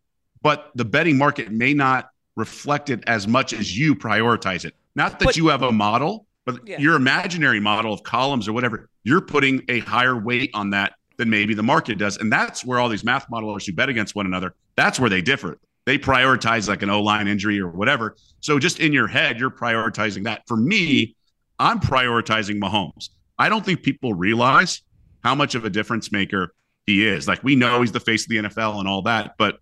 but 0.46 0.70
the 0.76 0.84
betting 0.84 1.18
market 1.18 1.50
may 1.50 1.74
not 1.74 2.08
reflect 2.36 2.88
it 2.88 3.02
as 3.08 3.26
much 3.26 3.52
as 3.52 3.76
you 3.76 3.96
prioritize 3.96 4.64
it. 4.64 4.74
Not 4.94 5.18
that 5.18 5.24
but, 5.24 5.36
you 5.36 5.48
have 5.48 5.62
a 5.62 5.72
model, 5.72 6.28
but 6.44 6.60
yeah. 6.64 6.78
your 6.78 6.94
imaginary 6.94 7.58
model 7.58 7.92
of 7.92 8.04
columns 8.04 8.46
or 8.46 8.52
whatever, 8.52 8.88
you're 9.02 9.20
putting 9.20 9.64
a 9.68 9.80
higher 9.80 10.16
weight 10.16 10.52
on 10.54 10.70
that 10.70 10.94
than 11.16 11.28
maybe 11.28 11.52
the 11.52 11.64
market 11.64 11.98
does. 11.98 12.16
And 12.18 12.30
that's 12.30 12.64
where 12.64 12.78
all 12.78 12.88
these 12.88 13.02
math 13.02 13.28
modelers 13.28 13.66
who 13.66 13.72
bet 13.72 13.88
against 13.88 14.14
one 14.14 14.24
another, 14.24 14.54
that's 14.76 15.00
where 15.00 15.10
they 15.10 15.20
differ. 15.20 15.58
They 15.84 15.98
prioritize 15.98 16.68
like 16.68 16.82
an 16.82 16.90
O 16.90 17.02
line 17.02 17.26
injury 17.26 17.60
or 17.60 17.70
whatever. 17.70 18.14
So 18.38 18.60
just 18.60 18.78
in 18.78 18.92
your 18.92 19.08
head, 19.08 19.40
you're 19.40 19.50
prioritizing 19.50 20.22
that. 20.26 20.42
For 20.46 20.56
me, 20.56 21.16
I'm 21.58 21.80
prioritizing 21.80 22.60
Mahomes. 22.60 23.08
I 23.36 23.48
don't 23.48 23.64
think 23.64 23.82
people 23.82 24.14
realize 24.14 24.82
how 25.24 25.34
much 25.34 25.56
of 25.56 25.64
a 25.64 25.70
difference 25.70 26.12
maker 26.12 26.54
he 26.86 27.04
is. 27.04 27.26
Like 27.26 27.42
we 27.42 27.56
know 27.56 27.80
he's 27.80 27.90
the 27.90 27.98
face 27.98 28.22
of 28.26 28.28
the 28.28 28.36
NFL 28.36 28.78
and 28.78 28.86
all 28.86 29.02
that, 29.02 29.34
but 29.38 29.58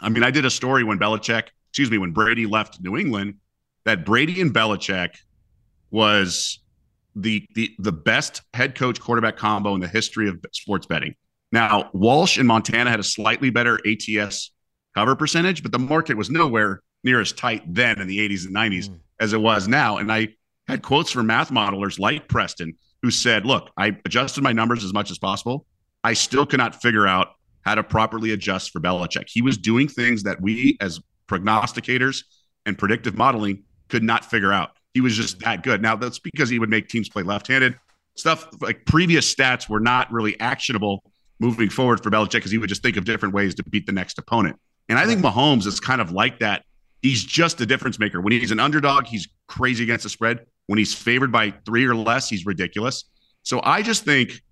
I 0.00 0.08
mean, 0.08 0.22
I 0.22 0.30
did 0.30 0.44
a 0.44 0.50
story 0.50 0.84
when 0.84 0.98
Belichick, 0.98 1.48
excuse 1.70 1.90
me, 1.90 1.98
when 1.98 2.12
Brady 2.12 2.46
left 2.46 2.80
New 2.80 2.96
England, 2.96 3.34
that 3.84 4.04
Brady 4.04 4.40
and 4.40 4.52
Belichick 4.52 5.10
was 5.90 6.60
the 7.16 7.44
the 7.54 7.74
the 7.78 7.92
best 7.92 8.42
head 8.54 8.74
coach 8.74 9.00
quarterback 9.00 9.36
combo 9.36 9.74
in 9.74 9.80
the 9.80 9.88
history 9.88 10.28
of 10.28 10.44
sports 10.52 10.86
betting. 10.86 11.14
Now, 11.52 11.90
Walsh 11.92 12.38
and 12.38 12.46
Montana 12.46 12.90
had 12.90 13.00
a 13.00 13.04
slightly 13.04 13.50
better 13.50 13.80
ATS 13.86 14.52
cover 14.94 15.16
percentage, 15.16 15.62
but 15.62 15.72
the 15.72 15.78
market 15.78 16.16
was 16.16 16.30
nowhere 16.30 16.82
near 17.02 17.20
as 17.20 17.32
tight 17.32 17.62
then 17.66 18.00
in 18.00 18.06
the 18.06 18.18
80s 18.18 18.46
and 18.46 18.54
90s 18.54 18.90
mm. 18.90 18.98
as 19.18 19.32
it 19.32 19.40
was 19.40 19.66
now. 19.66 19.96
And 19.96 20.12
I 20.12 20.28
had 20.68 20.82
quotes 20.82 21.10
from 21.10 21.26
math 21.26 21.50
modelers 21.50 21.98
like 21.98 22.28
Preston 22.28 22.74
who 23.02 23.10
said, 23.10 23.46
Look, 23.46 23.70
I 23.76 23.96
adjusted 24.04 24.42
my 24.42 24.52
numbers 24.52 24.84
as 24.84 24.92
much 24.92 25.10
as 25.10 25.18
possible. 25.18 25.66
I 26.04 26.12
still 26.12 26.46
cannot 26.46 26.80
figure 26.80 27.06
out 27.06 27.28
how 27.62 27.74
to 27.74 27.82
properly 27.82 28.32
adjust 28.32 28.70
for 28.70 28.80
Belichick. 28.80 29.28
He 29.28 29.42
was 29.42 29.58
doing 29.58 29.88
things 29.88 30.22
that 30.22 30.40
we, 30.40 30.76
as 30.80 31.00
prognosticators 31.28 32.24
and 32.66 32.76
predictive 32.76 33.16
modeling, 33.16 33.64
could 33.88 34.02
not 34.02 34.24
figure 34.24 34.52
out. 34.52 34.70
He 34.94 35.00
was 35.00 35.16
just 35.16 35.38
that 35.40 35.62
good. 35.62 35.82
Now, 35.82 35.96
that's 35.96 36.18
because 36.18 36.48
he 36.48 36.58
would 36.58 36.70
make 36.70 36.88
teams 36.88 37.08
play 37.08 37.22
left 37.22 37.46
handed. 37.46 37.76
Stuff 38.16 38.48
like 38.60 38.84
previous 38.86 39.32
stats 39.32 39.68
were 39.68 39.80
not 39.80 40.10
really 40.12 40.38
actionable 40.40 41.02
moving 41.38 41.70
forward 41.70 42.02
for 42.02 42.10
Belichick 42.10 42.32
because 42.32 42.50
he 42.50 42.58
would 42.58 42.68
just 42.68 42.82
think 42.82 42.96
of 42.96 43.04
different 43.04 43.34
ways 43.34 43.54
to 43.54 43.62
beat 43.64 43.86
the 43.86 43.92
next 43.92 44.18
opponent. 44.18 44.56
And 44.88 44.98
I 44.98 45.06
think 45.06 45.20
Mahomes 45.20 45.66
is 45.66 45.80
kind 45.80 46.00
of 46.00 46.10
like 46.10 46.40
that. 46.40 46.64
He's 47.02 47.24
just 47.24 47.60
a 47.60 47.66
difference 47.66 47.98
maker. 47.98 48.20
When 48.20 48.32
he's 48.32 48.50
an 48.50 48.60
underdog, 48.60 49.06
he's 49.06 49.28
crazy 49.46 49.84
against 49.84 50.02
the 50.02 50.10
spread. 50.10 50.44
When 50.66 50.78
he's 50.78 50.92
favored 50.92 51.32
by 51.32 51.52
three 51.64 51.86
or 51.86 51.94
less, 51.94 52.28
he's 52.28 52.44
ridiculous. 52.44 53.04
So 53.42 53.60
I 53.62 53.82
just 53.82 54.04
think 54.04 54.42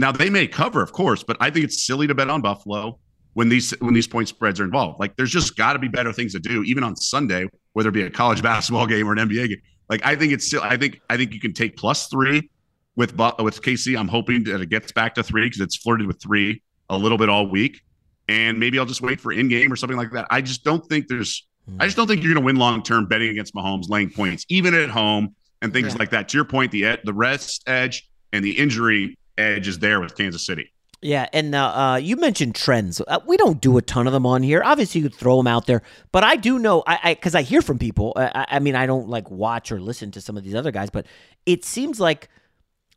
now 0.00 0.12
they 0.12 0.30
may 0.30 0.46
cover, 0.46 0.82
of 0.82 0.92
course, 0.92 1.22
but 1.22 1.36
I 1.40 1.50
think 1.50 1.64
it's 1.64 1.86
silly 1.86 2.06
to 2.06 2.14
bet 2.14 2.30
on 2.30 2.40
Buffalo 2.40 2.98
when 3.34 3.48
these 3.48 3.72
when 3.80 3.94
these 3.94 4.08
point 4.08 4.28
spreads 4.28 4.60
are 4.60 4.64
involved. 4.64 4.98
Like 4.98 5.16
there's 5.16 5.30
just 5.30 5.56
got 5.56 5.74
to 5.74 5.78
be 5.78 5.88
better 5.88 6.12
things 6.12 6.32
to 6.32 6.40
do, 6.40 6.62
even 6.64 6.82
on 6.82 6.96
Sunday, 6.96 7.46
whether 7.72 7.88
it 7.90 7.92
be 7.92 8.02
a 8.02 8.10
college 8.10 8.42
basketball 8.50 8.86
game 8.86 9.08
or 9.08 9.12
an 9.12 9.18
NBA 9.18 9.48
game. 9.48 9.62
Like 9.88 10.04
I 10.04 10.16
think 10.16 10.32
it's 10.32 10.46
still 10.46 10.62
I 10.62 10.76
think 10.76 11.00
I 11.10 11.16
think 11.16 11.32
you 11.32 11.40
can 11.40 11.52
take 11.52 11.76
plus 11.76 12.08
three 12.08 12.50
with 12.96 13.12
with 13.12 13.62
KC. 13.62 13.98
I'm 13.98 14.08
hoping 14.08 14.44
that 14.44 14.60
it 14.60 14.70
gets 14.70 14.92
back 14.92 15.14
to 15.16 15.22
three 15.22 15.46
because 15.46 15.60
it's 15.60 15.76
flirted 15.76 16.06
with 16.06 16.20
three 16.20 16.62
a 16.88 16.96
little 16.96 17.18
bit 17.18 17.28
all 17.28 17.48
week, 17.48 17.80
and 18.28 18.58
maybe 18.58 18.78
I'll 18.78 18.86
just 18.86 19.02
wait 19.02 19.20
for 19.20 19.32
in 19.32 19.48
game 19.48 19.72
or 19.72 19.76
something 19.76 19.98
like 19.98 20.12
that. 20.12 20.26
I 20.30 20.40
just 20.40 20.64
don't 20.64 20.84
think 20.86 21.08
there's 21.08 21.46
I 21.78 21.84
just 21.84 21.96
don't 21.96 22.06
think 22.06 22.22
you're 22.22 22.32
going 22.32 22.42
to 22.42 22.46
win 22.46 22.56
long 22.56 22.82
term 22.82 23.06
betting 23.06 23.28
against 23.30 23.54
Mahomes 23.54 23.88
laying 23.88 24.10
points, 24.10 24.44
even 24.48 24.74
at 24.74 24.90
home 24.90 25.36
and 25.62 25.72
things 25.72 25.92
yeah. 25.92 25.98
like 25.98 26.10
that. 26.10 26.28
To 26.30 26.38
your 26.38 26.44
point, 26.44 26.72
the 26.72 26.98
the 27.04 27.14
rest 27.14 27.62
edge 27.66 28.08
and 28.32 28.44
the 28.44 28.58
injury 28.58 29.16
edge 29.40 29.68
is 29.68 29.78
there 29.78 30.00
with 30.00 30.16
Kansas 30.16 30.44
City. 30.44 30.70
Yeah, 31.02 31.28
and 31.32 31.54
uh, 31.54 31.72
uh, 31.74 31.96
you 31.96 32.16
mentioned 32.16 32.54
trends. 32.54 33.00
Uh, 33.00 33.20
we 33.26 33.38
don't 33.38 33.58
do 33.58 33.78
a 33.78 33.82
ton 33.82 34.06
of 34.06 34.12
them 34.12 34.26
on 34.26 34.42
here. 34.42 34.62
Obviously, 34.62 35.00
you 35.00 35.08
could 35.08 35.18
throw 35.18 35.38
them 35.38 35.46
out 35.46 35.66
there, 35.66 35.82
but 36.12 36.24
I 36.24 36.36
do 36.36 36.58
know, 36.58 36.82
I 36.86 37.14
because 37.14 37.34
I, 37.34 37.38
I, 37.38 37.42
hear 37.42 37.62
from 37.62 37.78
people. 37.78 38.12
I, 38.16 38.44
I, 38.48 38.58
mean, 38.58 38.74
I 38.74 38.84
don't 38.84 39.08
like 39.08 39.30
watch 39.30 39.72
or 39.72 39.80
listen 39.80 40.10
to 40.10 40.20
some 40.20 40.36
of 40.36 40.44
these 40.44 40.54
other 40.54 40.70
guys, 40.70 40.90
but 40.90 41.06
it 41.46 41.64
seems 41.64 42.00
like 42.00 42.28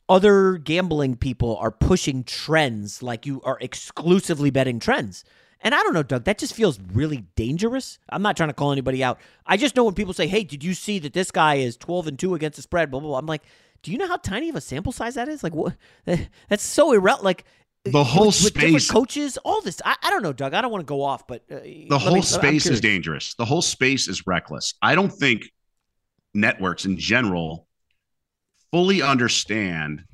other 0.10 0.58
gambling 0.58 1.16
people 1.16 1.56
are 1.58 1.72
pushing 1.72 2.26
trends, 2.26 3.02
like 3.02 3.26
you 3.26 3.42
are 3.44 3.58
exclusively 3.62 4.50
betting 4.50 4.80
trends. 4.80 5.24
And 5.62 5.74
I 5.74 5.82
don't 5.82 5.94
know, 5.94 6.04
Doug, 6.04 6.26
that 6.26 6.38
just 6.38 6.54
feels 6.54 6.78
really 6.92 7.24
dangerous. 7.38 8.00
I'm 8.10 8.22
not 8.22 8.36
trying 8.36 8.50
to 8.50 8.54
call 8.54 8.74
anybody 8.74 9.02
out. 9.02 9.18
I 9.46 9.56
just 9.56 9.78
know 9.78 9.86
when 9.86 9.94
people 9.94 10.14
say, 10.14 10.28
"Hey, 10.28 10.44
did 10.44 10.62
you 10.62 10.74
see 10.74 11.00
that 11.00 11.14
this 11.14 11.32
guy 11.32 11.56
is 11.56 11.78
12 11.78 12.08
and 12.08 12.20
two 12.20 12.36
against 12.36 12.58
the 12.58 12.64
spread?" 12.64 12.92
Blah 12.92 13.00
blah 13.00 13.10
blah. 13.12 13.18
I'm 13.18 13.26
like, 13.26 13.44
do 13.84 13.92
you 13.92 13.98
know 13.98 14.08
how 14.08 14.18
tiny 14.18 14.50
of 14.50 14.56
a 14.56 14.62
sample 14.62 14.92
size 14.92 15.16
that 15.16 15.30
is? 15.30 15.44
Like, 15.44 15.54
what? 15.54 15.76
That's 16.50 16.64
so 16.64 16.94
irrelevant. 16.94 17.26
Like 17.26 17.46
the 17.86 18.04
whole 18.04 18.28
with, 18.28 18.36
space 18.36 18.74
with 18.74 18.90
coaches 18.90 19.38
all 19.44 19.62
this 19.62 19.82
I, 19.84 19.98
I, 20.02 20.10
don't 20.10 20.24
know 20.24 20.32
doug 20.32 20.54
i 20.54 20.62
don't 20.62 20.72
want 20.72 20.84
to 20.84 20.86
go 20.86 21.02
off 21.04 21.28
but 21.28 21.44
uh, 21.52 21.60
the 21.90 22.00
whole 22.00 22.16
me, 22.16 22.22
space 22.22 22.66
is 22.66 22.80
dangerous 22.80 23.36
the 23.36 23.44
whole 23.44 23.62
space 23.62 24.08
is 24.08 24.26
reckless 24.26 24.76
i 24.82 24.96
don't 24.96 25.10
think 25.10 25.52
networks 26.34 26.86
in 26.86 26.98
general 26.98 27.68
fully 28.72 29.02
understand 29.02 30.06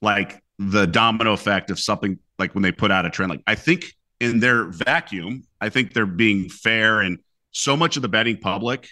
like 0.00 0.42
the 0.58 0.86
domino 0.86 1.32
effect 1.32 1.70
of 1.70 1.78
something 1.78 2.18
like 2.40 2.52
when 2.54 2.62
they 2.62 2.72
put 2.72 2.90
out 2.90 3.06
a 3.06 3.10
trend 3.10 3.30
like 3.30 3.42
i 3.46 3.54
think 3.54 3.94
in 4.18 4.40
their 4.40 4.64
vacuum 4.64 5.44
i 5.60 5.68
think 5.68 5.92
they're 5.92 6.04
being 6.04 6.48
fair 6.48 7.00
and 7.00 7.18
so 7.52 7.76
much 7.76 7.94
of 7.94 8.02
the 8.02 8.08
betting 8.08 8.38
public 8.38 8.88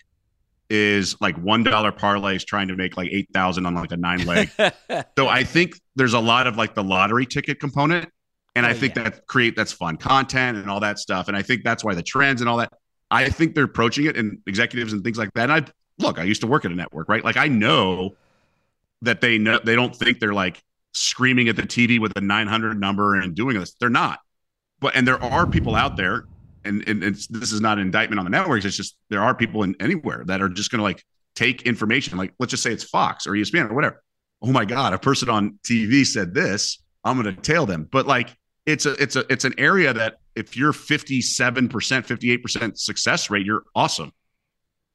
is 0.70 1.20
like 1.20 1.36
one 1.36 1.64
dollar 1.64 1.90
parlays 1.92 2.46
trying 2.46 2.68
to 2.68 2.76
make 2.76 2.96
like 2.96 3.10
eight 3.12 3.28
thousand 3.34 3.66
on 3.66 3.74
like 3.74 3.92
a 3.92 3.96
nine 3.96 4.24
leg. 4.24 4.50
so 5.18 5.28
I 5.28 5.44
think 5.44 5.74
there's 5.96 6.14
a 6.14 6.20
lot 6.20 6.46
of 6.46 6.56
like 6.56 6.74
the 6.74 6.84
lottery 6.84 7.26
ticket 7.26 7.60
component, 7.60 8.08
and 8.54 8.64
oh, 8.64 8.68
I 8.68 8.72
think 8.72 8.96
yeah. 8.96 9.04
that 9.04 9.26
create 9.26 9.56
that's 9.56 9.72
fun 9.72 9.96
content 9.96 10.56
and 10.56 10.70
all 10.70 10.80
that 10.80 10.98
stuff. 10.98 11.28
And 11.28 11.36
I 11.36 11.42
think 11.42 11.64
that's 11.64 11.84
why 11.84 11.94
the 11.94 12.02
trends 12.02 12.40
and 12.40 12.48
all 12.48 12.58
that. 12.58 12.72
I 13.10 13.28
think 13.28 13.56
they're 13.56 13.64
approaching 13.64 14.06
it 14.06 14.16
and 14.16 14.38
executives 14.46 14.92
and 14.92 15.02
things 15.02 15.18
like 15.18 15.32
that. 15.34 15.50
And 15.50 15.66
I 15.66 15.72
look, 15.98 16.18
I 16.18 16.22
used 16.22 16.40
to 16.42 16.46
work 16.46 16.64
at 16.64 16.70
a 16.70 16.74
network, 16.74 17.08
right? 17.08 17.24
Like 17.24 17.36
I 17.36 17.48
know 17.48 18.14
that 19.02 19.20
they 19.20 19.38
know 19.38 19.58
they 19.62 19.74
don't 19.74 19.94
think 19.94 20.20
they're 20.20 20.32
like 20.32 20.62
screaming 20.92 21.48
at 21.48 21.56
the 21.56 21.62
TV 21.62 22.00
with 22.00 22.16
a 22.16 22.20
900 22.20 22.78
number 22.78 23.16
and 23.16 23.34
doing 23.34 23.58
this. 23.58 23.74
They're 23.74 23.88
not. 23.88 24.20
But 24.80 24.94
and 24.96 25.06
there 25.06 25.22
are 25.22 25.46
people 25.46 25.74
out 25.74 25.96
there 25.96 26.24
and, 26.64 26.86
and 26.88 27.02
this 27.02 27.52
is 27.52 27.60
not 27.60 27.78
an 27.78 27.84
indictment 27.84 28.18
on 28.18 28.24
the 28.24 28.30
networks. 28.30 28.64
It's 28.64 28.76
just 28.76 28.96
there 29.08 29.22
are 29.22 29.34
people 29.34 29.62
in 29.62 29.74
anywhere 29.80 30.24
that 30.26 30.42
are 30.42 30.48
just 30.48 30.70
going 30.70 30.78
to 30.78 30.84
like 30.84 31.04
take 31.34 31.62
information. 31.62 32.18
Like 32.18 32.34
let's 32.38 32.50
just 32.50 32.62
say 32.62 32.72
it's 32.72 32.84
Fox 32.84 33.26
or 33.26 33.32
ESPN 33.32 33.70
or 33.70 33.74
whatever. 33.74 34.02
Oh 34.42 34.52
my 34.52 34.64
God, 34.64 34.92
a 34.92 34.98
person 34.98 35.28
on 35.28 35.58
TV 35.64 36.06
said 36.06 36.34
this. 36.34 36.82
I'm 37.04 37.20
going 37.20 37.34
to 37.34 37.40
tail 37.40 37.66
them. 37.66 37.88
But 37.90 38.06
like 38.06 38.36
it's 38.66 38.86
a 38.86 38.92
it's 39.02 39.16
a 39.16 39.24
it's 39.30 39.44
an 39.44 39.54
area 39.58 39.92
that 39.92 40.18
if 40.34 40.56
you're 40.56 40.72
57 40.72 41.68
percent, 41.68 42.06
58 42.06 42.42
percent 42.42 42.78
success 42.78 43.30
rate, 43.30 43.46
you're 43.46 43.64
awesome. 43.74 44.12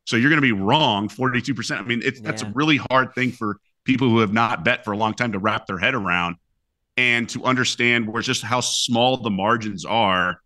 So 0.05 0.17
you're 0.17 0.29
going 0.29 0.41
to 0.41 0.41
be 0.41 0.51
wrong 0.51 1.09
42 1.09 1.53
percent. 1.53 1.81
I 1.81 1.83
mean, 1.83 2.01
it's 2.03 2.19
yeah. 2.19 2.27
that's 2.27 2.43
a 2.43 2.51
really 2.53 2.77
hard 2.77 3.13
thing 3.13 3.31
for 3.31 3.57
people 3.83 4.09
who 4.09 4.19
have 4.19 4.33
not 4.33 4.63
bet 4.63 4.83
for 4.83 4.91
a 4.91 4.97
long 4.97 5.13
time 5.13 5.31
to 5.31 5.39
wrap 5.39 5.67
their 5.67 5.77
head 5.77 5.95
around 5.95 6.35
and 6.97 7.27
to 7.29 7.43
understand 7.43 8.07
where 8.07 8.21
just 8.21 8.41
how 8.41 8.61
small 8.61 9.17
the 9.17 9.29
margins 9.29 9.85
are 9.85 10.41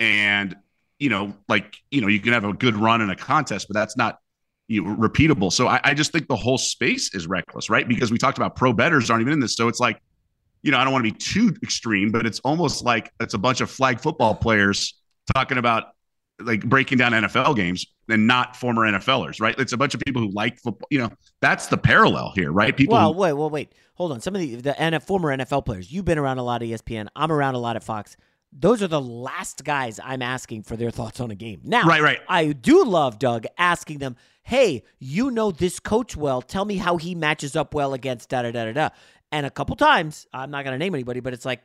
and 0.00 0.56
you 0.98 1.08
know, 1.08 1.34
like 1.48 1.76
you 1.90 2.00
know, 2.00 2.08
you 2.08 2.18
can 2.18 2.32
have 2.32 2.44
a 2.44 2.52
good 2.52 2.76
run 2.76 3.00
in 3.00 3.10
a 3.10 3.16
contest, 3.16 3.68
but 3.68 3.74
that's 3.74 3.96
not 3.96 4.18
you 4.66 4.82
know, 4.82 4.96
repeatable. 4.96 5.52
So 5.52 5.68
I, 5.68 5.80
I 5.84 5.94
just 5.94 6.10
think 6.10 6.26
the 6.26 6.36
whole 6.36 6.58
space 6.58 7.14
is 7.14 7.26
reckless, 7.26 7.70
right? 7.70 7.86
Because 7.86 8.10
we 8.10 8.18
talked 8.18 8.38
about 8.38 8.56
pro 8.56 8.72
betters 8.72 9.10
aren't 9.10 9.20
even 9.22 9.34
in 9.34 9.40
this, 9.40 9.54
so 9.54 9.68
it's 9.68 9.80
like, 9.80 10.00
you 10.62 10.72
know, 10.72 10.78
I 10.78 10.84
don't 10.84 10.92
want 10.92 11.06
to 11.06 11.12
be 11.12 11.18
too 11.18 11.54
extreme, 11.62 12.10
but 12.10 12.26
it's 12.26 12.40
almost 12.40 12.84
like 12.84 13.12
it's 13.20 13.34
a 13.34 13.38
bunch 13.38 13.60
of 13.60 13.70
flag 13.70 14.00
football 14.00 14.34
players 14.34 15.00
talking 15.34 15.58
about 15.58 15.92
like 16.40 16.64
breaking 16.64 16.98
down 16.98 17.12
NFL 17.12 17.56
games 17.56 17.86
and 18.08 18.26
not 18.26 18.56
former 18.56 18.82
NFLers, 18.82 19.40
right? 19.40 19.58
It's 19.58 19.72
a 19.72 19.76
bunch 19.76 19.94
of 19.94 20.00
people 20.00 20.22
who 20.22 20.30
like 20.30 20.58
football. 20.58 20.86
You 20.90 21.00
know, 21.00 21.10
that's 21.40 21.66
the 21.66 21.76
parallel 21.76 22.32
here, 22.34 22.52
right? 22.52 22.76
People. 22.76 22.96
Well, 22.96 23.12
who- 23.12 23.20
wait, 23.20 23.32
well, 23.34 23.50
wait, 23.50 23.72
hold 23.94 24.12
on. 24.12 24.20
Some 24.20 24.34
of 24.34 24.40
the 24.40 24.56
the 24.56 24.72
NF, 24.72 25.02
former 25.02 25.36
NFL 25.36 25.64
players. 25.64 25.90
You've 25.90 26.04
been 26.04 26.18
around 26.18 26.38
a 26.38 26.42
lot 26.42 26.62
of 26.62 26.68
ESPN. 26.68 27.08
I'm 27.16 27.32
around 27.32 27.54
a 27.54 27.58
lot 27.58 27.76
at 27.76 27.82
Fox 27.82 28.16
those 28.52 28.82
are 28.82 28.88
the 28.88 29.00
last 29.00 29.64
guys 29.64 30.00
I'm 30.02 30.22
asking 30.22 30.64
for 30.64 30.76
their 30.76 30.90
thoughts 30.90 31.20
on 31.20 31.30
a 31.30 31.34
game. 31.34 31.60
Now, 31.64 31.84
right, 31.84 32.02
right. 32.02 32.20
I 32.28 32.52
do 32.52 32.84
love 32.84 33.18
Doug 33.18 33.46
asking 33.58 33.98
them, 33.98 34.16
"Hey, 34.42 34.82
you 34.98 35.30
know 35.30 35.50
this 35.50 35.78
coach 35.80 36.16
well. 36.16 36.42
Tell 36.42 36.64
me 36.64 36.76
how 36.76 36.96
he 36.96 37.14
matches 37.14 37.56
up 37.56 37.74
well 37.74 37.94
against 37.94 38.28
da 38.28 38.42
da 38.42 38.50
da 38.50 38.64
da 38.66 38.72
da." 38.72 38.88
And 39.32 39.46
a 39.46 39.50
couple 39.50 39.76
times, 39.76 40.26
I'm 40.32 40.50
not 40.50 40.64
going 40.64 40.74
to 40.74 40.78
name 40.78 40.94
anybody, 40.94 41.20
but 41.20 41.32
it's 41.32 41.44
like, 41.44 41.62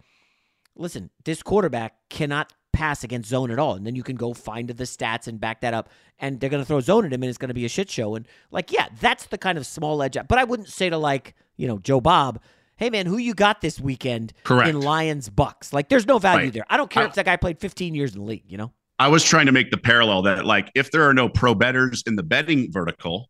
listen, 0.75 1.09
this 1.23 1.41
quarterback 1.41 1.95
cannot 2.09 2.53
pass 2.73 3.03
against 3.03 3.29
zone 3.29 3.49
at 3.49 3.57
all. 3.57 3.73
And 3.73 3.87
then 3.87 3.95
you 3.95 4.03
can 4.03 4.15
go 4.15 4.33
find 4.33 4.67
the 4.69 4.83
stats 4.83 5.27
and 5.27 5.39
back 5.39 5.61
that 5.61 5.73
up. 5.73 5.89
And 6.19 6.39
they're 6.39 6.49
going 6.49 6.61
to 6.61 6.67
throw 6.67 6.79
zone 6.79 7.05
at 7.05 7.13
him, 7.13 7.23
and 7.23 7.29
it's 7.29 7.37
going 7.37 7.49
to 7.49 7.55
be 7.55 7.65
a 7.65 7.69
shit 7.69 7.89
show. 7.89 8.15
And 8.15 8.27
like, 8.51 8.71
yeah, 8.71 8.87
that's 9.01 9.25
the 9.27 9.37
kind 9.37 9.57
of 9.57 9.65
small 9.65 10.03
edge. 10.03 10.17
But 10.27 10.37
I 10.37 10.43
wouldn't 10.43 10.69
say 10.69 10.89
to 10.89 10.97
like, 10.97 11.35
you 11.57 11.67
know, 11.67 11.79
Joe 11.79 12.01
Bob, 12.01 12.39
hey 12.77 12.89
man, 12.89 13.05
who 13.05 13.17
you 13.17 13.33
got 13.33 13.61
this 13.61 13.79
weekend 13.79 14.33
Correct. 14.43 14.69
in 14.69 14.79
Lions 14.81 15.29
Bucks? 15.29 15.71
Like, 15.73 15.89
there's 15.89 16.05
no 16.05 16.19
value 16.19 16.45
Right. 16.45 16.53
there. 16.53 16.65
I 16.69 16.77
don't 16.77 16.89
care 16.89 17.03
I- 17.03 17.07
if 17.07 17.13
that 17.15 17.25
guy 17.25 17.37
played 17.37 17.59
15 17.59 17.95
years 17.95 18.13
in 18.13 18.19
the 18.21 18.25
league. 18.25 18.43
You 18.47 18.57
know. 18.57 18.71
I 18.99 19.07
was 19.09 19.23
trying 19.23 19.45
to 19.47 19.51
make 19.51 19.71
the 19.71 19.77
parallel 19.77 20.21
that 20.23 20.45
like 20.45 20.71
if 20.75 20.91
there 20.91 21.03
are 21.03 21.13
no 21.13 21.27
pro 21.29 21.53
betters 21.53 22.03
in 22.07 22.15
the 22.15 22.23
betting 22.23 22.71
vertical, 22.71 23.29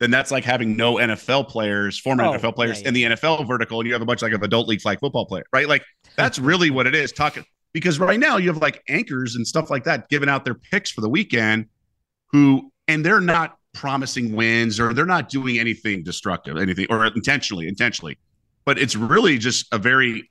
then 0.00 0.10
that's 0.10 0.30
like 0.32 0.44
having 0.44 0.76
no 0.76 0.96
NFL 0.98 1.48
players, 1.48 1.98
former 2.00 2.24
Oh, 2.24 2.32
NFL 2.32 2.54
players 2.56 2.82
yeah, 2.82 2.88
in 2.88 2.94
the 2.94 3.02
NFL 3.04 3.46
vertical, 3.46 3.78
and 3.78 3.86
you 3.86 3.92
have 3.92 4.02
a 4.02 4.06
bunch 4.06 4.22
like 4.22 4.32
of 4.32 4.42
adult 4.42 4.66
league 4.66 4.80
flag 4.80 4.98
football 4.98 5.24
player, 5.24 5.44
right? 5.52 5.68
Like 5.68 5.84
that's 6.16 6.38
really 6.40 6.70
what 6.70 6.86
it 6.88 6.94
is. 6.96 7.12
Talking 7.12 7.44
because 7.72 7.98
right 8.00 8.18
now 8.18 8.36
you 8.38 8.48
have 8.48 8.60
like 8.60 8.82
anchors 8.88 9.36
and 9.36 9.46
stuff 9.46 9.70
like 9.70 9.84
that 9.84 10.08
giving 10.08 10.28
out 10.28 10.44
their 10.44 10.54
picks 10.54 10.90
for 10.90 11.00
the 11.00 11.08
weekend, 11.08 11.66
who 12.32 12.72
and 12.88 13.04
they're 13.06 13.20
not 13.20 13.56
promising 13.72 14.34
wins 14.34 14.78
or 14.80 14.94
they're 14.94 15.06
not 15.06 15.28
doing 15.28 15.58
anything 15.58 16.02
destructive, 16.02 16.56
anything 16.56 16.86
or 16.90 17.06
intentionally, 17.06 17.66
intentionally, 17.68 18.18
but 18.64 18.78
it's 18.78 18.96
really 18.96 19.38
just 19.38 19.66
a 19.72 19.78
very 19.78 20.30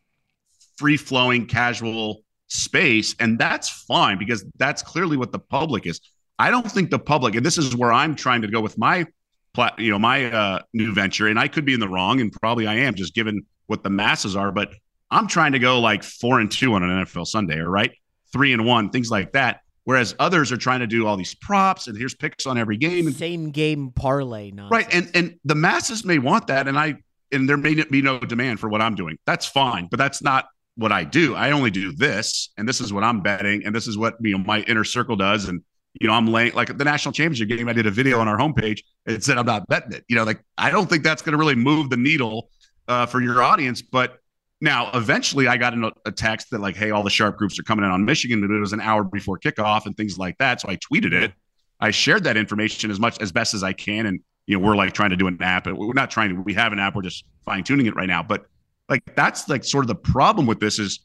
free 0.77 0.97
flowing, 0.97 1.45
casual 1.45 2.23
space. 2.47 3.15
And 3.19 3.37
that's 3.37 3.69
fine 3.69 4.17
because 4.17 4.45
that's 4.57 4.81
clearly 4.81 5.17
what 5.17 5.31
the 5.31 5.39
public 5.39 5.85
is. 5.85 5.99
I 6.39 6.49
don't 6.49 6.69
think 6.69 6.89
the 6.89 6.99
public, 6.99 7.35
and 7.35 7.45
this 7.45 7.57
is 7.57 7.75
where 7.75 7.93
I'm 7.93 8.15
trying 8.15 8.41
to 8.41 8.47
go 8.47 8.59
with 8.59 8.77
my, 8.77 9.05
plat, 9.53 9.77
you 9.77 9.91
know, 9.91 9.99
my 9.99 10.31
uh, 10.31 10.59
new 10.73 10.93
venture, 10.93 11.27
and 11.27 11.39
I 11.39 11.47
could 11.47 11.65
be 11.65 11.73
in 11.73 11.79
the 11.79 11.87
wrong, 11.87 12.21
and 12.21 12.31
probably 12.31 12.67
I 12.67 12.75
am, 12.75 12.95
just 12.95 13.13
given 13.13 13.45
what 13.67 13.83
the 13.83 13.89
masses 13.89 14.35
are. 14.35 14.51
But 14.51 14.73
I'm 15.11 15.27
trying 15.27 15.51
to 15.51 15.59
go 15.59 15.79
like 15.79 16.03
four 16.03 16.39
and 16.39 16.51
two 16.51 16.73
on 16.73 16.83
an 16.83 17.05
NFL 17.05 17.27
Sunday, 17.27 17.57
or 17.59 17.69
right, 17.69 17.91
three 18.31 18.51
and 18.53 18.65
one, 18.65 18.89
things 18.89 19.11
like 19.11 19.33
that. 19.33 19.61
Whereas 19.85 20.15
others 20.17 20.51
are 20.51 20.57
trying 20.57 20.79
to 20.79 20.87
do 20.87 21.05
all 21.05 21.17
these 21.17 21.35
props, 21.35 21.87
and 21.87 21.97
here's 21.97 22.15
picks 22.15 22.45
on 22.45 22.57
every 22.57 22.77
game, 22.77 23.05
and 23.05 23.15
Same 23.15 23.51
game 23.51 23.91
parlay. 23.91 24.49
Nonsense. 24.49 24.71
right, 24.71 24.93
and 24.93 25.11
and 25.13 25.39
the 25.45 25.55
masses 25.55 26.03
may 26.03 26.17
want 26.17 26.47
that, 26.47 26.67
and 26.67 26.79
I 26.79 26.95
and 27.33 27.49
there 27.49 27.57
may 27.57 27.75
be 27.83 28.01
no 28.01 28.19
demand 28.19 28.59
for 28.59 28.69
what 28.69 28.81
I'm 28.81 28.95
doing. 28.95 29.17
That's 29.25 29.45
fine, 29.45 29.87
but 29.89 29.97
that's 29.97 30.21
not 30.21 30.45
what 30.75 30.91
I 30.91 31.03
do. 31.03 31.35
I 31.35 31.51
only 31.51 31.71
do 31.71 31.91
this, 31.91 32.49
and 32.57 32.67
this 32.67 32.81
is 32.81 32.91
what 32.91 33.03
I'm 33.03 33.21
betting, 33.21 33.63
and 33.65 33.75
this 33.75 33.87
is 33.87 33.97
what 33.97 34.15
you 34.21 34.37
know 34.37 34.43
my 34.43 34.61
inner 34.61 34.83
circle 34.83 35.15
does, 35.15 35.47
and 35.47 35.61
you 35.99 36.07
know 36.07 36.13
I'm 36.13 36.27
laying 36.27 36.53
like 36.53 36.77
the 36.77 36.83
national 36.83 37.13
championship 37.13 37.49
game. 37.49 37.67
I 37.67 37.73
did 37.73 37.85
a 37.85 37.91
video 37.91 38.19
on 38.19 38.27
our 38.27 38.37
homepage. 38.37 38.79
It 39.05 39.23
said 39.23 39.37
I'm 39.37 39.45
not 39.45 39.67
betting 39.67 39.93
it. 39.93 40.03
You 40.07 40.15
know, 40.15 40.23
like 40.23 40.41
I 40.57 40.71
don't 40.71 40.89
think 40.89 41.03
that's 41.03 41.21
going 41.21 41.33
to 41.33 41.37
really 41.37 41.55
move 41.55 41.89
the 41.89 41.97
needle 41.97 42.49
uh, 42.87 43.05
for 43.05 43.21
your 43.21 43.41
audience, 43.41 43.81
but. 43.81 44.19
Now, 44.61 44.91
eventually, 44.93 45.49
I 45.49 45.57
got 45.57 45.73
a, 45.73 45.91
a 46.05 46.11
text 46.13 46.51
that 46.51 46.61
like, 46.61 46.77
"Hey, 46.77 46.91
all 46.91 47.03
the 47.03 47.09
sharp 47.09 47.37
groups 47.37 47.59
are 47.59 47.63
coming 47.63 47.83
in 47.83 47.91
on 47.91 48.05
Michigan," 48.05 48.39
but 48.39 48.49
it 48.49 48.59
was 48.61 48.71
an 48.71 48.79
hour 48.79 49.03
before 49.03 49.37
kickoff 49.37 49.87
and 49.87 49.97
things 49.97 50.17
like 50.17 50.37
that. 50.37 50.61
So 50.61 50.69
I 50.69 50.77
tweeted 50.77 51.11
it. 51.11 51.33
I 51.81 51.91
shared 51.91 52.23
that 52.23 52.37
information 52.37 52.89
as 52.89 52.97
much 52.97 53.21
as 53.21 53.33
best 53.33 53.53
as 53.53 53.61
I 53.61 53.73
can, 53.73 54.05
and 54.05 54.21
you 54.47 54.57
know, 54.59 54.65
we're 54.65 54.75
like 54.75 54.93
trying 54.93 55.11
to 55.11 55.15
do 55.15 55.27
an 55.27 55.37
app, 55.41 55.67
and 55.67 55.77
we're 55.77 55.93
not 55.93 56.11
trying 56.11 56.35
to. 56.35 56.41
We 56.41 56.53
have 56.55 56.73
an 56.73 56.79
app. 56.79 56.95
We're 56.95 57.01
just 57.03 57.23
fine 57.45 57.63
tuning 57.63 57.85
it 57.85 57.95
right 57.95 58.07
now. 58.07 58.23
But 58.23 58.45
like, 58.89 59.15
that's 59.15 59.47
like 59.49 59.63
sort 59.63 59.83
of 59.83 59.87
the 59.87 59.95
problem 59.95 60.45
with 60.47 60.59
this 60.59 60.79
is 60.79 60.99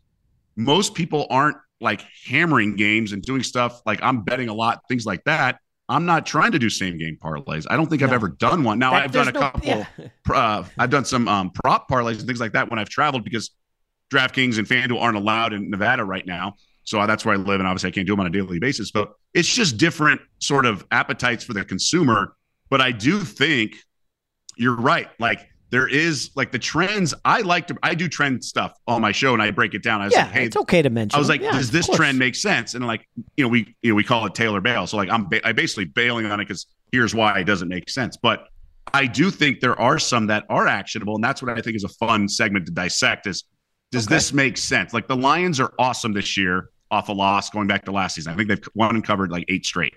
most 0.57 0.95
people 0.95 1.27
aren't 1.31 1.57
like 1.81 2.05
hammering 2.27 2.75
games 2.75 3.13
and 3.13 3.23
doing 3.23 3.43
stuff 3.43 3.81
like 3.87 4.01
I'm 4.03 4.23
betting 4.23 4.49
a 4.49 4.55
lot, 4.55 4.81
things 4.89 5.07
like 5.07 5.23
that. 5.25 5.59
I'm 5.89 6.05
not 6.05 6.27
trying 6.27 6.53
to 6.53 6.59
do 6.59 6.69
same 6.69 6.99
game 6.99 7.17
parlays. 7.23 7.67
I 7.71 7.77
don't 7.77 7.89
think 7.89 8.03
I've 8.03 8.13
ever 8.13 8.29
done 8.29 8.63
one. 8.65 8.79
Now 8.79 8.91
That- 8.91 9.05
I've 9.05 9.13
done 9.13 9.29
a 9.29 9.33
no- 9.33 9.41
couple. 9.41 9.63
yeah. 9.67 9.85
uh, 10.31 10.65
I've 10.77 10.91
done 10.91 11.05
some 11.05 11.29
um, 11.29 11.51
prop 11.51 11.89
parlays 11.89 12.19
and 12.19 12.27
things 12.27 12.41
like 12.41 12.53
that 12.53 12.69
when 12.69 12.79
I've 12.79 12.89
traveled 12.91 13.25
because 13.25 13.53
DraftKings 14.13 14.59
and 14.59 14.67
FanDuel 14.67 15.01
aren't 15.01 15.17
allowed 15.17 15.53
in 15.53 15.71
Nevada 15.71 16.05
right 16.05 16.27
now. 16.27 16.57
So 16.85 17.07
that's 17.07 17.25
where 17.25 17.35
I 17.35 17.39
live, 17.39 17.61
and 17.61 17.69
obviously 17.69 17.89
I 17.89 17.91
can't 17.93 18.07
do 18.07 18.15
them 18.15 18.21
on 18.21 18.27
a 18.27 18.31
daily 18.31 18.59
basis. 18.59 18.91
But 18.91 19.13
it's 19.35 19.49
just 19.55 19.77
different 19.77 20.21
sort 20.41 20.67
of 20.67 20.85
appetites 20.91 21.45
for 21.45 21.53
the 21.53 21.65
consumer. 21.65 22.35
But 22.71 22.81
I 22.81 22.93
do 22.93 23.21
think 23.21 23.77
you're 24.57 24.77
right. 24.77 25.09
Like 25.19 25.49
there 25.71 25.87
is 25.87 26.31
like 26.35 26.51
the 26.53 26.59
trends. 26.59 27.15
I 27.25 27.41
like 27.43 27.67
to. 27.69 27.77
I 27.83 27.95
do 27.95 28.09
trend 28.09 28.45
stuff 28.45 28.73
on 28.87 29.01
my 29.03 29.13
show, 29.13 29.33
and 29.35 29.43
I 29.43 29.51
break 29.51 29.75
it 29.75 29.83
down. 29.83 30.01
I 30.01 30.07
was 30.07 30.15
Yeah, 30.15 30.23
like, 30.25 30.33
hey, 30.33 30.45
it's 30.47 30.57
okay 30.57 30.83
to 30.83 30.91
mention. 30.91 31.17
I 31.17 31.19
was 31.19 31.29
like, 31.29 31.41
Yeah, 31.41 31.53
does 31.53 31.71
this 31.71 31.87
trend 31.89 32.19
make 32.19 32.35
sense? 32.35 32.75
And 32.75 32.87
like, 32.87 33.07
you 33.37 33.45
know, 33.45 33.49
we 33.49 33.75
you 33.83 33.91
know 33.91 33.95
we 33.95 34.05
call 34.05 34.25
it 34.27 34.35
Taylor 34.35 34.61
bail. 34.61 34.87
So 34.87 34.97
like, 34.97 35.11
I'm 35.11 35.29
ba- 35.29 35.47
I 35.47 35.53
basically 35.53 35.85
bailing 35.87 36.27
on 36.27 36.41
it 36.41 36.45
because 36.49 36.67
here's 36.93 37.15
why 37.15 37.39
it 37.41 37.45
doesn't 37.45 37.69
make 37.69 37.89
sense. 37.91 38.17
But 38.17 38.47
I 38.95 39.07
do 39.07 39.31
think 39.31 39.61
there 39.61 39.79
are 39.79 39.99
some 39.99 40.27
that 40.29 40.45
are 40.49 40.67
actionable, 40.67 41.15
and 41.15 41.23
that's 41.25 41.43
what 41.43 41.57
I 41.57 41.61
think 41.61 41.77
is 41.77 41.85
a 41.85 41.89
fun 41.91 42.29
segment 42.29 42.67
to 42.67 42.73
dissect. 42.73 43.27
Is 43.27 43.45
does 43.93 44.07
Okay. 44.07 44.15
this 44.17 44.33
make 44.33 44.57
sense? 44.57 44.93
Like 44.95 45.07
the 45.09 45.17
Lions 45.17 45.61
are 45.61 45.73
awesome 45.79 46.13
this 46.13 46.37
year 46.37 46.71
off 46.91 47.09
a 47.11 47.13
loss 47.13 47.51
going 47.51 47.67
back 47.67 47.85
to 47.85 47.93
last 47.93 48.15
season. 48.15 48.33
I 48.33 48.37
think 48.37 48.49
they've 48.49 48.69
won 48.75 48.95
and 48.97 49.05
covered 49.05 49.31
like 49.31 49.45
eight 49.49 49.67
straight. 49.67 49.95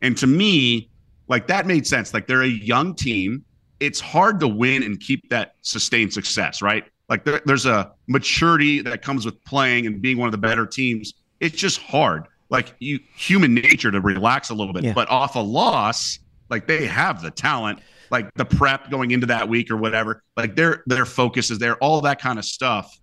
And 0.00 0.16
to 0.18 0.26
me, 0.26 0.90
like 1.32 1.46
that 1.46 1.66
made 1.66 1.86
sense. 1.86 2.12
Like 2.12 2.26
they're 2.26 2.42
a 2.42 2.46
young 2.46 2.94
team. 2.94 3.42
It's 3.80 3.98
hard 4.00 4.38
to 4.40 4.46
win 4.48 4.82
and 4.82 5.00
keep 5.00 5.30
that 5.30 5.54
sustained 5.62 6.12
success, 6.12 6.60
right? 6.60 6.84
Like 7.08 7.24
there, 7.24 7.40
there's 7.46 7.64
a 7.64 7.90
maturity 8.06 8.82
that 8.82 9.00
comes 9.00 9.24
with 9.24 9.42
playing 9.44 9.86
and 9.86 10.02
being 10.02 10.18
one 10.18 10.26
of 10.28 10.32
the 10.32 10.36
better 10.38 10.66
teams. 10.66 11.14
It's 11.40 11.56
just 11.56 11.80
hard. 11.80 12.26
Like 12.50 12.74
you, 12.80 13.00
human 13.16 13.54
nature 13.54 13.90
to 13.90 13.98
relax 14.02 14.50
a 14.50 14.54
little 14.54 14.74
bit. 14.74 14.84
Yeah. 14.84 14.92
But 14.92 15.08
off 15.08 15.34
a 15.34 15.38
loss, 15.40 16.18
like 16.50 16.66
they 16.66 16.84
have 16.86 17.22
the 17.22 17.30
talent, 17.30 17.78
like 18.10 18.32
the 18.34 18.44
prep 18.44 18.90
going 18.90 19.10
into 19.10 19.26
that 19.28 19.48
week 19.48 19.70
or 19.70 19.78
whatever. 19.78 20.22
Like 20.36 20.54
their 20.54 20.82
their 20.84 21.06
focus 21.06 21.50
is 21.50 21.58
there. 21.58 21.76
All 21.76 22.02
that 22.02 22.20
kind 22.20 22.38
of 22.38 22.44
stuff, 22.44 22.94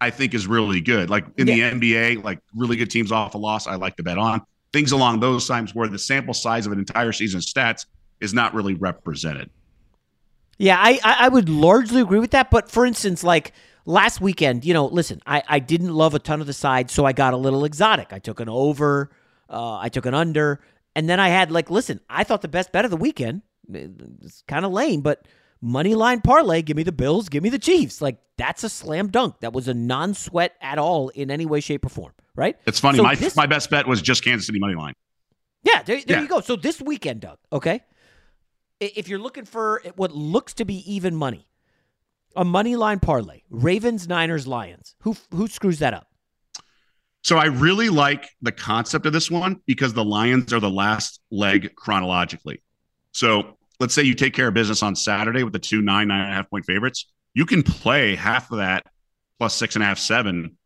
I 0.00 0.10
think, 0.10 0.34
is 0.34 0.48
really 0.48 0.80
good. 0.80 1.08
Like 1.08 1.24
in 1.36 1.46
Yeah. 1.46 1.70
the 1.70 1.80
NBA, 1.80 2.24
like 2.24 2.40
really 2.52 2.74
good 2.74 2.90
teams 2.90 3.12
off 3.12 3.36
a 3.36 3.38
loss, 3.38 3.68
I 3.68 3.76
like 3.76 3.94
to 3.98 4.02
bet 4.02 4.18
on 4.18 4.42
things 4.76 4.92
along 4.92 5.20
those 5.20 5.48
times 5.48 5.74
where 5.74 5.88
the 5.88 5.98
sample 5.98 6.34
size 6.34 6.66
of 6.66 6.72
an 6.72 6.78
entire 6.78 7.10
season 7.10 7.40
stats 7.40 7.86
is 8.20 8.34
not 8.34 8.52
really 8.52 8.74
represented. 8.74 9.48
Yeah, 10.58 10.76
I, 10.78 11.00
I 11.02 11.16
I 11.20 11.28
would 11.28 11.48
largely 11.48 12.02
agree 12.02 12.18
with 12.18 12.32
that. 12.32 12.50
But 12.50 12.70
for 12.70 12.84
instance, 12.84 13.24
like 13.24 13.52
last 13.86 14.20
weekend, 14.20 14.66
you 14.66 14.74
know, 14.74 14.84
listen, 14.84 15.22
I, 15.26 15.42
I 15.48 15.60
didn't 15.60 15.94
love 15.94 16.14
a 16.14 16.18
ton 16.18 16.42
of 16.42 16.46
the 16.46 16.52
sides, 16.52 16.92
so 16.92 17.06
I 17.06 17.12
got 17.12 17.32
a 17.32 17.38
little 17.38 17.64
exotic. 17.64 18.12
I 18.12 18.18
took 18.18 18.38
an 18.38 18.50
over, 18.50 19.10
uh, 19.48 19.78
I 19.78 19.88
took 19.88 20.04
an 20.04 20.12
under, 20.12 20.60
and 20.94 21.08
then 21.08 21.20
I 21.20 21.28
had 21.28 21.50
like, 21.50 21.70
listen, 21.70 22.00
I 22.10 22.22
thought 22.24 22.42
the 22.42 22.48
best 22.48 22.70
bet 22.70 22.84
of 22.84 22.90
the 22.90 22.98
weekend. 22.98 23.40
It's 23.72 24.42
kind 24.46 24.66
of 24.66 24.72
lame, 24.72 25.00
but 25.00 25.26
money 25.62 25.94
line 25.94 26.20
parlay. 26.20 26.60
Give 26.60 26.76
me 26.76 26.82
the 26.82 26.92
Bills. 26.92 27.30
Give 27.30 27.42
me 27.42 27.48
the 27.48 27.58
Chiefs. 27.58 28.02
Like 28.02 28.18
that's 28.36 28.62
a 28.62 28.68
slam 28.68 29.08
dunk. 29.08 29.40
That 29.40 29.54
was 29.54 29.68
a 29.68 29.74
non 29.74 30.12
sweat 30.12 30.54
at 30.60 30.78
all 30.78 31.08
in 31.10 31.30
any 31.30 31.46
way, 31.46 31.60
shape, 31.60 31.86
or 31.86 31.88
form. 31.88 32.12
Right? 32.36 32.56
It's 32.66 32.78
funny. 32.78 32.98
So 32.98 33.02
my 33.02 33.14
this- 33.14 33.34
my 33.36 33.46
best 33.46 33.70
bet 33.70 33.86
was 33.88 34.00
just 34.02 34.22
Kansas 34.22 34.46
City 34.46 34.58
money 34.58 34.74
line. 34.74 34.94
Yeah, 35.64 35.82
there, 35.82 36.00
there 36.06 36.18
Yeah. 36.18 36.22
you 36.22 36.28
go. 36.28 36.40
So 36.40 36.54
this 36.54 36.80
weekend, 36.80 37.22
Doug, 37.22 37.38
okay? 37.52 37.80
If 38.78 39.08
you're 39.08 39.18
looking 39.18 39.44
for 39.46 39.82
what 39.96 40.12
looks 40.12 40.52
to 40.54 40.64
be 40.64 40.76
even 40.92 41.16
money, 41.16 41.48
a 42.36 42.44
money 42.44 42.76
line 42.76 43.00
parlay, 43.00 43.40
Ravens, 43.50 44.06
Niners, 44.06 44.46
Lions. 44.46 44.94
Who 45.00 45.16
who 45.32 45.48
screws 45.48 45.78
that 45.78 45.94
up? 45.94 46.06
So 47.24 47.38
I 47.38 47.46
really 47.46 47.88
like 47.88 48.28
the 48.42 48.52
concept 48.52 49.06
of 49.06 49.12
this 49.12 49.30
one 49.30 49.60
because 49.66 49.94
the 49.94 50.04
Lions 50.04 50.52
are 50.52 50.60
the 50.60 50.70
last 50.70 51.20
leg 51.32 51.74
chronologically. 51.74 52.62
So 53.12 53.56
let's 53.80 53.94
say 53.94 54.02
you 54.02 54.14
take 54.14 54.34
care 54.34 54.46
of 54.48 54.54
business 54.54 54.82
on 54.82 54.94
Saturday 54.94 55.42
with 55.42 55.52
the 55.54 55.58
two 55.58 55.80
nine, 55.82 56.08
nine 56.08 56.20
and 56.20 56.30
a 56.30 56.34
half 56.34 56.48
point 56.50 56.66
favorites. 56.66 57.06
You 57.34 57.46
can 57.46 57.62
play 57.62 58.14
half 58.14 58.52
of 58.52 58.58
that 58.58 58.84
plus 59.38 59.54
six 59.54 59.74
and 59.74 59.82
a 59.82 59.86
half, 59.86 59.98
seven 59.98 60.56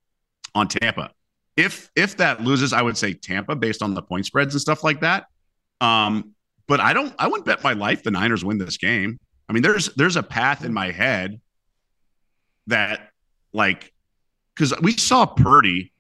on 0.55 0.69
Tampa. 0.69 1.13
If 1.57 1.91
if 1.95 2.17
that 2.19 2.43
loses, 2.43 2.73
I 2.73 2.83
would 2.83 2.97
say 2.97 3.13
Tampa 3.13 3.57
based 3.57 3.83
on 3.83 3.95
the 3.95 4.03
point 4.03 4.27
spreads 4.27 4.55
and 4.55 4.61
stuff 4.61 4.85
like 4.85 5.01
that. 5.01 5.27
Um, 5.81 6.35
but 6.67 6.81
I 6.81 6.93
don't 6.93 7.15
I 7.19 7.27
wouldn't 7.27 7.47
bet 7.47 7.63
my 7.63 7.73
life 7.73 8.03
the 8.03 8.11
Niners 8.11 8.45
win 8.45 8.59
this 8.59 8.77
game. 8.77 9.19
I 9.49 9.53
mean, 9.53 9.63
there's 9.63 9.93
there's 9.95 10.17
a 10.17 10.23
path 10.23 10.65
in 10.65 10.73
my 10.73 10.91
head 10.91 11.41
that 12.69 13.11
like 13.53 13.93
because 14.55 14.73
we 14.81 14.93
saw 14.93 15.27
Purdy 15.27 15.93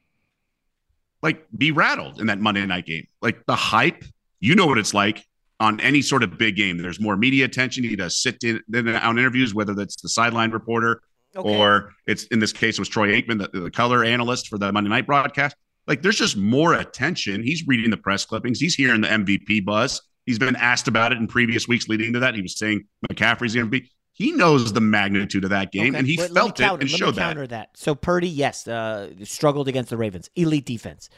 like 1.23 1.47
be 1.57 1.73
rattled 1.73 2.21
in 2.21 2.27
that 2.29 2.39
Monday 2.39 2.65
night 2.65 2.87
game. 2.87 3.07
Like 3.21 3.45
the 3.47 3.57
hype, 3.57 4.05
you 4.39 4.55
know 4.55 4.67
what 4.67 4.79
it's 4.79 4.95
like 4.95 5.25
on 5.59 5.81
any 5.81 6.01
sort 6.01 6.23
of 6.23 6.39
big 6.39 6.57
game. 6.57 6.79
There's 6.79 7.01
more 7.01 7.17
media 7.17 7.45
attention. 7.45 7.85
You 7.85 7.91
need 7.91 7.99
to 7.99 8.11
sit 8.11 8.43
in, 8.43 8.63
in 8.73 8.89
out 8.89 9.19
interviews, 9.19 9.55
whether 9.55 9.75
that's 9.75 10.01
the 10.01 10.09
sideline 10.09 10.51
reporter 10.51 11.03
or 11.37 11.93
it's 12.07 12.25
in 12.25 12.39
this 12.41 12.53
case 12.53 12.79
it 12.79 12.81
was 12.81 12.89
Troy 12.89 13.09
Aikman, 13.13 13.51
the, 13.53 13.61
the 13.61 13.71
color 13.71 14.05
analyst 14.05 14.49
for 14.49 14.59
the 14.59 14.71
Monday 14.73 14.91
night 14.91 15.07
broadcast. 15.07 15.57
Like 15.87 16.03
there's 16.03 16.19
just 16.19 16.37
more 16.37 16.75
attention. 16.75 17.43
He's 17.43 17.67
reading 17.67 17.91
the 17.91 17.97
press 17.97 18.25
clippings. 18.25 18.61
He's 18.61 18.75
hearing 18.75 19.01
the 19.01 19.09
MVP 19.09 19.65
buzz. 19.65 20.01
He's 20.27 20.39
been 20.39 20.57
asked 20.57 20.87
about 20.87 21.13
it 21.13 21.19
in 21.19 21.27
previous 21.27 21.67
weeks 21.67 21.89
leading 21.89 22.13
to 22.13 22.21
that. 22.21 22.35
He 22.35 22.43
was 22.43 22.57
saying 22.59 22.85
McCaffrey's 23.11 23.55
the 23.55 23.61
MVP. 23.61 23.89
He 24.13 24.33
knows 24.33 24.73
the 24.73 24.81
magnitude 24.83 25.45
of 25.45 25.51
that 25.51 25.73
game, 25.73 25.91
Okay, 25.95 25.99
and 25.99 26.07
he 26.07 26.17
but 26.17 26.31
let 26.31 26.33
me 26.33 26.35
felt 26.35 26.61
it 26.61 26.63
counter- 26.63 26.81
and 26.83 26.91
let 26.91 26.93
me 26.93 26.99
showed 26.99 27.15
that. 27.15 27.49
that. 27.49 27.69
So 27.75 27.95
Purdy, 27.95 28.29
yes, 28.29 28.69
uh, 28.69 29.11
struggled 29.25 29.67
against 29.67 29.89
the 29.91 29.97
Ravens. 29.97 30.29
Elite 30.37 30.67
defense. 30.67 31.09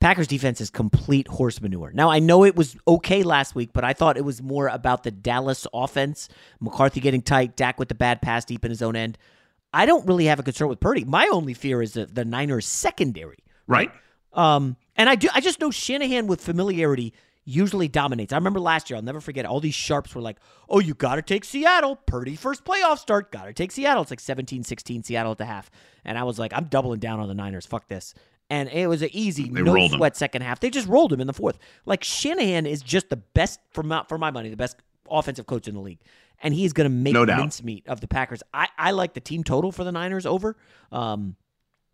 Packers 0.00 0.26
defense 0.26 0.60
is 0.60 0.70
complete 0.70 1.26
horse 1.28 1.60
manure. 1.60 1.90
Now 1.94 2.10
I 2.10 2.18
know 2.18 2.44
it 2.44 2.56
was 2.56 2.76
okay 2.88 3.22
last 3.22 3.54
week, 3.54 3.70
but 3.72 3.84
I 3.84 3.92
thought 3.92 4.16
it 4.16 4.24
was 4.24 4.42
more 4.42 4.68
about 4.68 5.02
the 5.04 5.10
Dallas 5.10 5.66
offense. 5.72 6.28
McCarthy 6.60 7.00
getting 7.00 7.22
tight, 7.22 7.56
Dak 7.56 7.78
with 7.78 7.88
the 7.88 7.94
bad 7.94 8.20
pass 8.22 8.44
deep 8.44 8.64
in 8.64 8.70
his 8.70 8.82
own 8.82 8.96
end. 8.96 9.16
I 9.76 9.86
don't 9.86 10.06
really 10.06 10.24
have 10.26 10.38
a 10.38 10.42
concern 10.42 10.68
with 10.68 10.80
Purdy. 10.80 11.04
My 11.04 11.28
only 11.32 11.54
fear 11.54 11.82
is 11.82 11.92
the, 11.92 12.06
the 12.06 12.24
Niners 12.24 12.66
secondary. 12.66 13.38
Right. 13.66 13.90
Um, 14.32 14.76
And 14.96 15.08
I 15.08 15.14
do. 15.16 15.28
I 15.34 15.40
just 15.40 15.60
know 15.60 15.70
Shanahan 15.70 16.26
with 16.26 16.40
familiarity 16.40 17.12
usually 17.44 17.86
dominates. 17.86 18.32
I 18.32 18.36
remember 18.36 18.58
last 18.60 18.90
year. 18.90 18.96
I'll 18.96 19.02
never 19.02 19.20
forget. 19.20 19.46
All 19.46 19.60
these 19.60 19.74
sharps 19.74 20.14
were 20.14 20.20
like, 20.22 20.38
"Oh, 20.68 20.80
you 20.80 20.94
got 20.94 21.16
to 21.16 21.22
take 21.22 21.44
Seattle. 21.44 21.96
Purdy 21.96 22.34
first 22.36 22.64
playoff 22.64 22.98
start. 22.98 23.30
Got 23.30 23.44
to 23.44 23.52
take 23.52 23.70
Seattle." 23.70 24.02
It's 24.02 24.10
like 24.10 24.20
17-16 24.20 25.04
Seattle 25.04 25.32
at 25.32 25.38
the 25.38 25.44
half, 25.44 25.70
and 26.04 26.18
I 26.18 26.24
was 26.24 26.38
like, 26.38 26.52
"I'm 26.54 26.64
doubling 26.64 26.98
down 27.00 27.20
on 27.20 27.28
the 27.28 27.34
Niners. 27.34 27.66
Fuck 27.66 27.88
this." 27.88 28.14
And 28.50 28.68
it 28.68 28.86
was 28.88 29.02
an 29.02 29.10
easy, 29.12 29.48
They 29.48 29.62
no 29.62 29.74
sweat 29.88 30.12
him. 30.12 30.16
second 30.16 30.42
half. 30.42 30.60
They 30.60 30.70
just 30.70 30.86
rolled 30.88 31.12
him 31.12 31.20
in 31.20 31.26
the 31.26 31.32
fourth. 31.32 31.58
Like 31.84 32.02
Shanahan 32.04 32.64
is 32.66 32.80
just 32.82 33.10
the 33.10 33.16
best 33.16 33.58
for 33.72 33.82
my, 33.82 34.04
for 34.08 34.18
my 34.18 34.30
money, 34.30 34.50
the 34.50 34.56
best 34.56 34.76
offensive 35.10 35.46
coach 35.46 35.66
in 35.68 35.74
the 35.74 35.80
league, 35.80 35.98
and 36.42 36.52
he's 36.54 36.72
going 36.72 36.84
to 36.88 36.94
make 36.94 37.14
No 37.14 37.24
mincemeat 37.26 37.86
of 37.88 38.00
the 38.00 38.08
Packers. 38.08 38.42
I, 38.52 38.68
I 38.78 38.90
like 38.92 39.14
the 39.14 39.20
team 39.20 39.42
total 39.44 39.72
for 39.72 39.84
the 39.84 39.92
Niners 39.92 40.26
over. 40.26 40.56
Um, 40.92 41.36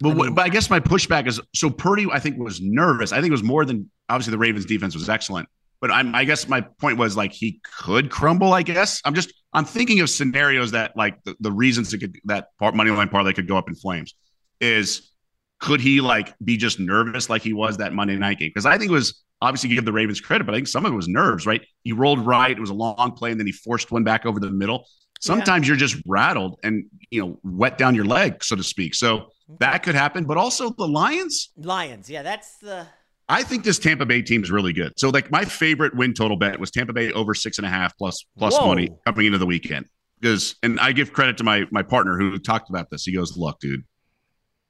But, 0.00 0.16
what- 0.16 0.34
but 0.34 0.42
I 0.44 0.48
guess 0.48 0.68
my 0.70 0.80
pushback 0.80 1.26
is 1.26 1.40
so 1.54 1.70
Purdy, 1.70 2.06
I 2.10 2.18
think, 2.18 2.38
was 2.38 2.60
nervous. 2.60 3.12
I 3.12 3.16
think 3.16 3.28
it 3.28 3.32
was 3.32 3.42
more 3.42 3.64
than 3.64 3.90
obviously 4.08 4.32
the 4.32 4.38
Ravens 4.38 4.64
defense 4.66 4.94
was 4.94 5.08
excellent. 5.08 5.48
But 5.80 5.90
I'm, 5.90 6.14
I 6.14 6.24
guess 6.24 6.46
my 6.48 6.60
point 6.60 6.96
was 6.98 7.16
like 7.16 7.32
he 7.32 7.60
could 7.78 8.08
crumble. 8.10 8.52
I 8.52 8.62
guess 8.62 9.00
I'm 9.04 9.14
just 9.14 9.32
I'm 9.52 9.64
thinking 9.64 9.98
of 9.98 10.08
scenarios 10.08 10.70
that 10.72 10.96
like 10.96 11.22
the, 11.24 11.34
the 11.40 11.50
reasons 11.50 11.92
it 11.92 11.98
could 11.98 12.16
that 12.26 12.56
part 12.58 12.74
money 12.76 12.90
line 12.92 13.08
parlay 13.08 13.32
could 13.32 13.48
go 13.48 13.56
up 13.56 13.68
in 13.68 13.74
flames 13.74 14.14
is 14.60 15.10
could 15.58 15.80
he 15.80 16.00
like 16.00 16.34
be 16.44 16.56
just 16.56 16.78
nervous 16.78 17.28
like 17.28 17.42
he 17.42 17.52
was 17.52 17.78
that 17.78 17.92
Monday 17.92 18.16
night 18.16 18.38
game? 18.38 18.48
Because 18.50 18.64
I 18.66 18.78
think 18.78 18.90
it 18.90 18.94
was 18.94 19.22
obviously 19.42 19.70
give 19.70 19.84
the 19.84 19.92
Ravens 19.92 20.20
credit, 20.20 20.44
but 20.44 20.54
I 20.54 20.58
think 20.58 20.68
some 20.68 20.86
of 20.86 20.92
it 20.92 20.96
was 20.96 21.08
nerves. 21.08 21.46
Right? 21.46 21.66
He 21.82 21.92
rolled 21.92 22.24
right. 22.24 22.50
It 22.50 22.60
was 22.60 22.70
a 22.70 22.74
long 22.74 23.12
play, 23.12 23.30
and 23.30 23.40
then 23.40 23.46
he 23.46 23.52
forced 23.52 23.90
one 23.90 24.04
back 24.04 24.24
over 24.24 24.40
the 24.40 24.50
middle. 24.50 24.86
Sometimes 25.20 25.68
you're 25.68 25.76
just 25.76 25.96
rattled 26.06 26.58
and 26.64 26.84
you 27.10 27.20
know 27.20 27.38
wet 27.44 27.78
down 27.78 27.94
your 27.94 28.04
leg, 28.04 28.42
so 28.42 28.56
to 28.56 28.64
speak. 28.64 28.94
So 28.94 29.18
mm-hmm. 29.18 29.54
that 29.60 29.82
could 29.82 29.94
happen. 29.94 30.24
But 30.24 30.36
also 30.36 30.70
the 30.70 30.88
Lions. 30.88 31.50
Lions, 31.56 32.08
yeah, 32.08 32.22
that's 32.22 32.56
the 32.58 32.86
I 33.28 33.42
think 33.42 33.64
this 33.64 33.78
Tampa 33.78 34.04
Bay 34.04 34.20
team 34.20 34.42
is 34.42 34.50
really 34.50 34.72
good. 34.72 34.92
So, 34.98 35.08
like, 35.08 35.30
my 35.30 35.44
favorite 35.44 35.94
win 35.96 36.12
total 36.12 36.36
bet 36.36 36.58
was 36.58 36.70
Tampa 36.70 36.92
Bay 36.92 37.12
over 37.12 37.34
six 37.34 37.58
and 37.58 37.66
a 37.66 37.70
half 37.70 37.96
plus 37.96 38.24
plus 38.36 38.58
money 38.60 38.90
coming 39.06 39.26
into 39.26 39.38
the 39.38 39.46
weekend. 39.46 39.86
Because, 40.20 40.54
and 40.62 40.78
I 40.78 40.92
give 40.92 41.12
credit 41.12 41.38
to 41.38 41.44
my 41.44 41.66
my 41.70 41.82
partner 41.82 42.18
who 42.18 42.38
talked 42.38 42.68
about 42.68 42.90
this. 42.90 43.04
He 43.04 43.14
goes, 43.14 43.36
"Look, 43.36 43.58
dude, 43.60 43.84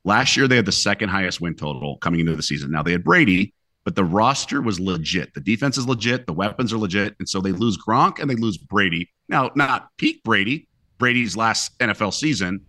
last 0.05 0.37
year 0.37 0.49
they 0.49 0.57
had 0.57 0.67
the 0.67 0.73
second 0.73 1.09
highest 1.09 1.41
win 1.41 1.55
total 1.55 1.97
coming 1.99 2.21
into 2.21 2.37
the 2.37 2.43
season. 2.43 2.71
Now 2.71 2.83
they 2.83 2.93
had 2.93 3.05
Brady, 3.05 3.55
but 3.85 3.97
the 3.97 4.05
roster 4.05 4.63
was 4.63 4.79
legit. 4.79 5.35
The 5.35 5.41
defense 5.41 5.77
is 5.77 5.87
legit. 5.87 6.27
The 6.27 6.33
weapons 6.33 6.73
are 6.73 6.79
legit, 6.79 7.17
and 7.19 7.29
so 7.29 7.41
they 7.41 7.53
lose 7.53 7.77
Gronk 7.77 8.21
and 8.21 8.31
they 8.31 8.35
lose 8.35 8.57
Brady. 8.57 9.11
Now, 9.29 9.51
not 9.55 9.89
peak 9.97 10.23
Brady, 10.23 10.69
Brady's 10.99 11.37
last 11.37 11.77
NFL 11.79 12.15
season, 12.15 12.65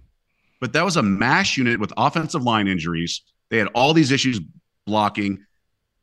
but 0.60 0.74
that 0.74 0.84
was 0.84 0.98
a 0.98 1.04
mash 1.04 1.58
unit 1.58 1.80
with 1.80 1.94
offensive 1.98 2.44
line 2.44 2.68
injuries. 2.68 3.22
They 3.50 3.58
had 3.58 3.68
all 3.76 3.94
these 3.94 4.12
issues 4.12 4.40
blocking. 4.86 5.46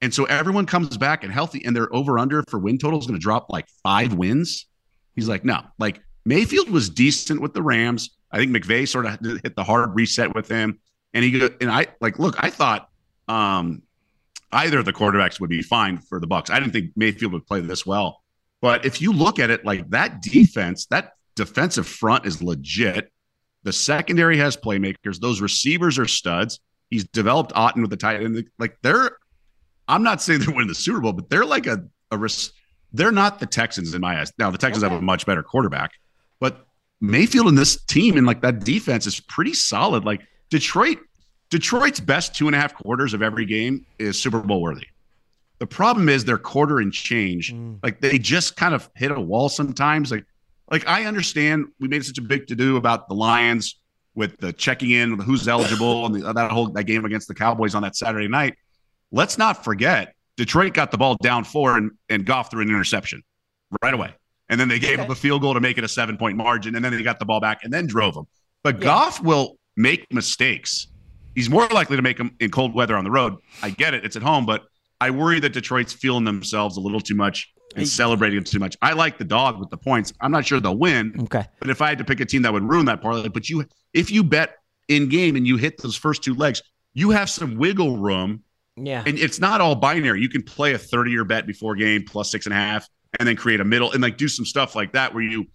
And 0.02 0.14
so 0.14 0.24
everyone 0.26 0.66
comes 0.66 0.96
back 0.96 1.24
and 1.24 1.32
healthy, 1.32 1.64
and 1.64 1.74
their 1.74 1.92
over 1.94 2.18
under 2.18 2.42
for 2.48 2.58
win 2.58 2.78
total 2.78 2.98
is 2.98 3.06
going 3.06 3.18
to 3.18 3.22
drop 3.22 3.46
like 3.50 3.66
five 3.82 4.14
wins. 4.14 4.66
He's 5.14 5.28
like, 5.28 5.44
no, 5.44 5.62
like 5.78 6.00
Mayfield 6.24 6.70
was 6.70 6.88
decent 6.88 7.40
with 7.40 7.52
the 7.52 7.62
Rams. 7.62 8.10
I 8.30 8.38
think 8.38 8.52
McVay 8.52 8.86
sort 8.86 9.06
of 9.06 9.18
hit 9.42 9.56
the 9.56 9.64
hard 9.64 9.94
reset 9.94 10.34
with 10.34 10.48
him. 10.48 10.78
And 11.12 11.24
he 11.24 11.38
go, 11.38 11.50
and 11.60 11.70
I 11.70 11.88
like, 12.00 12.18
look, 12.18 12.36
I 12.38 12.50
thought 12.50 12.88
um, 13.26 13.82
either 14.52 14.78
of 14.78 14.84
the 14.84 14.92
quarterbacks 14.92 15.40
would 15.40 15.50
be 15.50 15.62
fine 15.62 15.98
for 15.98 16.20
the 16.20 16.26
Bucks. 16.26 16.50
I 16.50 16.58
didn't 16.58 16.72
think 16.72 16.92
Mayfield 16.96 17.32
would 17.32 17.46
play 17.46 17.60
this 17.60 17.86
well. 17.86 18.22
But 18.60 18.84
if 18.84 19.00
you 19.00 19.12
look 19.12 19.38
at 19.38 19.50
it, 19.50 19.64
like 19.64 19.88
that 19.90 20.22
defense, 20.22 20.86
that 20.86 21.12
defensive 21.34 21.86
front 21.86 22.26
is 22.26 22.42
legit. 22.42 23.10
The 23.62 23.72
secondary 23.72 24.38
has 24.38 24.56
playmakers. 24.56 25.20
Those 25.20 25.40
receivers 25.40 25.98
are 25.98 26.06
studs. 26.06 26.60
He's 26.90 27.04
developed 27.04 27.52
Otton 27.52 27.80
with 27.82 27.90
the 27.90 27.96
tight 27.96 28.22
end. 28.22 28.48
Like 28.58 28.76
they're, 28.82 29.16
I'm 29.88 30.02
not 30.02 30.20
saying 30.20 30.40
they're 30.40 30.54
winning 30.54 30.68
the 30.68 30.74
Super 30.74 31.00
Bowl, 31.00 31.12
but 31.12 31.30
they're 31.30 31.44
like 31.44 31.66
a, 31.66 31.84
a 32.10 32.18
res- 32.18 32.52
they're 32.92 33.12
not 33.12 33.38
the 33.38 33.46
Texans 33.46 33.94
in 33.94 34.00
my 34.00 34.20
eyes. 34.20 34.32
Now 34.38 34.50
the 34.50 34.58
Texans 34.58 34.82
have 34.82 34.92
a 34.92 35.00
much 35.00 35.24
better 35.26 35.42
quarterback, 35.42 35.92
but 36.40 36.66
Mayfield 37.00 37.46
and 37.46 37.56
this 37.56 37.82
team 37.84 38.16
and 38.16 38.26
like 38.26 38.42
that 38.42 38.64
defense 38.64 39.06
is 39.06 39.20
pretty 39.20 39.54
solid. 39.54 40.04
Like 40.04 40.22
Detroit, 40.50 40.98
Detroit's 41.50 42.00
best 42.00 42.34
two 42.34 42.46
and 42.46 42.54
a 42.54 42.58
half 42.58 42.74
quarters 42.74 43.12
of 43.12 43.22
every 43.22 43.44
game 43.44 43.84
is 43.98 44.20
Super 44.20 44.40
Bowl 44.40 44.62
worthy. 44.62 44.86
The 45.58 45.66
problem 45.66 46.08
is 46.08 46.24
their 46.24 46.38
quarter 46.38 46.78
and 46.78 46.92
change. 46.92 47.52
Mm. 47.52 47.78
Like 47.82 48.00
they 48.00 48.18
just 48.18 48.56
kind 48.56 48.74
of 48.74 48.88
hit 48.94 49.10
a 49.10 49.20
wall 49.20 49.48
sometimes. 49.48 50.10
Like, 50.10 50.24
like 50.70 50.86
I 50.88 51.04
understand 51.04 51.66
we 51.80 51.88
made 51.88 52.04
such 52.04 52.18
a 52.18 52.22
big 52.22 52.46
to 52.46 52.54
do 52.54 52.76
about 52.76 53.08
the 53.08 53.14
Lions 53.14 53.76
with 54.14 54.38
the 54.38 54.52
checking 54.52 54.90
in, 54.90 55.18
who's 55.18 55.46
eligible, 55.48 56.06
and 56.06 56.14
the, 56.14 56.32
that 56.32 56.50
whole 56.50 56.68
that 56.68 56.84
game 56.84 57.04
against 57.04 57.28
the 57.28 57.34
Cowboys 57.34 57.74
on 57.74 57.82
that 57.82 57.96
Saturday 57.96 58.28
night. 58.28 58.56
Let's 59.12 59.36
not 59.36 59.64
forget 59.64 60.14
Detroit 60.36 60.72
got 60.72 60.90
the 60.90 60.98
ball 60.98 61.16
down 61.20 61.44
four 61.44 61.76
and 61.76 61.90
and 62.08 62.24
Goff 62.24 62.50
threw 62.50 62.62
an 62.62 62.68
interception 62.68 63.22
right 63.82 63.92
away, 63.92 64.14
and 64.48 64.58
then 64.58 64.68
they 64.68 64.78
gave 64.78 65.00
up 65.00 65.10
a 65.10 65.14
field 65.14 65.42
goal 65.42 65.54
to 65.54 65.60
make 65.60 65.78
it 65.78 65.84
a 65.84 65.88
seven 65.88 66.16
point 66.16 66.36
margin, 66.36 66.76
and 66.76 66.84
then 66.84 66.96
they 66.96 67.02
got 67.02 67.18
the 67.18 67.26
ball 67.26 67.40
back 67.40 67.64
and 67.64 67.72
then 67.72 67.86
drove 67.86 68.14
them. 68.14 68.26
But 68.62 68.80
Goff 68.80 69.22
will 69.22 69.58
make 69.76 70.06
mistakes. 70.12 70.86
He's 71.34 71.48
more 71.48 71.66
likely 71.68 71.96
to 71.96 72.02
make 72.02 72.18
them 72.18 72.34
in 72.40 72.50
cold 72.50 72.74
weather 72.74 72.96
on 72.96 73.04
the 73.04 73.10
road. 73.10 73.36
I 73.62 73.70
get 73.70 73.94
it; 73.94 74.04
it's 74.04 74.16
at 74.16 74.22
home, 74.22 74.46
but 74.46 74.64
I 75.00 75.10
worry 75.10 75.40
that 75.40 75.52
Detroit's 75.52 75.92
feeling 75.92 76.24
themselves 76.24 76.76
a 76.76 76.80
little 76.80 77.00
too 77.00 77.14
much 77.14 77.52
and 77.76 77.88
celebrating 77.88 78.42
too 78.44 78.58
much. 78.58 78.76
I 78.82 78.92
like 78.92 79.18
the 79.18 79.24
dog 79.24 79.58
with 79.58 79.70
the 79.70 79.76
points. 79.76 80.12
I'm 80.20 80.32
not 80.32 80.44
sure 80.44 80.60
they'll 80.60 80.76
win. 80.76 81.14
Okay. 81.22 81.44
But 81.58 81.70
if 81.70 81.80
I 81.80 81.88
had 81.88 81.98
to 81.98 82.04
pick 82.04 82.20
a 82.20 82.24
team 82.24 82.42
that 82.42 82.52
would 82.52 82.68
ruin 82.68 82.86
that 82.86 83.00
parlay, 83.00 83.28
but 83.28 83.48
you, 83.48 83.64
if 83.94 84.10
you 84.10 84.24
bet 84.24 84.56
in 84.88 85.08
game 85.08 85.36
and 85.36 85.46
you 85.46 85.56
hit 85.56 85.80
those 85.80 85.96
first 85.96 86.22
two 86.22 86.34
legs, 86.34 86.62
you 86.94 87.10
have 87.10 87.30
some 87.30 87.56
wiggle 87.56 87.96
room. 87.96 88.42
Yeah. 88.76 89.04
And 89.06 89.18
it's 89.18 89.38
not 89.38 89.60
all 89.60 89.74
binary. 89.74 90.20
You 90.20 90.28
can 90.28 90.42
play 90.42 90.74
a 90.74 90.78
30 90.78 91.10
year 91.10 91.24
bet 91.24 91.46
before 91.46 91.76
game 91.76 92.04
plus 92.06 92.30
six 92.30 92.46
and 92.46 92.52
a 92.52 92.56
half 92.56 92.88
and 93.18 93.28
then 93.28 93.36
create 93.36 93.60
a 93.60 93.64
middle 93.64 93.92
and 93.92 94.02
like 94.02 94.16
do 94.16 94.28
some 94.28 94.44
stuff 94.44 94.74
like 94.74 94.92
that 94.92 95.14
where 95.14 95.22
you 95.22 95.46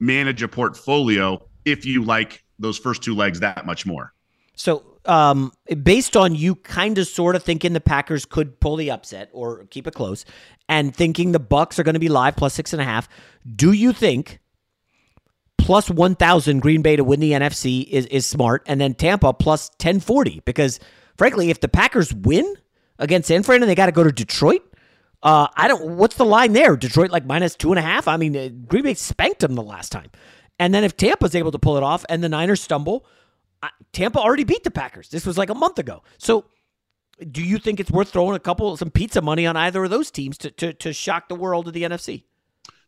manage 0.00 0.42
a 0.42 0.48
portfolio 0.48 1.38
if 1.64 1.84
you 1.86 2.04
like 2.04 2.44
those 2.58 2.78
first 2.78 3.02
two 3.02 3.14
legs 3.14 3.40
that 3.40 3.66
much 3.66 3.86
more. 3.86 4.12
So, 4.54 4.93
um, 5.06 5.52
based 5.82 6.16
on 6.16 6.34
you 6.34 6.54
kind 6.54 6.98
of 6.98 7.06
sort 7.06 7.36
of 7.36 7.42
thinking 7.42 7.72
the 7.72 7.80
Packers 7.80 8.24
could 8.24 8.58
pull 8.60 8.76
the 8.76 8.90
upset 8.90 9.30
or 9.32 9.64
keep 9.70 9.86
it 9.86 9.94
close, 9.94 10.24
and 10.68 10.94
thinking 10.94 11.32
the 11.32 11.40
Bucks 11.40 11.78
are 11.78 11.82
going 11.82 11.94
to 11.94 12.00
be 12.00 12.08
live 12.08 12.36
plus 12.36 12.54
six 12.54 12.72
and 12.72 12.82
a 12.82 12.84
half, 12.84 13.08
do 13.54 13.72
you 13.72 13.92
think 13.92 14.40
plus 15.58 15.90
one 15.90 16.14
thousand 16.14 16.60
Green 16.60 16.82
Bay 16.82 16.96
to 16.96 17.04
win 17.04 17.20
the 17.20 17.32
NFC 17.32 17.86
is 17.88 18.06
is 18.06 18.26
smart, 18.26 18.62
and 18.66 18.80
then 18.80 18.94
Tampa 18.94 19.32
plus 19.32 19.70
ten 19.78 20.00
forty? 20.00 20.40
Because 20.44 20.80
frankly, 21.16 21.50
if 21.50 21.60
the 21.60 21.68
Packers 21.68 22.12
win 22.12 22.54
against 22.98 23.28
San 23.28 23.42
Fran 23.42 23.62
and 23.62 23.70
they 23.70 23.74
got 23.74 23.86
to 23.86 23.92
go 23.92 24.04
to 24.04 24.12
Detroit. 24.12 24.62
Uh, 25.22 25.48
I 25.56 25.68
don't. 25.68 25.96
What's 25.96 26.16
the 26.16 26.24
line 26.24 26.52
there? 26.52 26.76
Detroit 26.76 27.10
like 27.10 27.24
minus 27.24 27.56
two 27.56 27.72
and 27.72 27.78
a 27.78 27.82
half. 27.82 28.08
I 28.08 28.16
mean, 28.16 28.36
uh, 28.36 28.48
Green 28.66 28.82
Bay 28.82 28.94
spanked 28.94 29.40
them 29.40 29.54
the 29.54 29.62
last 29.62 29.90
time, 29.90 30.10
and 30.58 30.74
then 30.74 30.84
if 30.84 30.96
Tampa's 30.96 31.34
able 31.34 31.50
to 31.52 31.58
pull 31.58 31.76
it 31.76 31.82
off, 31.82 32.04
and 32.08 32.22
the 32.22 32.28
Niners 32.28 32.60
stumble, 32.60 33.06
Tampa 33.92 34.18
already 34.18 34.44
beat 34.44 34.64
the 34.64 34.70
Packers. 34.70 35.08
This 35.08 35.26
was 35.26 35.38
like 35.38 35.50
a 35.50 35.54
month 35.54 35.78
ago. 35.78 36.02
So, 36.18 36.46
do 37.30 37.42
you 37.42 37.58
think 37.58 37.80
it's 37.80 37.90
worth 37.90 38.10
throwing 38.10 38.34
a 38.34 38.40
couple 38.40 38.76
some 38.76 38.90
pizza 38.90 39.22
money 39.22 39.46
on 39.46 39.56
either 39.56 39.84
of 39.84 39.90
those 39.90 40.10
teams 40.10 40.38
to 40.38 40.50
to, 40.52 40.72
to 40.74 40.92
shock 40.92 41.28
the 41.28 41.34
world 41.34 41.68
of 41.68 41.74
the 41.74 41.82
NFC? 41.82 42.24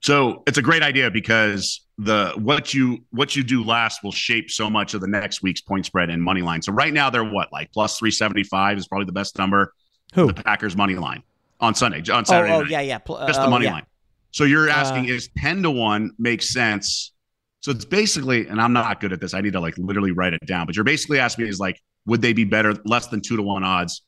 So 0.00 0.42
it's 0.46 0.58
a 0.58 0.62
great 0.62 0.82
idea 0.82 1.10
because 1.10 1.80
the 1.98 2.32
what 2.36 2.74
you 2.74 3.04
what 3.10 3.34
you 3.34 3.42
do 3.42 3.64
last 3.64 4.04
will 4.04 4.12
shape 4.12 4.50
so 4.50 4.68
much 4.68 4.94
of 4.94 5.00
the 5.00 5.08
next 5.08 5.42
week's 5.42 5.60
point 5.60 5.86
spread 5.86 6.10
and 6.10 6.22
money 6.22 6.42
line. 6.42 6.62
So 6.62 6.72
right 6.72 6.92
now 6.92 7.10
they're 7.10 7.24
what 7.24 7.52
like 7.52 7.72
plus 7.72 7.98
three 7.98 8.10
seventy 8.10 8.44
five 8.44 8.78
is 8.78 8.86
probably 8.86 9.06
the 9.06 9.12
best 9.12 9.38
number. 9.38 9.72
Who 10.14 10.28
the 10.28 10.34
Packers 10.34 10.76
money 10.76 10.94
line 10.94 11.22
on 11.60 11.74
Sunday 11.74 12.02
on 12.10 12.24
Saturday 12.24 12.52
oh, 12.52 12.60
oh 12.60 12.64
yeah, 12.64 12.80
yeah, 12.80 12.98
pl- 12.98 13.18
just 13.26 13.40
uh, 13.40 13.44
the 13.44 13.50
money 13.50 13.64
yeah. 13.64 13.72
line. 13.72 13.86
So 14.30 14.44
you're 14.44 14.68
asking 14.68 15.10
Uh, 15.10 15.14
is 15.14 15.28
ten 15.36 15.62
to 15.62 15.70
one 15.70 16.12
makes 16.18 16.52
sense? 16.52 17.12
So 17.60 17.70
it's 17.72 17.84
basically, 17.84 18.46
and 18.46 18.60
I'm 18.60 18.72
not 18.72 19.00
good 19.00 19.12
at 19.12 19.20
this. 19.20 19.34
I 19.34 19.40
need 19.40 19.54
to 19.54 19.60
like 19.60 19.76
literally 19.78 20.12
write 20.12 20.34
it 20.34 20.46
down. 20.46 20.66
But 20.66 20.76
you're 20.76 20.84
basically 20.84 21.18
asking 21.18 21.44
me 21.44 21.50
is 21.50 21.58
like, 21.58 21.80
would 22.06 22.22
they 22.22 22.32
be 22.32 22.44
better 22.44 22.74
less 22.84 23.08
than 23.08 23.20
two 23.20 23.36
to 23.36 23.42
one 23.42 23.64
odds 23.64 24.02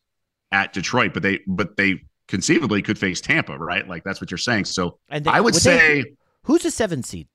at 0.53 0.73
Detroit? 0.73 1.13
But 1.15 1.23
they 1.23 1.41
but 1.47 1.77
they 1.77 2.03
conceivably 2.29 2.83
could 2.83 2.99
face 2.99 3.21
Tampa, 3.21 3.57
right? 3.59 3.89
Like 3.89 4.05
that's 4.05 4.21
what 4.21 4.31
you're 4.31 4.39
saying. 4.39 4.67
So 4.67 4.99
And 5.09 5.25
they- 5.25 5.31
I 5.31 5.41
would 5.41 5.55
would 5.55 5.63
say. 5.63 6.03
they- 6.03 6.11
who's 6.45 6.63
the 6.63 6.71
seven 6.71 7.03
seed? 7.03 7.27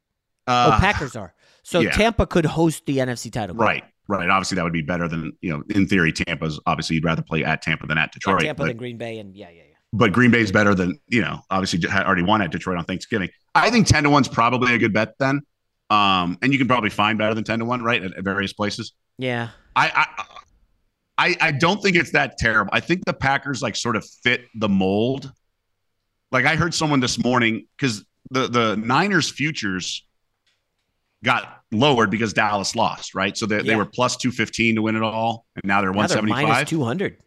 uh, 0.48 0.72
oh, 0.76 0.80
Packers 0.80 1.16
are. 1.16 1.34
So 1.64 1.80
yeah. 1.80 1.92
Tampa 1.92 2.28
could 2.28 2.46
host 2.46 2.86
the 2.86 2.98
NFC 2.98 3.32
title. 3.32 3.56
game. 3.56 3.66
Right, 3.66 3.84
right. 4.08 4.30
Obviously, 4.30 4.56
that 4.56 4.64
would 4.64 4.74
be 4.74 4.82
better 4.82 5.08
than 5.08 5.32
you 5.42 5.50
know. 5.50 5.64
In 5.70 5.88
theory, 5.88 6.12
Tampa's 6.12 6.60
obviously 6.66 6.96
you'd 6.98 7.06
rather 7.06 7.22
play 7.22 7.44
at 7.44 7.62
Tampa 7.62 7.88
than 7.88 7.98
at 7.98 8.10
Yeah, 8.10 8.14
Detroit. 8.14 8.42
Tampa 8.42 8.62
but, 8.64 8.68
than 8.68 8.78
Green 8.78 8.98
Bay, 8.98 9.20
and 9.20 9.34
yeah, 9.36 9.50
yeah, 9.50 9.64
yeah. 9.70 9.76
but 9.94 10.12
Green 10.12 10.32
Bay's 10.32 10.52
better 10.52 10.76
than 10.76 11.00
you 11.08 11.22
know. 11.22 11.40
Obviously, 11.50 11.88
had 11.90 12.06
already 12.06 12.24
won 12.24 12.42
at 12.42 12.52
Detroit 12.52 12.78
on 12.78 12.84
Thanksgiving. 12.86 13.30
I 13.56 13.70
think 13.70 13.88
ten 13.88 14.04
to 14.04 14.10
one's 14.10 14.28
probably 14.28 14.74
a 14.74 14.78
good 14.78 14.94
bet 14.94 15.14
then. 15.20 15.42
Um, 15.90 16.38
and 16.42 16.52
you 16.52 16.58
can 16.58 16.68
probably 16.68 16.90
find 16.90 17.18
better 17.18 17.34
than 17.34 17.44
ten 17.44 17.60
to 17.60 17.66
one, 17.66 17.84
right, 17.84 18.04
at, 18.04 18.18
at 18.18 18.24
various 18.24 18.54
places. 18.54 18.94
Yeah. 19.18 19.50
I, 19.76 20.08
I 20.18 20.26
I 21.18 21.36
I 21.40 21.52
don't 21.52 21.82
think 21.82 21.96
it's 21.96 22.12
that 22.12 22.38
terrible. 22.38 22.72
I 22.74 22.80
think 22.80 23.06
the 23.06 23.14
Packers 23.14 23.62
like 23.62 23.76
sort 23.76 23.96
of 23.96 24.06
fit 24.24 24.46
the 24.56 24.70
mold. 24.70 25.32
Like 26.32 26.46
I 26.46 26.56
heard 26.56 26.74
someone 26.74 27.00
this 27.00 27.24
morning 27.24 27.68
because 27.78 28.04
the 28.32 28.48
the 28.48 28.76
Niners 28.78 29.30
futures 29.30 30.06
got 31.24 31.62
lowered 31.72 32.10
because 32.10 32.34
Dallas 32.34 32.76
lost, 32.76 33.16
right? 33.16 33.38
So 33.38 33.46
they, 33.46 33.62
they 33.62 33.76
were 33.76 33.86
plus 33.86 34.18
two 34.18 34.32
fifteen 34.32 34.76
to 34.76 34.82
win 34.82 34.96
it 34.96 35.04
all, 35.04 35.46
and 35.56 35.64
now 35.66 35.82
they're 35.82 35.92
one 35.92 36.10
seventy 36.10 36.32
five. 36.32 36.68
two 36.68 36.84
hundred. 36.84 37.18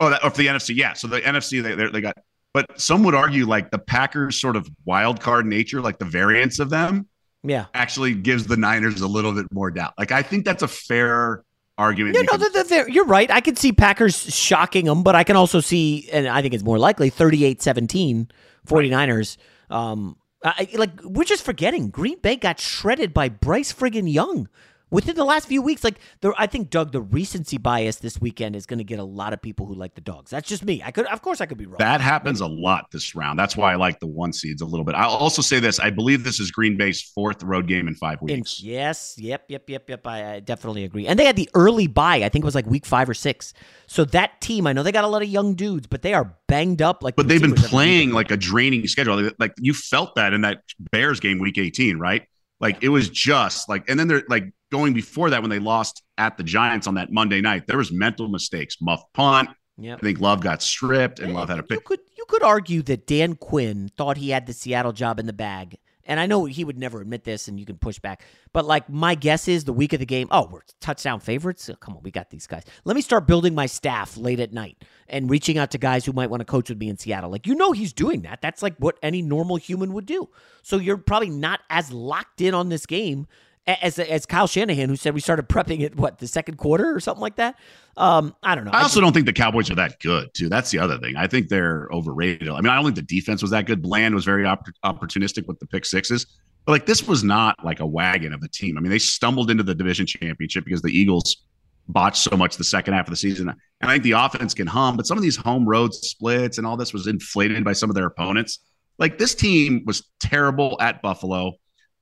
Oh, 0.00 0.10
that, 0.10 0.22
or 0.22 0.30
for 0.30 0.36
the 0.36 0.46
NFC, 0.48 0.76
yeah. 0.76 0.92
So 0.92 1.06
the 1.08 1.20
NFC, 1.20 1.62
they 1.62 1.74
they 1.74 2.00
got, 2.00 2.18
but 2.52 2.80
some 2.80 3.02
would 3.04 3.14
argue 3.14 3.46
like 3.46 3.70
the 3.70 3.78
Packers' 3.78 4.40
sort 4.40 4.56
of 4.56 4.68
wild 4.84 5.20
card 5.20 5.46
nature, 5.46 5.80
like 5.80 5.98
the 5.98 6.04
variance 6.04 6.58
of 6.58 6.68
them, 6.68 7.08
yeah, 7.48 7.66
actually 7.74 8.14
gives 8.14 8.46
the 8.46 8.56
Niners 8.56 9.00
a 9.00 9.08
little 9.08 9.32
bit 9.32 9.46
more 9.52 9.70
doubt. 9.70 9.94
Like 9.98 10.12
I 10.12 10.22
think 10.22 10.44
that's 10.44 10.62
a 10.62 10.68
fair 10.68 11.44
argument. 11.78 12.16
You 12.16 12.24
know, 12.24 12.36
they're, 12.36 12.64
they're, 12.64 12.88
you're 12.88 13.04
right. 13.04 13.30
I 13.30 13.40
can 13.40 13.56
see 13.56 13.72
Packers 13.72 14.34
shocking 14.34 14.86
them, 14.86 15.02
but 15.02 15.14
I 15.14 15.24
can 15.24 15.36
also 15.36 15.60
see, 15.60 16.08
and 16.12 16.26
I 16.28 16.42
think 16.42 16.54
it's 16.54 16.64
more 16.64 16.78
likely 16.78 17.10
38 17.10 17.62
17 17.62 18.30
49ers. 18.66 19.36
Um, 19.70 20.16
I, 20.42 20.68
like, 20.74 20.90
we're 21.02 21.24
just 21.24 21.44
forgetting 21.44 21.90
Green 21.90 22.18
Bay 22.18 22.36
got 22.36 22.60
shredded 22.60 23.12
by 23.12 23.28
Bryce 23.28 23.72
friggin' 23.72 24.10
Young 24.12 24.48
within 24.90 25.16
the 25.16 25.24
last 25.24 25.48
few 25.48 25.62
weeks, 25.62 25.82
like 25.82 25.98
there, 26.20 26.32
I 26.38 26.46
think 26.46 26.70
Doug, 26.70 26.92
the 26.92 27.00
recency 27.00 27.58
bias 27.58 27.96
this 27.96 28.20
weekend 28.20 28.54
is 28.54 28.66
going 28.66 28.78
to 28.78 28.84
get 28.84 28.98
a 28.98 29.04
lot 29.04 29.32
of 29.32 29.42
people 29.42 29.66
who 29.66 29.74
like 29.74 29.94
the 29.94 30.00
dogs. 30.00 30.30
That's 30.30 30.48
just 30.48 30.64
me. 30.64 30.82
I 30.84 30.90
could, 30.90 31.06
of 31.06 31.22
course, 31.22 31.40
I 31.40 31.46
could 31.46 31.58
be 31.58 31.66
wrong. 31.66 31.76
That 31.78 32.00
happens 32.00 32.40
a 32.40 32.46
lot 32.46 32.90
this 32.90 33.14
round. 33.14 33.38
That's 33.38 33.56
why 33.56 33.72
I 33.72 33.76
like 33.76 34.00
the 34.00 34.06
one 34.06 34.32
seeds 34.32 34.62
a 34.62 34.66
little 34.66 34.84
bit. 34.84 34.94
I'll 34.94 35.10
also 35.10 35.42
say 35.42 35.58
this: 35.58 35.80
I 35.80 35.90
believe 35.90 36.24
this 36.24 36.40
is 36.40 36.50
Green 36.50 36.76
Bay's 36.76 37.02
fourth 37.02 37.42
road 37.42 37.66
game 37.66 37.88
in 37.88 37.94
five 37.94 38.20
weeks. 38.22 38.60
In, 38.60 38.68
yes, 38.68 39.16
yep, 39.18 39.44
yep, 39.48 39.68
yep, 39.68 39.88
yep. 39.88 40.06
I, 40.06 40.34
I, 40.34 40.40
definitely 40.40 40.84
agree. 40.84 41.06
And 41.06 41.18
they 41.18 41.24
had 41.24 41.36
the 41.36 41.50
early 41.54 41.86
buy. 41.86 42.16
I 42.16 42.28
think 42.28 42.44
it 42.44 42.46
was 42.46 42.54
like 42.54 42.66
week 42.66 42.86
five 42.86 43.08
or 43.08 43.14
six. 43.14 43.52
So 43.86 44.04
that 44.06 44.40
team, 44.40 44.66
I 44.66 44.72
know 44.72 44.82
they 44.82 44.92
got 44.92 45.04
a 45.04 45.08
lot 45.08 45.22
of 45.22 45.28
young 45.28 45.54
dudes, 45.54 45.86
but 45.86 46.02
they 46.02 46.14
are 46.14 46.36
banged 46.48 46.82
up. 46.82 47.02
Like, 47.02 47.16
but 47.16 47.28
they've 47.28 47.40
been 47.40 47.54
playing 47.54 48.12
like 48.12 48.30
a 48.30 48.36
draining 48.36 48.86
schedule. 48.86 49.30
Like 49.38 49.54
you 49.58 49.74
felt 49.74 50.14
that 50.16 50.32
in 50.32 50.42
that 50.42 50.62
Bears 50.92 51.20
game, 51.20 51.38
week 51.38 51.58
eighteen, 51.58 51.98
right? 51.98 52.26
Like 52.60 52.82
it 52.82 52.88
was 52.88 53.08
just 53.08 53.68
like, 53.68 53.88
and 53.88 53.98
then 53.98 54.08
they're 54.08 54.24
like 54.28 54.52
going 54.72 54.94
before 54.94 55.30
that 55.30 55.42
when 55.42 55.50
they 55.50 55.58
lost 55.58 56.02
at 56.18 56.36
the 56.36 56.42
Giants 56.42 56.86
on 56.86 56.94
that 56.94 57.12
Monday 57.12 57.40
night, 57.40 57.66
there 57.66 57.78
was 57.78 57.92
mental 57.92 58.28
mistakes, 58.28 58.76
muff 58.80 59.02
punt. 59.12 59.50
Yeah, 59.78 59.96
I 59.96 59.98
think 59.98 60.20
Love 60.20 60.40
got 60.40 60.62
stripped 60.62 61.20
and 61.20 61.34
Love 61.34 61.50
had 61.50 61.58
a 61.58 61.62
pick. 61.62 61.76
You 61.76 61.80
could 61.84 62.00
you 62.16 62.24
could 62.28 62.42
argue 62.42 62.82
that 62.82 63.06
Dan 63.06 63.34
Quinn 63.34 63.90
thought 63.96 64.16
he 64.16 64.30
had 64.30 64.46
the 64.46 64.54
Seattle 64.54 64.92
job 64.92 65.20
in 65.20 65.26
the 65.26 65.34
bag 65.34 65.76
and 66.06 66.18
I 66.18 66.26
know 66.26 66.44
he 66.44 66.64
would 66.64 66.78
never 66.78 67.00
admit 67.00 67.24
this, 67.24 67.48
and 67.48 67.60
you 67.60 67.66
can 67.66 67.76
push 67.76 67.98
back. 67.98 68.22
But 68.52 68.64
like 68.64 68.88
my 68.88 69.14
guess 69.14 69.48
is 69.48 69.64
the 69.64 69.72
week 69.72 69.92
of 69.92 70.00
the 70.00 70.06
game, 70.06 70.28
oh, 70.30 70.48
we're 70.50 70.60
touchdown 70.80 71.20
favorites. 71.20 71.68
Oh, 71.68 71.76
come 71.76 71.96
on, 71.96 72.02
we 72.02 72.10
got 72.10 72.30
these 72.30 72.46
guys. 72.46 72.62
Let 72.84 72.96
me 72.96 73.02
start 73.02 73.26
building 73.26 73.54
my 73.54 73.66
staff 73.66 74.16
late 74.16 74.40
at 74.40 74.52
night 74.52 74.82
and 75.08 75.30
reaching 75.30 75.58
out 75.58 75.70
to 75.72 75.78
guys 75.78 76.04
who 76.04 76.12
might 76.12 76.30
want 76.30 76.40
to 76.40 76.44
coach 76.44 76.68
with 76.68 76.78
me 76.78 76.88
in 76.88 76.96
Seattle. 76.96 77.30
Like 77.30 77.46
you 77.46 77.54
know, 77.54 77.72
he's 77.72 77.92
doing 77.92 78.22
that. 78.22 78.40
That's 78.40 78.62
like 78.62 78.76
what 78.78 78.98
any 79.02 79.22
normal 79.22 79.56
human 79.56 79.92
would 79.92 80.06
do. 80.06 80.28
So 80.62 80.78
you're 80.78 80.96
probably 80.96 81.30
not 81.30 81.60
as 81.70 81.92
locked 81.92 82.40
in 82.40 82.54
on 82.54 82.68
this 82.68 82.86
game 82.86 83.26
as 83.66 83.98
as 83.98 84.26
Kyle 84.26 84.46
Shanahan, 84.46 84.88
who 84.88 84.96
said 84.96 85.14
we 85.14 85.20
started 85.20 85.48
prepping 85.48 85.80
it 85.80 85.96
what 85.96 86.18
the 86.18 86.28
second 86.28 86.56
quarter 86.56 86.94
or 86.94 87.00
something 87.00 87.20
like 87.20 87.36
that. 87.36 87.56
Um, 87.96 88.34
I 88.42 88.54
don't 88.54 88.64
know. 88.64 88.70
I 88.72 88.82
also 88.82 89.00
don't 89.00 89.12
think 89.12 89.26
the 89.26 89.32
Cowboys 89.32 89.70
are 89.70 89.74
that 89.74 89.98
good 90.00 90.32
too. 90.34 90.48
That's 90.48 90.70
the 90.70 90.78
other 90.78 90.98
thing. 90.98 91.16
I 91.16 91.26
think 91.26 91.48
they're 91.48 91.88
overrated. 91.92 92.48
I 92.48 92.60
mean, 92.60 92.68
I 92.68 92.76
don't 92.76 92.84
think 92.84 92.96
the 92.96 93.02
defense 93.02 93.42
was 93.42 93.50
that 93.50 93.66
good. 93.66 93.82
Bland 93.82 94.14
was 94.14 94.24
very 94.24 94.44
opp- 94.44 94.68
opportunistic 94.84 95.46
with 95.48 95.58
the 95.58 95.66
pick 95.66 95.84
sixes, 95.84 96.26
but 96.64 96.72
like 96.72 96.86
this 96.86 97.06
was 97.08 97.24
not 97.24 97.56
like 97.64 97.80
a 97.80 97.86
wagon 97.86 98.32
of 98.32 98.42
a 98.42 98.48
team. 98.48 98.78
I 98.78 98.80
mean, 98.80 98.90
they 98.90 98.98
stumbled 98.98 99.50
into 99.50 99.62
the 99.62 99.74
division 99.74 100.06
championship 100.06 100.64
because 100.64 100.82
the 100.82 100.96
Eagles 100.96 101.44
botched 101.88 102.22
so 102.22 102.36
much 102.36 102.56
the 102.56 102.64
second 102.64 102.94
half 102.94 103.06
of 103.06 103.10
the 103.10 103.16
season. 103.16 103.48
And 103.48 103.90
I 103.90 103.94
think 103.94 104.04
the 104.04 104.12
offense 104.12 104.54
can 104.54 104.66
hum, 104.66 104.96
but 104.96 105.06
some 105.06 105.16
of 105.16 105.22
these 105.22 105.36
home 105.36 105.66
road 105.66 105.94
splits 105.94 106.58
and 106.58 106.66
all 106.66 106.76
this 106.76 106.92
was 106.92 107.06
inflated 107.06 107.64
by 107.64 107.72
some 107.72 107.90
of 107.90 107.96
their 107.96 108.06
opponents. 108.06 108.60
Like 108.98 109.18
this 109.18 109.34
team 109.34 109.84
was 109.86 110.08
terrible 110.20 110.76
at 110.80 111.02
Buffalo 111.02 111.54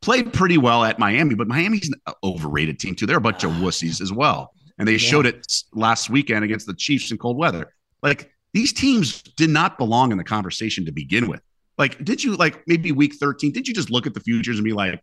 played 0.04 0.32
pretty 0.34 0.58
well 0.58 0.84
at 0.84 0.98
Miami, 0.98 1.34
but 1.34 1.48
Miami's 1.48 1.88
an 1.88 2.14
overrated 2.22 2.78
team 2.78 2.94
too. 2.94 3.06
They're 3.06 3.16
a 3.16 3.22
bunch 3.22 3.42
of 3.42 3.50
ah. 3.50 3.60
wussies 3.60 4.00
as 4.02 4.12
well. 4.12 4.52
And 4.78 4.86
they 4.86 4.92
yeah. 4.92 4.98
showed 4.98 5.24
it 5.26 5.46
last 5.72 6.10
weekend 6.10 6.44
against 6.44 6.66
the 6.66 6.74
Chiefs 6.74 7.10
in 7.10 7.16
cold 7.16 7.38
weather. 7.38 7.72
Like 8.02 8.30
these 8.52 8.72
teams 8.72 9.22
did 9.22 9.50
not 9.50 9.78
belong 9.78 10.12
in 10.12 10.18
the 10.18 10.24
conversation 10.24 10.84
to 10.84 10.92
begin 10.92 11.26
with. 11.28 11.40
Like, 11.78 12.04
did 12.04 12.22
you 12.22 12.36
like 12.36 12.62
maybe 12.66 12.92
week 12.92 13.14
13? 13.14 13.50
Did 13.52 13.66
you 13.66 13.74
just 13.74 13.90
look 13.90 14.06
at 14.06 14.14
the 14.14 14.20
futures 14.20 14.58
and 14.58 14.64
be 14.64 14.72
like, 14.72 15.02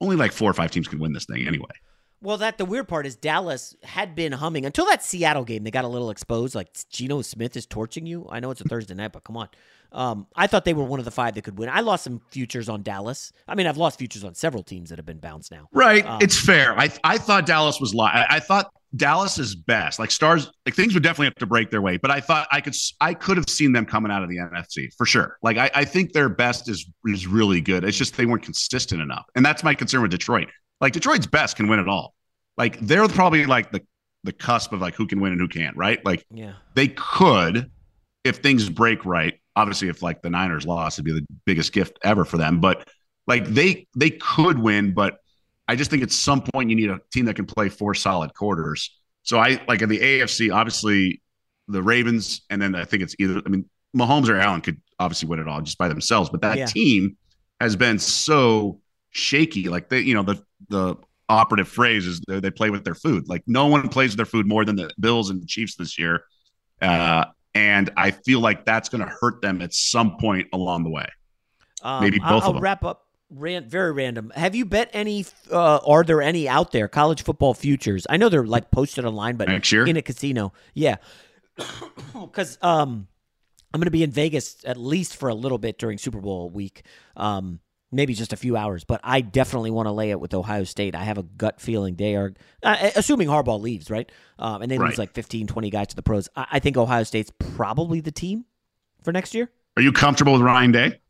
only 0.00 0.16
like 0.16 0.32
four 0.32 0.50
or 0.50 0.54
five 0.54 0.70
teams 0.70 0.86
can 0.86 0.98
win 0.98 1.12
this 1.12 1.26
thing 1.26 1.46
anyway? 1.46 1.72
Well, 2.22 2.38
that 2.38 2.58
the 2.58 2.64
weird 2.64 2.88
part 2.88 3.06
is 3.06 3.14
Dallas 3.14 3.76
had 3.82 4.14
been 4.14 4.32
humming 4.32 4.64
until 4.64 4.86
that 4.86 5.02
Seattle 5.02 5.44
game. 5.44 5.64
They 5.64 5.70
got 5.70 5.84
a 5.84 5.88
little 5.88 6.10
exposed. 6.10 6.54
Like 6.54 6.70
Geno 6.90 7.22
Smith 7.22 7.56
is 7.56 7.66
torching 7.66 8.06
you. 8.06 8.26
I 8.30 8.40
know 8.40 8.50
it's 8.50 8.60
a 8.60 8.64
Thursday 8.64 8.94
night, 8.94 9.12
but 9.12 9.24
come 9.24 9.36
on. 9.36 9.48
Um, 9.92 10.26
I 10.34 10.46
thought 10.46 10.64
they 10.64 10.74
were 10.74 10.84
one 10.84 10.98
of 10.98 11.04
the 11.04 11.10
five 11.10 11.34
that 11.34 11.42
could 11.42 11.58
win. 11.58 11.68
I 11.68 11.80
lost 11.80 12.04
some 12.04 12.20
futures 12.30 12.68
on 12.68 12.82
Dallas. 12.82 13.32
I 13.46 13.54
mean, 13.54 13.66
I've 13.66 13.76
lost 13.76 13.98
futures 13.98 14.24
on 14.24 14.34
several 14.34 14.62
teams 14.62 14.90
that 14.90 14.98
have 14.98 15.06
been 15.06 15.18
bounced 15.18 15.52
now. 15.52 15.68
Right. 15.72 16.04
Um, 16.04 16.18
it's 16.20 16.38
fair. 16.38 16.78
I 16.78 16.90
I 17.04 17.18
thought 17.18 17.46
Dallas 17.46 17.80
was 17.80 17.94
li- 17.94 18.10
I, 18.12 18.36
I 18.36 18.40
thought 18.40 18.70
Dallas 18.96 19.38
is 19.38 19.54
best. 19.54 19.98
Like 19.98 20.10
stars, 20.10 20.50
like 20.64 20.74
things 20.74 20.94
would 20.94 21.02
definitely 21.02 21.26
have 21.26 21.34
to 21.36 21.46
break 21.46 21.70
their 21.70 21.82
way. 21.82 21.96
But 21.96 22.10
I 22.10 22.20
thought 22.20 22.48
I 22.50 22.60
could 22.60 22.74
I 23.00 23.14
could 23.14 23.36
have 23.36 23.48
seen 23.48 23.72
them 23.72 23.86
coming 23.86 24.10
out 24.10 24.22
of 24.22 24.28
the 24.28 24.36
NFC 24.36 24.88
for 24.96 25.06
sure. 25.06 25.38
Like 25.42 25.56
I, 25.56 25.70
I 25.74 25.84
think 25.84 26.12
their 26.12 26.28
best 26.28 26.68
is 26.68 26.90
is 27.06 27.26
really 27.26 27.60
good. 27.60 27.84
It's 27.84 27.96
just 27.96 28.16
they 28.16 28.26
weren't 28.26 28.42
consistent 28.42 29.00
enough, 29.00 29.24
and 29.34 29.44
that's 29.44 29.62
my 29.62 29.74
concern 29.74 30.02
with 30.02 30.10
Detroit. 30.10 30.48
Like 30.80 30.92
Detroit's 30.92 31.26
best 31.26 31.56
can 31.56 31.68
win 31.68 31.78
it 31.78 31.88
all. 31.88 32.14
Like 32.56 32.78
they're 32.80 33.08
probably 33.08 33.46
like 33.46 33.70
the 33.72 33.82
the 34.24 34.32
cusp 34.32 34.72
of 34.72 34.80
like 34.80 34.94
who 34.94 35.06
can 35.06 35.20
win 35.20 35.32
and 35.32 35.40
who 35.40 35.48
can't. 35.48 35.76
Right. 35.76 36.04
Like 36.04 36.24
yeah, 36.30 36.54
they 36.74 36.88
could 36.88 37.70
if 38.24 38.38
things 38.38 38.68
break 38.68 39.04
right 39.04 39.38
obviously 39.56 39.88
if 39.88 40.02
like 40.02 40.22
the 40.22 40.30
Niners 40.30 40.66
lost, 40.66 40.96
it'd 40.98 41.04
be 41.04 41.12
the 41.12 41.26
biggest 41.46 41.72
gift 41.72 41.98
ever 42.04 42.24
for 42.24 42.36
them. 42.36 42.60
But 42.60 42.88
like 43.26 43.46
they 43.46 43.88
they 43.96 44.10
could 44.10 44.58
win, 44.58 44.92
but 44.92 45.18
I 45.66 45.74
just 45.74 45.90
think 45.90 46.02
at 46.02 46.12
some 46.12 46.42
point 46.42 46.70
you 46.70 46.76
need 46.76 46.90
a 46.90 47.00
team 47.12 47.24
that 47.24 47.34
can 47.34 47.46
play 47.46 47.68
four 47.68 47.94
solid 47.94 48.34
quarters. 48.34 48.96
So 49.22 49.38
I 49.38 49.60
like 49.66 49.82
in 49.82 49.88
the 49.88 49.98
AFC, 49.98 50.54
obviously 50.54 51.22
the 51.66 51.82
Ravens, 51.82 52.42
and 52.50 52.62
then 52.62 52.76
I 52.76 52.84
think 52.84 53.02
it's 53.02 53.16
either 53.18 53.42
I 53.44 53.48
mean 53.48 53.68
Mahomes 53.96 54.28
or 54.28 54.36
Allen 54.36 54.60
could 54.60 54.80
obviously 54.98 55.28
win 55.28 55.40
it 55.40 55.48
all 55.48 55.60
just 55.62 55.78
by 55.78 55.88
themselves, 55.88 56.30
but 56.30 56.42
that 56.42 56.58
yeah. 56.58 56.66
team 56.66 57.16
has 57.60 57.74
been 57.74 57.98
so 57.98 58.80
shaky. 59.16 59.68
Like 59.68 59.88
they, 59.88 60.00
you 60.00 60.14
know, 60.14 60.22
the 60.22 60.42
the 60.68 60.96
operative 61.28 61.68
phrase 61.68 62.06
is 62.06 62.20
they 62.28 62.50
play 62.50 62.70
with 62.70 62.84
their 62.84 62.94
food. 62.94 63.28
Like 63.28 63.42
no 63.46 63.66
one 63.66 63.88
plays 63.88 64.10
with 64.10 64.16
their 64.16 64.26
food 64.26 64.46
more 64.46 64.64
than 64.64 64.76
the 64.76 64.90
Bills 65.00 65.30
and 65.30 65.42
the 65.42 65.46
Chiefs 65.46 65.76
this 65.76 65.98
year. 65.98 66.24
Uh, 66.80 67.24
and 67.54 67.90
I 67.96 68.10
feel 68.10 68.40
like 68.40 68.64
that's 68.64 68.88
going 68.88 69.04
to 69.04 69.12
hurt 69.20 69.40
them 69.40 69.62
at 69.62 69.72
some 69.72 70.18
point 70.18 70.48
along 70.52 70.84
the 70.84 70.90
way. 70.90 71.06
Um, 71.82 72.02
Maybe 72.02 72.18
both 72.18 72.44
I'll, 72.44 72.48
of 72.50 72.54
them. 72.54 72.62
wrap 72.62 72.84
up. 72.84 73.02
Ran, 73.28 73.68
very 73.68 73.90
random. 73.90 74.30
Have 74.36 74.54
you 74.54 74.64
bet 74.64 74.88
any? 74.92 75.26
Uh, 75.50 75.78
are 75.78 76.04
there 76.04 76.22
any 76.22 76.48
out 76.48 76.70
there? 76.70 76.86
College 76.86 77.24
football 77.24 77.54
futures. 77.54 78.06
I 78.08 78.18
know 78.18 78.28
they're 78.28 78.46
like 78.46 78.70
posted 78.70 79.04
online, 79.04 79.36
but 79.36 79.48
next 79.48 79.72
year 79.72 79.84
in 79.84 79.96
a 79.96 80.02
casino. 80.02 80.52
Yeah, 80.74 80.96
because 82.12 82.56
um, 82.62 83.08
I'm 83.74 83.80
going 83.80 83.86
to 83.86 83.90
be 83.90 84.04
in 84.04 84.12
Vegas 84.12 84.64
at 84.64 84.76
least 84.76 85.16
for 85.16 85.28
a 85.28 85.34
little 85.34 85.58
bit 85.58 85.76
during 85.76 85.98
Super 85.98 86.20
Bowl 86.20 86.50
week. 86.50 86.84
Um, 87.16 87.58
maybe 87.96 88.14
just 88.14 88.32
a 88.32 88.36
few 88.36 88.56
hours, 88.56 88.84
but 88.84 89.00
I 89.02 89.20
definitely 89.20 89.70
want 89.70 89.86
to 89.86 89.92
lay 89.92 90.10
it 90.10 90.20
with 90.20 90.34
Ohio 90.34 90.64
State. 90.64 90.94
I 90.94 91.04
have 91.04 91.18
a 91.18 91.22
gut 91.22 91.60
feeling 91.60 91.96
they 91.96 92.14
are, 92.14 92.34
uh, 92.62 92.90
assuming 92.94 93.28
Harbaugh 93.28 93.60
leaves, 93.60 93.90
right? 93.90 94.10
Um, 94.38 94.62
and 94.62 94.70
they 94.70 94.78
right. 94.78 94.90
lose 94.90 94.98
like 94.98 95.12
15, 95.12 95.46
20 95.46 95.70
guys 95.70 95.88
to 95.88 95.96
the 95.96 96.02
pros. 96.02 96.28
I, 96.36 96.46
I, 96.52 96.58
think 96.58 96.76
Ohio 96.76 97.02
State's 97.02 97.32
probably 97.38 98.00
the 98.00 98.12
team 98.12 98.44
for 99.02 99.12
next 99.12 99.34
year. 99.34 99.50
Are 99.76 99.82
you 99.82 99.92
comfortable 99.92 100.34
with 100.34 100.42
Ryan 100.42 100.72
Day? 100.72 101.00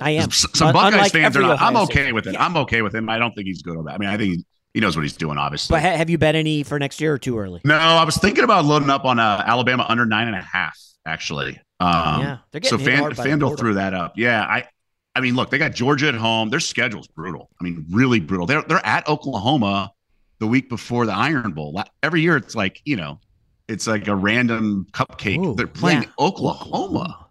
I 0.00 0.10
am. 0.12 0.30
Some, 0.30 0.50
some 0.54 0.72
Buckeyes 0.72 1.12
fans 1.12 1.36
are 1.36 1.42
not. 1.42 1.52
Ohio 1.52 1.68
I'm 1.68 1.76
okay 1.76 1.92
State. 1.92 2.12
with 2.12 2.26
it. 2.26 2.34
Yeah. 2.34 2.44
I'm 2.44 2.56
okay 2.56 2.82
with 2.82 2.94
him. 2.94 3.08
I 3.10 3.18
don't 3.18 3.34
think 3.34 3.46
he's 3.46 3.62
good. 3.62 3.76
I 3.86 3.98
mean, 3.98 4.08
I 4.08 4.16
think 4.16 4.34
he, 4.34 4.44
he 4.74 4.80
knows 4.80 4.96
what 4.96 5.02
he's 5.02 5.16
doing, 5.16 5.36
obviously. 5.36 5.74
But 5.74 5.82
ha- 5.82 5.96
have 5.96 6.08
you 6.08 6.16
bet 6.16 6.34
any 6.34 6.62
for 6.62 6.78
next 6.78 7.00
year 7.00 7.14
or 7.14 7.18
too 7.18 7.38
early? 7.38 7.60
No, 7.64 7.76
I 7.76 8.04
was 8.04 8.16
thinking 8.16 8.44
about 8.44 8.64
loading 8.64 8.88
up 8.88 9.04
on 9.04 9.18
uh, 9.18 9.42
Alabama 9.46 9.84
under 9.88 10.06
nine 10.06 10.26
and 10.26 10.36
a 10.36 10.40
half, 10.40 10.78
actually. 11.04 11.60
Um, 11.80 12.20
yeah, 12.20 12.38
they're 12.50 12.60
getting 12.60 12.78
so 12.78 12.84
Fan, 12.84 13.02
FanDuel 13.12 13.58
threw 13.58 13.74
that 13.74 13.94
up. 13.94 14.16
Yeah, 14.16 14.42
I 14.42 14.68
I 15.20 15.22
mean, 15.22 15.36
look, 15.36 15.50
they 15.50 15.58
got 15.58 15.74
Georgia 15.74 16.08
at 16.08 16.14
home. 16.14 16.48
Their 16.48 16.60
schedule's 16.60 17.06
brutal. 17.06 17.50
I 17.60 17.64
mean, 17.64 17.84
really 17.90 18.20
brutal. 18.20 18.46
They're 18.46 18.62
they're 18.62 18.84
at 18.86 19.06
Oklahoma 19.06 19.92
the 20.38 20.46
week 20.46 20.70
before 20.70 21.04
the 21.04 21.12
Iron 21.12 21.52
Bowl. 21.52 21.78
Every 22.02 22.22
year, 22.22 22.38
it's 22.38 22.54
like 22.54 22.80
you 22.86 22.96
know, 22.96 23.20
it's 23.68 23.86
like 23.86 24.08
a 24.08 24.16
random 24.16 24.86
cupcake. 24.92 25.44
Ooh, 25.44 25.54
they're 25.54 25.66
playing 25.66 26.04
yeah. 26.04 26.08
Oklahoma. 26.18 27.26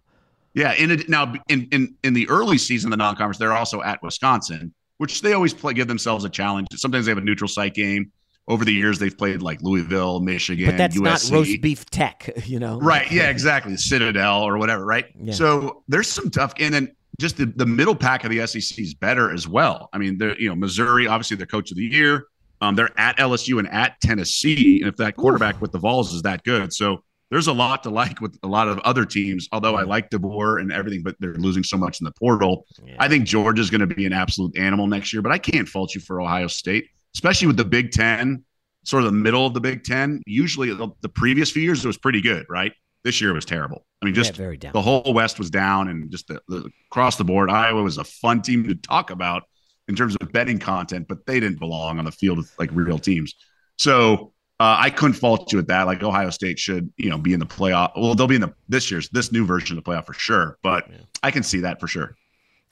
Yeah, 0.54 0.72
in 0.74 0.92
a, 0.92 0.96
now 1.08 1.34
in, 1.48 1.66
in 1.72 1.96
in 2.04 2.14
the 2.14 2.28
early 2.28 2.58
season, 2.58 2.90
the 2.90 2.96
non-conference, 2.96 3.38
they're 3.38 3.52
also 3.52 3.82
at 3.82 4.00
Wisconsin, 4.04 4.72
which 4.98 5.20
they 5.20 5.32
always 5.32 5.52
play, 5.52 5.74
give 5.74 5.88
themselves 5.88 6.24
a 6.24 6.30
challenge. 6.30 6.68
Sometimes 6.74 7.06
they 7.06 7.10
have 7.10 7.18
a 7.18 7.22
neutral 7.22 7.48
site 7.48 7.74
game. 7.74 8.12
Over 8.46 8.64
the 8.64 8.72
years, 8.72 9.00
they've 9.00 9.16
played 9.16 9.42
like 9.42 9.62
Louisville, 9.62 10.20
Michigan, 10.20 10.66
but 10.66 10.76
that's 10.76 10.96
USC. 10.96 11.02
not 11.02 11.30
roast 11.30 11.60
beef 11.60 11.86
tech, 11.90 12.30
you 12.46 12.60
know. 12.60 12.78
Right? 12.78 13.10
Yeah, 13.10 13.30
exactly. 13.30 13.76
Citadel 13.76 14.42
or 14.42 14.58
whatever. 14.58 14.84
Right. 14.84 15.06
Yeah. 15.20 15.34
So 15.34 15.82
there's 15.88 16.08
some 16.08 16.30
tough, 16.30 16.54
and 16.60 16.72
then 16.72 16.96
just 17.20 17.36
the, 17.36 17.46
the 17.56 17.66
middle 17.66 17.94
pack 17.94 18.24
of 18.24 18.30
the 18.30 18.46
SEC 18.46 18.78
is 18.78 18.94
better 18.94 19.32
as 19.32 19.46
well. 19.46 19.88
I 19.92 19.98
mean, 19.98 20.18
they're, 20.18 20.38
you 20.40 20.48
know, 20.48 20.56
Missouri, 20.56 21.06
obviously 21.06 21.36
their 21.36 21.46
coach 21.46 21.70
of 21.70 21.76
the 21.76 21.84
year. 21.84 22.24
Um, 22.60 22.74
they're 22.74 22.90
at 22.98 23.16
LSU 23.18 23.58
and 23.58 23.68
at 23.68 24.00
Tennessee. 24.00 24.80
And 24.80 24.88
if 24.88 24.96
that 24.96 25.16
quarterback 25.16 25.60
with 25.60 25.72
the 25.72 25.78
Vols 25.78 26.12
is 26.12 26.22
that 26.22 26.42
good. 26.44 26.72
So 26.72 27.04
there's 27.30 27.46
a 27.46 27.52
lot 27.52 27.82
to 27.84 27.90
like 27.90 28.20
with 28.20 28.36
a 28.42 28.48
lot 28.48 28.68
of 28.68 28.78
other 28.80 29.04
teams, 29.04 29.48
although 29.52 29.76
I 29.76 29.82
like 29.82 30.10
DeBoer 30.10 30.60
and 30.60 30.72
everything, 30.72 31.02
but 31.02 31.14
they're 31.20 31.34
losing 31.34 31.62
so 31.62 31.76
much 31.76 32.00
in 32.00 32.04
the 32.04 32.12
portal. 32.12 32.66
Yeah. 32.84 32.96
I 32.98 33.08
think 33.08 33.24
Georgia's 33.24 33.70
going 33.70 33.86
to 33.86 33.86
be 33.86 34.04
an 34.04 34.12
absolute 34.12 34.56
animal 34.58 34.86
next 34.86 35.12
year, 35.12 35.22
but 35.22 35.30
I 35.30 35.38
can't 35.38 35.68
fault 35.68 35.94
you 35.94 36.00
for 36.00 36.20
Ohio 36.20 36.48
State, 36.48 36.88
especially 37.14 37.46
with 37.46 37.56
the 37.56 37.64
Big 37.64 37.92
Ten, 37.92 38.44
sort 38.84 39.04
of 39.04 39.12
the 39.12 39.16
middle 39.16 39.46
of 39.46 39.54
the 39.54 39.60
Big 39.60 39.84
Ten. 39.84 40.22
Usually 40.26 40.74
the, 40.74 40.88
the 41.02 41.08
previous 41.08 41.50
few 41.50 41.62
years, 41.62 41.84
it 41.84 41.86
was 41.86 41.98
pretty 41.98 42.20
good, 42.20 42.46
right? 42.48 42.72
This 43.04 43.20
year 43.20 43.32
was 43.32 43.44
terrible. 43.44 43.86
I 44.02 44.04
mean, 44.04 44.14
just 44.14 44.32
Yeah, 44.32 44.36
very 44.36 44.56
down. 44.56 44.72
the 44.72 44.82
whole 44.82 45.12
West 45.14 45.38
was 45.38 45.50
down, 45.50 45.88
and 45.88 46.10
just 46.10 46.28
the, 46.28 46.40
the 46.48 46.70
across 46.90 47.16
the 47.16 47.24
board, 47.24 47.50
Iowa 47.50 47.82
was 47.82 47.98
a 47.98 48.04
fun 48.04 48.42
team 48.42 48.66
to 48.68 48.74
talk 48.74 49.10
about 49.10 49.44
in 49.88 49.96
terms 49.96 50.16
of 50.20 50.32
betting 50.32 50.58
content, 50.58 51.06
but 51.08 51.26
they 51.26 51.40
didn't 51.40 51.58
belong 51.58 51.98
on 51.98 52.04
the 52.04 52.12
field 52.12 52.38
with 52.38 52.52
like 52.58 52.70
real 52.72 52.98
teams. 52.98 53.34
So 53.76 54.32
uh, 54.60 54.76
I 54.78 54.90
couldn't 54.90 55.14
fault 55.14 55.52
you 55.52 55.58
at 55.58 55.68
that. 55.68 55.86
Like 55.86 56.02
Ohio 56.02 56.30
State 56.30 56.58
should, 56.58 56.92
you 56.98 57.08
know, 57.08 57.16
be 57.18 57.32
in 57.32 57.40
the 57.40 57.46
playoff. 57.46 57.92
Well, 57.96 58.14
they'll 58.14 58.26
be 58.26 58.34
in 58.34 58.42
the 58.42 58.54
this 58.68 58.90
year's 58.90 59.08
this 59.08 59.32
new 59.32 59.46
version 59.46 59.76
of 59.76 59.82
the 59.82 59.90
playoff 59.90 60.04
for 60.06 60.12
sure. 60.12 60.58
But 60.62 60.88
I 61.22 61.30
can 61.30 61.42
see 61.42 61.60
that 61.60 61.80
for 61.80 61.88
sure. 61.88 62.14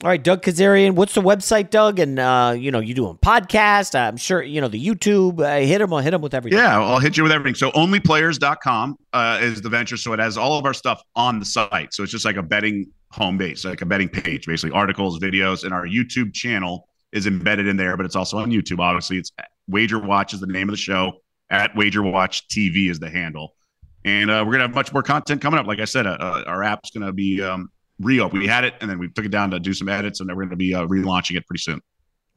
All 0.01 0.09
right, 0.09 0.23
Doug 0.23 0.43
Kezirian, 0.43 0.93
what's 0.93 1.13
the 1.13 1.21
website, 1.21 1.71
Doug? 1.71 1.99
And 1.99 2.19
uh, 2.19 2.55
you 2.57 2.71
know, 2.71 2.79
you 2.79 2.93
doing 2.93 3.17
podcast? 3.17 3.99
I'm 3.99 4.15
sure 4.15 4.41
you 4.41 4.61
know 4.61 4.69
the 4.69 4.81
YouTube. 4.81 5.41
Uh, 5.41 5.59
hit 5.59 5.81
him. 5.81 5.93
I'll 5.93 5.99
hit 5.99 6.13
him 6.13 6.21
with 6.21 6.33
everything. 6.33 6.57
Yeah, 6.57 6.79
I'll 6.79 6.99
hit 6.99 7.17
you 7.17 7.23
with 7.23 7.33
everything. 7.33 7.55
So 7.55 7.69
onlyplayers.com 7.71 8.95
uh, 9.11 9.39
is 9.41 9.61
the 9.61 9.67
venture. 9.67 9.97
So 9.97 10.13
it 10.13 10.19
has 10.19 10.37
all 10.37 10.57
of 10.57 10.65
our 10.65 10.73
stuff 10.73 11.03
on 11.17 11.39
the 11.39 11.45
site. 11.45 11.93
So 11.93 12.03
it's 12.03 12.13
just 12.13 12.23
like 12.23 12.37
a 12.37 12.41
betting 12.41 12.89
home 13.11 13.37
base, 13.37 13.65
like 13.65 13.81
a 13.81 13.85
betting 13.85 14.07
page, 14.07 14.45
basically 14.45 14.71
articles, 14.71 15.19
videos, 15.19 15.65
and 15.65 15.73
our 15.73 15.85
YouTube 15.85 16.33
channel 16.33 16.87
is 17.11 17.27
embedded 17.27 17.67
in 17.67 17.75
there, 17.75 17.97
but 17.97 18.05
it's 18.05 18.15
also 18.15 18.37
on 18.37 18.51
YouTube. 18.51 18.79
Obviously, 18.79 19.17
it's 19.17 19.33
Wager 19.67 19.99
Watch 19.99 20.33
is 20.33 20.39
the 20.39 20.47
name 20.47 20.69
of 20.69 20.73
the 20.73 20.77
show. 20.77 21.11
At 21.49 21.75
Wager 21.75 22.03
Watch 22.03 22.47
TV 22.47 22.89
is 22.89 22.99
the 22.99 23.09
handle. 23.09 23.53
And 24.05 24.31
uh, 24.31 24.45
we're 24.45 24.53
gonna 24.53 24.63
have 24.63 24.75
much 24.75 24.93
more 24.93 25.03
content 25.03 25.41
coming 25.41 25.59
up. 25.59 25.67
Like 25.67 25.79
I 25.79 25.85
said, 25.85 26.07
uh, 26.07 26.15
uh, 26.21 26.43
our 26.47 26.63
app's 26.63 26.89
gonna 26.91 27.11
be 27.11 27.41
um, 27.41 27.69
re-up. 27.99 28.33
We 28.33 28.47
had 28.47 28.63
it, 28.63 28.75
and 28.81 28.89
then 28.89 28.99
we 28.99 29.09
took 29.09 29.25
it 29.25 29.31
down 29.31 29.51
to 29.51 29.59
do 29.59 29.73
some 29.73 29.89
edits, 29.89 30.19
and 30.19 30.29
then 30.29 30.35
we're 30.35 30.45
gonna 30.45 30.55
be 30.55 30.73
uh, 30.73 30.85
relaunching 30.85 31.35
it 31.37 31.45
pretty 31.47 31.61
soon. 31.61 31.81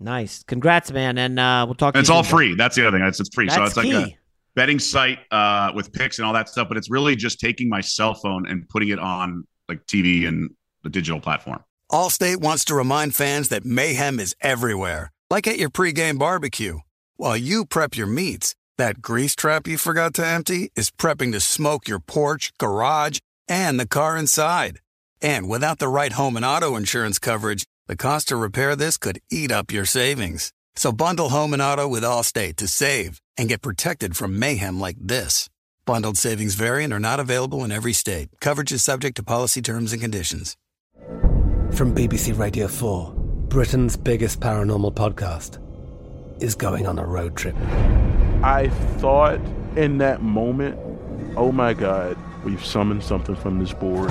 Nice. 0.02 0.42
Congrats, 0.42 0.90
man. 0.90 1.16
And 1.16 1.38
uh, 1.38 1.64
we'll 1.66 1.74
talk. 1.74 1.94
And 1.94 2.00
it's 2.00 2.08
you 2.08 2.14
all 2.14 2.24
soon, 2.24 2.30
Doug. 2.30 2.38
free. 2.38 2.54
That's 2.56 2.76
the 2.76 2.86
other 2.86 2.98
thing. 2.98 3.06
It's, 3.06 3.20
it's 3.20 3.34
free. 3.34 3.48
so 3.48 3.60
That's 3.60 3.76
it's 3.76 3.76
like 3.76 4.08
a 4.08 4.16
betting 4.54 4.78
site 4.78 5.20
uh, 5.30 5.72
with 5.74 5.92
picks 5.92 6.18
and 6.18 6.26
all 6.26 6.32
that 6.32 6.48
stuff. 6.48 6.68
But 6.68 6.76
it's 6.76 6.90
really 6.90 7.16
just 7.16 7.40
taking 7.40 7.68
my 7.68 7.80
cell 7.80 8.14
phone 8.14 8.46
and 8.46 8.68
putting 8.68 8.88
it 8.88 8.98
on 8.98 9.46
like 9.68 9.86
TV 9.86 10.26
and 10.26 10.50
the 10.82 10.90
digital 10.90 11.20
platform. 11.20 11.62
Allstate 11.90 12.38
wants 12.38 12.64
to 12.66 12.74
remind 12.74 13.14
fans 13.14 13.48
that 13.50 13.64
mayhem 13.64 14.18
is 14.18 14.34
everywhere, 14.40 15.12
like 15.30 15.46
at 15.46 15.58
your 15.58 15.70
pregame 15.70 16.18
barbecue. 16.18 16.78
While 17.16 17.36
you 17.36 17.64
prep 17.64 17.96
your 17.96 18.06
meats, 18.06 18.54
that 18.78 19.02
grease 19.02 19.36
trap 19.36 19.68
you 19.68 19.76
forgot 19.78 20.14
to 20.14 20.26
empty 20.26 20.72
is 20.74 20.90
prepping 20.90 21.32
to 21.32 21.40
smoke 21.40 21.86
your 21.86 22.00
porch, 22.00 22.52
garage, 22.58 23.18
and 23.46 23.78
the 23.78 23.86
car 23.86 24.16
inside. 24.16 24.80
And 25.22 25.48
without 25.48 25.78
the 25.78 25.86
right 25.86 26.12
home 26.12 26.34
and 26.36 26.44
auto 26.44 26.74
insurance 26.74 27.20
coverage, 27.20 27.64
the 27.86 27.96
cost 27.96 28.28
to 28.28 28.36
repair 28.36 28.74
this 28.74 28.98
could 28.98 29.20
eat 29.30 29.52
up 29.52 29.72
your 29.72 29.84
savings. 29.84 30.52
So 30.74 30.90
bundle 30.90 31.28
home 31.28 31.52
and 31.52 31.62
auto 31.62 31.86
with 31.86 32.02
Allstate 32.02 32.56
to 32.56 32.66
save 32.66 33.20
and 33.38 33.48
get 33.48 33.62
protected 33.62 34.16
from 34.16 34.38
mayhem 34.38 34.80
like 34.80 34.96
this. 34.98 35.48
Bundled 35.86 36.16
savings 36.16 36.54
variant 36.54 36.92
are 36.92 37.00
not 37.00 37.20
available 37.20 37.62
in 37.62 37.70
every 37.70 37.92
state. 37.92 38.30
Coverage 38.40 38.72
is 38.72 38.82
subject 38.82 39.16
to 39.16 39.22
policy 39.22 39.62
terms 39.62 39.92
and 39.92 40.02
conditions. 40.02 40.56
From 41.72 41.94
BBC 41.94 42.36
Radio 42.36 42.66
4, 42.66 43.12
Britain's 43.48 43.96
biggest 43.96 44.40
paranormal 44.40 44.94
podcast 44.94 45.58
is 46.42 46.54
going 46.56 46.86
on 46.86 46.98
a 46.98 47.06
road 47.06 47.36
trip. 47.36 47.56
I 48.42 48.70
thought 48.98 49.40
in 49.76 49.98
that 49.98 50.20
moment, 50.20 50.78
oh 51.36 51.52
my 51.52 51.74
God, 51.74 52.16
we've 52.44 52.64
summoned 52.64 53.04
something 53.04 53.36
from 53.36 53.60
this 53.60 53.72
board. 53.72 54.10